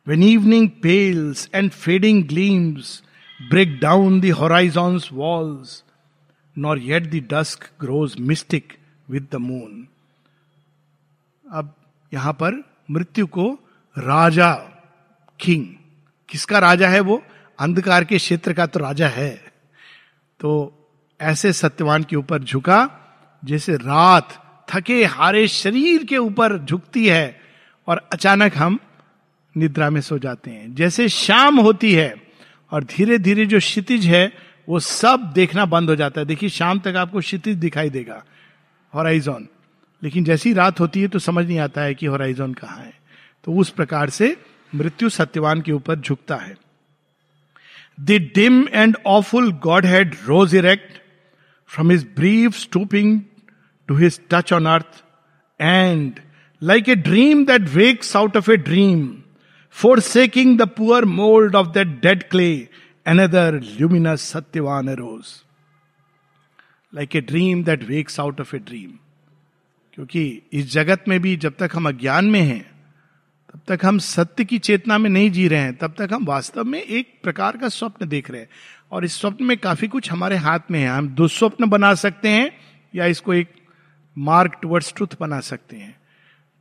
when 0.06 0.22
evening 0.22 0.68
pales 0.82 1.50
and 1.54 1.70
fading 1.70 2.24
gleams 2.24 3.02
break 3.50 3.78
down 3.80 4.20
the 4.20 4.30
horizon's 4.30 5.08
walls 5.12 5.84
nor 6.58 6.78
yet 6.78 7.02
the 7.02 7.26
dusk 7.34 7.70
grows 7.80 8.14
mystic 8.20 8.72
with 9.10 9.26
the 9.32 9.34
moon 9.34 9.86
अब 11.52 11.74
यहाँ 12.14 12.32
पर 12.32 12.64
मृत्यु 12.90 13.26
को 13.26 13.52
राजा 13.98 14.74
king. 15.40 15.66
किसका 16.28 16.58
राजा 16.58 16.88
है 16.88 17.00
वो? 17.00 17.22
अंधकार 17.58 18.04
के 18.04 18.18
क्षेत्र 18.18 18.52
का 18.52 18.66
तो 18.66 18.80
राजा 18.80 19.08
है। 19.08 19.30
तो 20.40 20.74
ऐसे 21.20 21.52
सत्यवान 21.52 22.02
के 22.02 22.16
ऊपर 22.16 22.42
झुका, 22.42 22.90
जैसे 23.44 23.76
रात 23.76 24.44
थके 24.70 25.04
हारे 25.04 25.48
शरीर 25.48 26.04
के 26.04 26.18
ऊपर 26.18 26.58
झुकती 26.58 27.06
है 27.06 27.40
और 27.86 28.08
अचानक 28.12 28.56
हम 28.56 28.78
निद्रा 29.56 29.90
में 29.90 30.00
सो 30.00 30.18
जाते 30.18 30.50
हैं। 30.50 30.74
जैसे 30.74 31.08
शाम 31.08 31.60
होती 31.60 31.92
है 31.92 32.14
और 32.72 32.84
धीरे 32.84 33.18
धीरे 33.18 33.46
जो 33.46 33.58
क्षितिज 33.58 34.06
है, 34.06 34.32
वो 34.68 34.80
सब 34.80 35.32
देखना 35.34 35.64
बंद 35.66 35.90
हो 35.90 35.96
जाता 35.96 36.20
है। 36.20 36.26
देखिए, 36.26 36.48
शाम 36.48 36.78
तक 36.78 36.96
आपको 36.96 37.20
क्षितिज 37.20 37.56
दिखाई 37.56 37.90
देगा 37.90 38.22
हॉराइजॉन 38.94 39.48
लेकिन 40.02 40.24
जैसी 40.24 40.52
रात 40.52 40.80
होती 40.80 41.00
है 41.02 41.08
तो 41.08 41.18
समझ 41.18 41.46
नहीं 41.46 41.58
आता 41.58 41.80
है 41.80 41.94
कि 41.94 42.06
हॉराइजॉन 42.06 42.54
कहाँ 42.54 42.78
है। 42.78 42.92
तो 43.44 43.52
उस 43.52 43.70
प्रकार 43.70 44.10
से 44.10 44.36
मृत्यु 44.72 45.08
सत्यवान 45.08 45.60
के 45.62 45.72
ऊपर 45.72 45.98
झुकता 45.98 46.36
है 46.36 46.56
the 47.98 48.18
dim 48.34 48.66
and 48.72 48.96
awful 49.06 49.52
godhead 49.86 50.14
rose 50.26 50.54
erect 50.54 51.00
from 51.70 51.90
his 51.90 52.06
brief 52.16 52.54
stooping 52.56 53.20
to 53.88 53.96
his 53.96 54.20
touch 54.30 54.52
on 54.52 54.66
earth 54.66 55.02
and 55.60 56.20
like 56.62 56.88
a 56.88 56.94
dream 57.08 57.44
that 57.46 57.68
wakes 57.70 58.16
out 58.16 58.36
of 58.36 58.50
a 58.50 58.56
dream 58.68 59.08
forsaking 60.00 60.58
the 60.58 60.68
poor 60.76 61.04
mould 61.04 61.56
of 61.56 61.68
that 61.68 62.00
dead 62.02 62.22
clay 62.30 62.52
another 63.06 63.60
luminous 63.78 64.22
Satyavan 64.24 64.90
arose. 64.94 65.44
Like 66.92 67.14
a 67.16 67.20
dream 67.20 67.62
that 67.64 67.82
wakes 67.84 68.18
out 68.20 68.40
of 68.40 68.54
a 68.56 68.58
dream 68.58 68.90
क्योंकि 69.94 70.20
इस 70.52 70.70
जगत 70.72 71.04
में 71.08 71.18
भी 71.20 71.36
जब 71.36 71.54
तक 71.58 71.70
हम 71.74 71.88
अज्ञान 71.88 72.24
में 72.24 72.40
हैं 72.40 72.64
तक 73.68 73.80
हम 73.84 73.98
सत्य 73.98 74.44
की 74.44 74.58
चेतना 74.58 74.98
में 74.98 75.10
नहीं 75.10 75.30
जी 75.30 75.48
रहे 75.48 75.60
हैं, 75.60 75.76
तब 75.76 75.94
तक 75.98 76.08
हम 76.12 76.24
वास्तव 76.24 76.64
में 76.64 76.82
एक 76.82 77.20
प्रकार 77.22 77.56
का 77.56 77.68
स्वप्न 77.68 78.08
देख 78.08 78.30
रहे 78.30 78.40
हैं। 78.40 78.48
और 78.92 79.04
इस 79.04 79.20
स्वप्न 79.20 79.44
में 79.44 79.58
काफ़ी 79.58 79.88
कुछ 79.88 80.12
हमारे 80.12 80.36
हाथ 80.36 80.60
में 80.70 80.80
है। 80.80 80.88
हम 80.88 81.08
दुस्वप्न 81.08 81.66
बना 81.66 81.94
सकते 81.94 82.28
हैं 82.28 82.58
या 82.94 83.06
इसको 83.06 83.34
एक 83.34 83.52
मार्क 84.18 84.58
टुवर्ड्स 84.62 84.92
ट्रुथ 84.96 85.08
बना 85.20 85.40
सकते 85.40 85.76
हैं। 85.76 86.00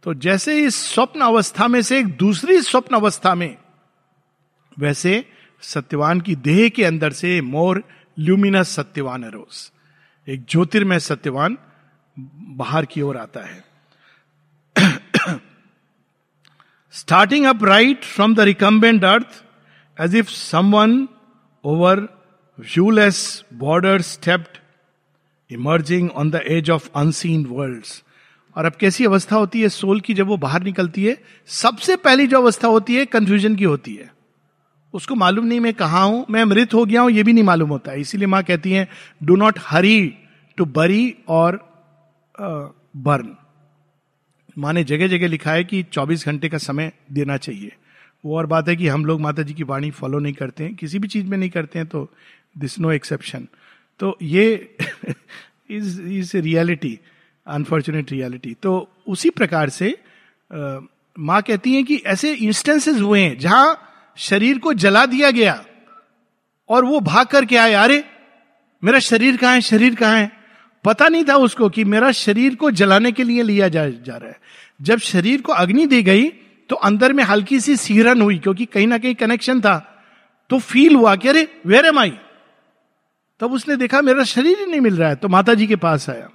तो 0.04 0.14
जैसे 0.14 0.64
इस 0.64 0.76
स्वप्न 0.76 1.20
अवस्था 1.20 1.68
में 1.68 1.82
से 1.82 2.00
एक 2.00 2.08
दूसरी 2.08 2.62
स्वप्न 2.62 2.96
अवस्था 2.96 3.36
में, 3.36 3.58
वैसे 4.80 5.26
सत्यवान 5.62 6.22
की 6.22 6.36
देह 6.36 6.70
के 6.70 6.86
अंदर 6.86 7.12
से 7.12 7.42
मोर 7.42 7.84
ल्यूमिनस 8.20 8.70
सत्यवान 8.70 9.24
अरोस। 9.24 9.72
एक 10.30 10.46
ज्योतिर्मय 10.50 11.00
सत्यवान 11.00 11.58
बाहर 12.36 12.86
की 12.86 13.02
ओर 13.02 13.18
आता 13.18 13.40
है। 13.40 13.64
Upright 17.64 18.04
from 18.04 18.36
the 18.36 18.40
recumbent 18.40 19.04
earth 19.06 19.44
as 20.02 20.16
if 20.16 20.30
someone 20.30 21.08
over 21.64 22.00
viewless 22.60 23.44
border 23.54 24.02
stepped 24.02 24.58
emerging 25.50 26.10
on 26.12 26.30
the 26.32 26.42
edge 26.48 26.70
of 26.70 26.90
unseen 26.96 27.46
worlds 27.46 28.04
और 28.56 28.66
अब 28.66 28.76
कैसी 28.76 29.06
अवस्था 29.06 29.36
होती 29.36 29.62
है? 29.62 29.70
सोल 29.70 30.00
की 30.00 30.14
जब 30.14 30.28
वो 30.28 30.38
बाहर 30.38 30.64
निकलती 30.64 31.04
है, 31.06 31.18
सबसे 31.48 31.96
पहली 31.96 32.28
जो 32.28 32.42
अवस्था 32.42 32.68
होती 32.68 32.96
है 32.96 33.06
कंफ्यूजन 33.06 33.56
की 33.56 33.64
होती 33.64 33.96
है। 33.96 34.12
उसको 34.94 35.16
मालूम 35.16 35.46
नहीं 35.46 35.60
मैं 35.60 35.74
कहा 35.74 36.02
हूँ, 36.02 36.26
मैं 36.30 36.44
मृत 36.44 36.74
हो 36.74 36.86
गया 36.86 37.02
हूँ, 37.02 37.12
ये 37.12 37.24
भी 37.24 37.34
नहीं 37.34 37.44
मालूम 37.44 37.70
होता 37.70 37.92
है। 37.92 38.02
इसीलिए 38.02 38.28
माँ 38.28 38.44
कहती 38.44 38.72
है 38.72 38.88
do 39.24 39.36
not 39.36 39.60
hurry 39.62 40.14
to 40.58 40.66
bury 40.66 41.16
और 41.28 41.60
बर्न 42.40 43.36
माँ 44.58 44.74
ने 44.74 44.84
जगह 44.84 45.08
जगह 45.08 45.28
लिखा 45.28 45.52
है 45.52 45.64
कि 45.64 45.84
24 45.84 46.26
घंटे 46.26 46.50
का 46.50 46.58
समय 46.58 46.92
देना 47.12 47.38
चाहिए। 47.38 47.72
वो 48.26 48.38
और 48.38 48.46
बात 48.46 48.70
है 48.70 48.76
कि 48.76 48.88
हम 48.88 49.06
लोग 49.06 49.22
माता 49.22 49.44
जी 49.44 49.54
की 49.54 49.64
वाणी 49.64 49.92
फॉलो 49.92 50.20
नहीं 50.20 50.34
करते 50.34 50.64
हैं, 50.64 50.76
किसी 50.76 51.00
भी 51.00 51.08
चीज़ 51.08 51.26
में 51.26 51.38
नहीं 51.38 51.50
करते 51.50 51.80
हैं 51.80 51.88
तो 51.88 52.10
दिस 52.58 52.80
नो 52.80 52.92
एक्सेप्शन 52.92 53.48
तो 54.00 54.18
ये 54.22 54.76
is 55.70 56.02
is 56.02 56.38
reality 56.38 57.00
unfortunate 57.48 58.12
reality 58.12 58.54
तो 58.54 58.90
उसी 59.08 59.30
प्रकार 59.30 59.70
से 59.70 59.98
माँ 61.20 61.42
कहती 61.42 61.74
हैं 61.74 61.84
कि 61.86 62.02
ऐसे 62.06 62.34
इंस्टेंसेस 62.34 63.00
हुए 63.02 63.22
हैं 63.22 63.38
जहाँ 63.40 63.80
शरीर 64.18 64.58
को 64.60 64.74
जला 64.74 65.06
दिया 65.06 65.32
गया 65.32 65.64
और 66.70 66.86
वो 66.86 67.00
भाग 67.00 67.26
करके 67.28 67.58
आए, 67.58 67.74
अरे, 67.74 68.04
मेरा 68.84 69.00
शरीर 69.00 69.38
कहाँ 69.38 69.54
है? 69.54 69.62
शरीर 69.62 69.96
कहाँ 69.96 70.18
है? 70.18 70.37
पता 70.88 71.08
नहीं 71.08 71.24
था 71.24 71.36
उसको 71.36 71.70
कि 71.70 71.84
मेरा 71.86 72.12
शरीर 72.14 72.56
को 72.56 72.72
जलाने 72.72 73.12
के 73.12 73.24
लिए 73.24 73.44
लिया 73.44 73.68
जा, 73.68 73.88
जा 73.88 74.18
रहा 74.18 74.30
है। 74.30 74.40
जब 74.82 75.00
शरीर 75.00 75.42
को 75.42 75.54
अग्नि 75.54 75.86
दी 75.86 76.02
गई 76.04 76.28
तो 76.70 76.76
अंदर 76.78 77.14
में 77.14 77.24
हल्की 77.24 77.60
सी 77.60 77.76
सिहरन 77.78 78.22
हुई 78.22 78.38
क्योंकि 78.40 78.66
कहीं 78.66 78.88
ना 78.88 78.98
कहीं 78.98 79.16
कनेक्शन 79.16 79.62
था। 79.62 79.78
तो 80.50 80.60
फील 80.60 80.96
हुआ 80.96 81.16
कि 81.16 81.28
अरे 81.28 81.48
वेर 81.66 81.86
एम 81.86 82.00
आई 82.00 82.14
तब 83.40 83.54
उसने 83.54 83.76
देखा 83.76 84.02
मेरा 84.02 84.24
शरीर 84.24 84.60
ही 84.60 84.66
नहीं 84.66 84.82
मिल 84.82 84.98
रहा 84.98 85.10
है। 85.10 85.16
तो 85.16 85.28
माता 85.28 85.54
जी 85.54 85.68
के 85.68 85.76
पास 85.76 86.10
आया। 86.10 86.30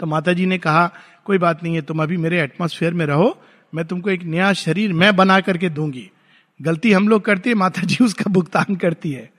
तो 0.00 0.06
माता 0.06 0.32
जी 0.32 0.46
ने 0.46 0.58
कहा 0.58 0.90
कोई 1.24 1.38
बात 1.38 1.62
नहीं 1.62 1.74
है 1.74 1.82
तुम 1.82 2.02
अभी 2.02 2.16
मेरे 2.16 2.40
एटमोस्फेयर 2.42 2.94
में 2.94 3.04
रहो। 3.06 3.36
मैं 3.74 3.84
तुमको 3.84 4.10
एक 4.10 4.22
नया 4.24 4.52
शरीर 4.52 4.92
मैं 4.92 5.14
बना 5.16 5.40
करके 5.40 5.68
दूँगी। 5.70 6.10
गलती 6.60 6.92
हम 6.92 7.08
लोग 7.08 7.24
करते 7.24 7.50
हैं 7.50 7.56
माता 7.56 7.82
जी 7.82 8.04
उसका 8.04 8.30
भुगतान 8.30 8.76
करती 8.76 9.12
है। 9.12 9.30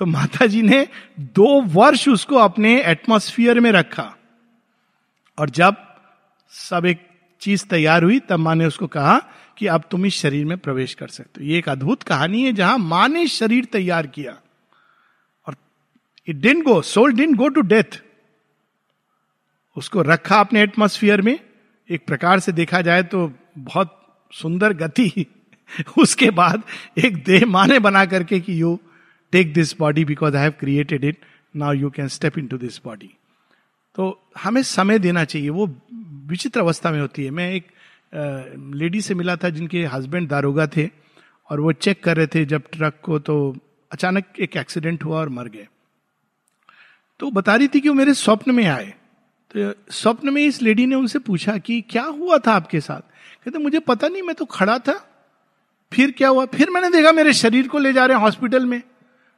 तो 0.00 0.06
माता 0.06 0.46
जी 0.46 0.62
ने 0.62 0.88
दो 1.20 1.60
वर्ष 1.62 2.08
उसको 2.08 2.36
अपने 2.36 2.82
एटमोस्फियर 2.82 3.60
में 3.60 3.70
रखा। 3.72 4.16
और 5.38 5.50
जब 5.50 5.76
सब 6.50 6.86
एक 6.86 7.06
चीज़ 7.40 7.66
तैयार 7.66 8.02
हुई, 8.02 8.18
तब 8.18 8.38
माँ 8.38 8.54
ने 8.54 8.66
उसको 8.66 8.86
कहा 8.86 9.18
कि 9.58 9.66
अब 9.66 9.84
तुम 9.90 10.06
इस 10.06 10.14
शरीर 10.14 10.44
में 10.44 10.56
प्रवेश 10.58 10.94
कर 10.94 11.08
सकते 11.08 11.40
हो। 11.40 11.46
ये 11.46 11.58
एक 11.58 11.68
अद्भुत 11.68 12.02
कहानी 12.02 12.42
है 12.44 12.52
जहाँ 12.52 12.78
माँ 12.78 13.08
ने 13.08 13.26
शरीर 13.26 13.64
तैयार 13.64 14.06
किया। 14.06 14.38
और 15.46 15.56
it 16.26 16.36
didn't 16.36 16.62
go 16.62 16.82
soul 16.82 17.12
didn't 17.12 17.34
go 17.34 17.48
to 17.48 17.60
death 17.60 18.02
उसको 19.76 20.02
रखा 20.02 20.40
अपने 20.40 20.62
एटमोस्फियर 20.62 21.22
में। 21.22 21.38
एक 21.90 22.06
प्रकार 22.06 22.40
से 22.40 22.52
देखा 22.52 22.80
जाए 22.80 23.02
तो 23.02 23.32
बहुत 23.58 23.96
सुंदर 24.32 24.72
गति। 24.72 25.26
उसके 25.98 26.30
बाद 26.30 26.62
एक 26.98 27.24
देह 27.24 27.46
माने 27.46 27.78
बना 27.78 28.04
करके 28.04 28.40
कि 28.40 28.62
you 28.62 28.78
take 29.32 29.52
this 29.52 29.76
body 29.78 30.04
because 30.04 30.36
I 30.36 30.42
have 30.42 30.52
created 30.60 31.04
it 31.04 31.18
now 31.54 31.72
you 31.72 31.90
can 31.90 32.08
step 32.08 32.38
into 32.46 32.58
this 32.58 32.80
body 32.84 33.10
तो 33.96 34.04
हमें 34.38 34.62
समय 34.62 34.98
देना 34.98 35.24
चाहिए, 35.24 35.48
वो 35.48 35.66
विचित्र 36.26 36.60
अवस्था 36.60 36.90
में 36.90 37.00
होती 37.00 37.24
है। 37.24 37.30
मैं 37.30 37.50
एक 37.52 37.66
लेडी 38.74 39.00
से 39.00 39.14
मिला 39.14 39.36
था 39.36 39.48
जिनके 39.50 39.84
हस्बैंड 39.86 40.28
दारोगा 40.28 40.66
थे 40.66 40.88
और 41.50 41.60
वो 41.60 41.72
चेक 41.72 42.02
कर 42.04 42.16
रहे 42.16 42.26
थे 42.26 42.44
जब 42.44 42.62
ट्रक 42.72 43.00
को 43.02 43.18
तो 43.18 43.36
अचानक 43.92 44.40
एक 44.40 44.56
एक्सीडेंट 44.56 45.04
हुआ 45.04 45.18
और 45.18 45.28
मर 45.28 45.48
गए। 45.48 45.66
तो 47.20 47.30
बता 47.30 47.54
रही 47.54 47.68
थी 47.68 47.80
कि 47.80 47.88
वो 47.88 47.94
मेरे 47.94 48.14
स्वप्न 48.14 48.54
में 48.54 48.66
आए। 48.66 48.92
तो 49.50 49.72
स्वप्न 49.92 50.32
में 50.32 50.42
इस 50.42 50.60
लेडी 50.62 50.86
ने 50.86 50.94
उनसे 50.94 51.18
पूछा 51.18 51.56
कि 51.58 51.80
क्या 51.90 52.02
हुआ 52.02 52.38
था 52.38 52.52
आपके 52.52 52.80
साथ? 52.80 53.00
कहते, 53.44 53.58
मुझे 53.58 53.78
पता 53.80 54.08
नहीं, 54.08 54.22
मैं 54.22 54.34
तो 54.34 54.44
खड़ा 54.46 54.78
था। 54.78 54.94
फिर 55.92 56.10
क्या 56.10 56.28
हुआ? 56.28 56.44
फिर 56.46 56.70
मैंने 56.70 56.90
देखा 56.90 57.12
मेरे 57.12 57.32
शरीर 57.34 57.68
को 57.68 57.78
ले 57.78 57.92
जा 57.92 58.06
रहे 58.06 58.16
हैं 58.16 58.24
हॉस्पिटल 58.24 58.66
में। 58.66 58.82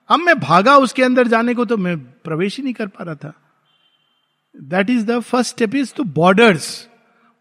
अब 0.08 0.20
मैं 0.20 0.40
भागा 0.40 0.76
उसके 0.76 1.02
अंदर 1.02 1.28
जाने 1.28 1.54
को 1.54 1.64
तो 1.64 1.76
मैं 1.76 1.98
प्रवेश 1.98 2.56
ही 2.56 2.62
नहीं 2.62 2.74
कर 2.74 2.86
पा 2.86 3.04
रहा 3.04 3.14
था। 3.14 3.32
That 4.56 4.90
is 4.90 5.06
the 5.06 5.20
first 5.20 5.50
step 5.50 5.74
is 5.74 5.94
to 5.94 6.04
borders 6.04 6.88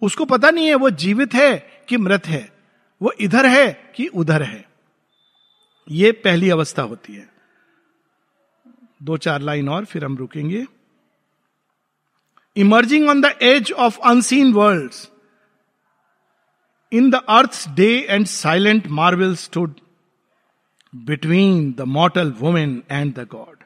उसको 0.01 0.25
पता 0.25 0.49
नहीं 0.49 0.67
है, 0.67 0.75
वो 0.75 0.89
जीवित 0.89 1.33
है 1.33 1.83
कि 1.89 1.97
मृत 1.97 2.27
है। 2.27 2.53
वो 3.01 3.13
इधर 3.21 3.45
है 3.45 3.93
कि 3.95 4.07
उधर 4.07 4.43
है। 4.43 4.69
ये 5.91 6.11
पहली 6.11 6.49
अवस्था 6.49 6.81
होती 6.81 7.13
है। 7.13 7.29
दो 9.03 9.17
चार 9.17 9.41
लाइन 9.41 9.69
और, 9.69 9.85
फिर 9.85 10.05
हम 10.05 10.17
रुकेंगे। 10.17 10.65
Emerging 12.57 13.09
on 13.09 13.21
the 13.21 13.25
edge 13.41 13.71
of 13.71 13.99
unseen 13.99 14.53
world 14.53 14.91
in 16.91 17.09
the 17.09 17.15
earth 17.15 17.69
day 17.69 18.07
and 18.09 18.25
silent 18.25 18.87
marvel 18.87 19.35
stood 19.35 19.73
between 20.93 21.71
the 21.73 21.81
mortal 21.89 22.31
woman 22.39 22.81
and 22.91 23.13
the 23.15 23.27
god 23.31 23.63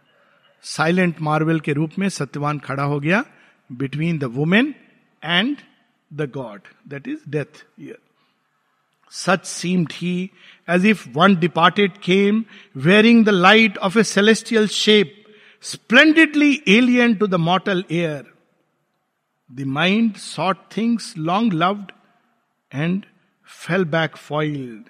silent 0.63 1.21
marvel 1.21 1.59
के 1.59 1.73
रूप 1.73 1.97
में 1.99 2.07
सत्यवान 2.09 2.59
खड़ा 2.59 2.83
हो 2.83 2.99
गया 2.99 3.23
between 3.69 4.17
the 4.19 4.23
woman 4.33 4.73
and 5.23 5.57
the 6.11 6.29
god 6.31 6.61
that 6.87 7.07
is 7.07 7.29
death 7.29 7.63
such 9.11 9.45
seemed 9.45 9.91
he 9.93 10.29
as 10.67 10.85
if 10.85 11.07
one 11.09 11.35
departed 11.35 11.97
came 12.03 12.43
wearing 12.85 13.25
the 13.25 13.29
light 13.29 13.77
of 13.77 13.97
a 13.99 14.03
celestial 14.03 14.67
shape 14.77 15.13
splendidly 15.63 16.53
alien 16.67 17.15
to 17.15 17.27
the 17.27 17.35
mortal 17.41 17.83
air 17.91 18.33
the 19.49 19.65
mind 19.73 20.15
sought 20.17 20.57
things 20.77 21.13
long 21.19 21.53
loved 21.53 21.91
and 22.71 23.05
fell 23.47 23.85
back 23.89 24.15
foiled 24.17 24.89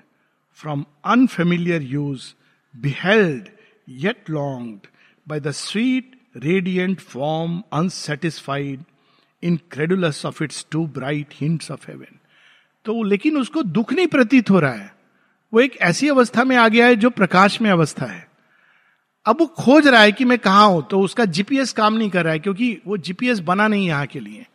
from 0.55 0.85
unfamiliar 1.03 1.77
use, 1.77 2.33
beheld 2.73 3.49
yet 3.85 4.29
longed 4.29 4.87
by 5.27 5.37
the 5.37 5.51
sweet, 5.53 6.13
radiant 6.43 7.01
form 7.01 7.63
unsatisfied, 7.73 8.85
incredulous 9.43 10.23
of 10.23 10.41
its 10.41 10.63
two 10.63 10.87
bright 10.87 11.33
hints 11.33 11.69
of 11.69 11.83
heaven. 11.83 12.19
तो 12.85 13.03
लेकिन 13.03 13.37
उसको 13.37 13.63
दुख 13.63 13.93
नहीं 13.93 14.07
प्रतीत 14.07 14.49
हो 14.49 14.59
रहा 14.59 14.73
है। 14.73 14.93
वो 15.53 15.59
एक 15.59 15.77
ऐसी 15.81 16.09
अवस्था 16.09 16.43
में 16.43 16.55
आ 16.55 16.67
गया 16.67 16.85
है 16.87 16.95
जो 16.95 17.09
प्रकाश 17.09 17.61
में 17.61 17.69
अवस्था 17.71 18.05
है। 18.05 18.27
अब 19.25 19.39
वो 19.39 19.45
खोज 19.59 19.87
रहा 19.87 20.01
है 20.01 20.11
कि 20.11 20.25
मैं 20.25 20.37
कहा 20.39 20.63
हूँ 20.63 20.87
तो 20.91 20.99
उसका 21.01 21.25
जीपीएस 21.25 21.71
काम 21.73 21.93
नहीं 21.93 22.09
कर 22.09 22.23
रहा 22.23 22.33
है 22.33 22.39
क्योंकि 22.39 22.77
वो 22.87 22.97
जीपीएस 22.97 23.39
बना 23.39 23.67
नहीं 23.67 23.87
यहाँ 23.87 24.05
के 24.07 24.19
लिए। 24.19 24.45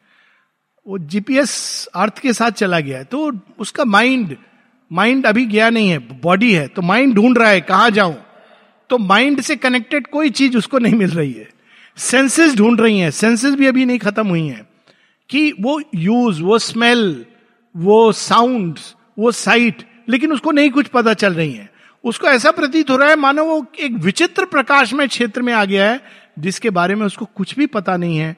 वो 0.87 0.99
जीपीएस 0.99 1.87
अर्थ 1.95 2.19
के 2.19 2.33
साथ 2.33 2.51
चला 2.51 2.81
गया 2.81 2.99
है 2.99 3.05
तो 3.05 3.31
उसका 3.59 3.85
माइंड 3.85 4.37
माइंड 4.91 5.27
अभी 5.27 5.45
गया 5.47 5.71
नहीं 5.71 5.89
है 5.89 5.99
बॉडी 6.21 6.53
है 6.53 6.67
तो 6.67 6.83
माइंड 6.83 7.15
ढूंढ 7.15 7.39
रहा 7.39 7.49
है, 7.49 7.61
कहा 7.61 7.89
जाऊँ? 7.89 8.17
तो 8.91 8.99
माइंड 8.99 9.41
से 9.41 9.57
कनेक्टेड 9.57 10.07
कोई 10.07 10.31
चीज़ 10.31 10.57
उसको 10.57 10.79
नहीं 10.79 10.95
मिल 10.95 11.11
रही 11.11 11.33
है। 11.33 11.49
सेंसेस 11.97 12.57
ढूंढ 12.57 12.81
रही 12.81 12.99
हैं 12.99 13.11
सेंसेस 13.11 13.55
भी 13.55 13.67
अभी 13.67 13.85
नहीं 13.85 13.99
खत्म 13.99 14.27
हुई 14.29 14.47
हैं। 14.47 14.67
कि 15.31 15.53
वो 15.61 15.81
यूज़ 15.95 16.43
वो 16.43 16.59
स्मेल 16.59 17.25
वो 17.77 18.13
साउंड 18.13 18.79
वो 19.19 19.33
साइट 19.33 19.83
लेकिन 20.09 20.33
उसको 20.33 20.51
नहीं 20.51 20.71
कुछ 20.71 20.87
पता 20.87 21.15
चल 21.15 21.35
रही 21.35 21.53
है। 21.53 21.69
उसको 22.05 22.27
ऐसा 22.27 22.51
प्रतीत 22.51 22.91
हो 22.91 22.97
रहा 22.97 23.09
है, 23.09 23.17
मानो 23.17 23.45
वो 23.45 23.67
एक 23.81 23.93
विचित्र 23.93 24.45
प्रकाश 24.45 24.93
में 24.93 25.09
क्षेत्र 25.09 25.43
में 25.43 25.53
आ 25.53 25.65
गया 25.65 25.91
है, 25.91 26.01
जिसके 26.39 26.71
बारे 26.71 26.95
में 26.95 27.07
उसको 27.07 27.25
कुछ 27.25 27.55
भी 27.57 27.67
पता 27.67 27.97
नहीं 27.97 28.19
है 28.19 28.37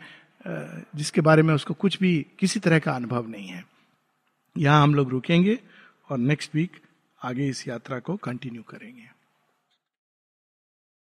जिसके 0.96 1.20
बारे 1.20 1.42
में 1.42 1.54
उसको 1.54 1.74
कुछ 1.74 1.98
भी, 1.98 2.26
किसी 2.38 2.60
तरह 2.60 2.78
का 2.78 2.92
अनुभव 2.92 3.26
नहीं 3.28 3.48
है। 3.48 3.64
यहाँ 4.58 4.82
हम 4.82 4.94
लोग 4.94 5.10
रुकेंगे। 5.10 5.58
और 6.12 6.18
नेक्स्ट 6.18 6.54
वीक 6.54 6.76
आगे 7.22 7.48
इस 7.48 7.68
यात्रा 7.68 7.98
को 7.98 8.16
कंटिन्यू 8.16 8.62
करेंगे। 8.62 9.11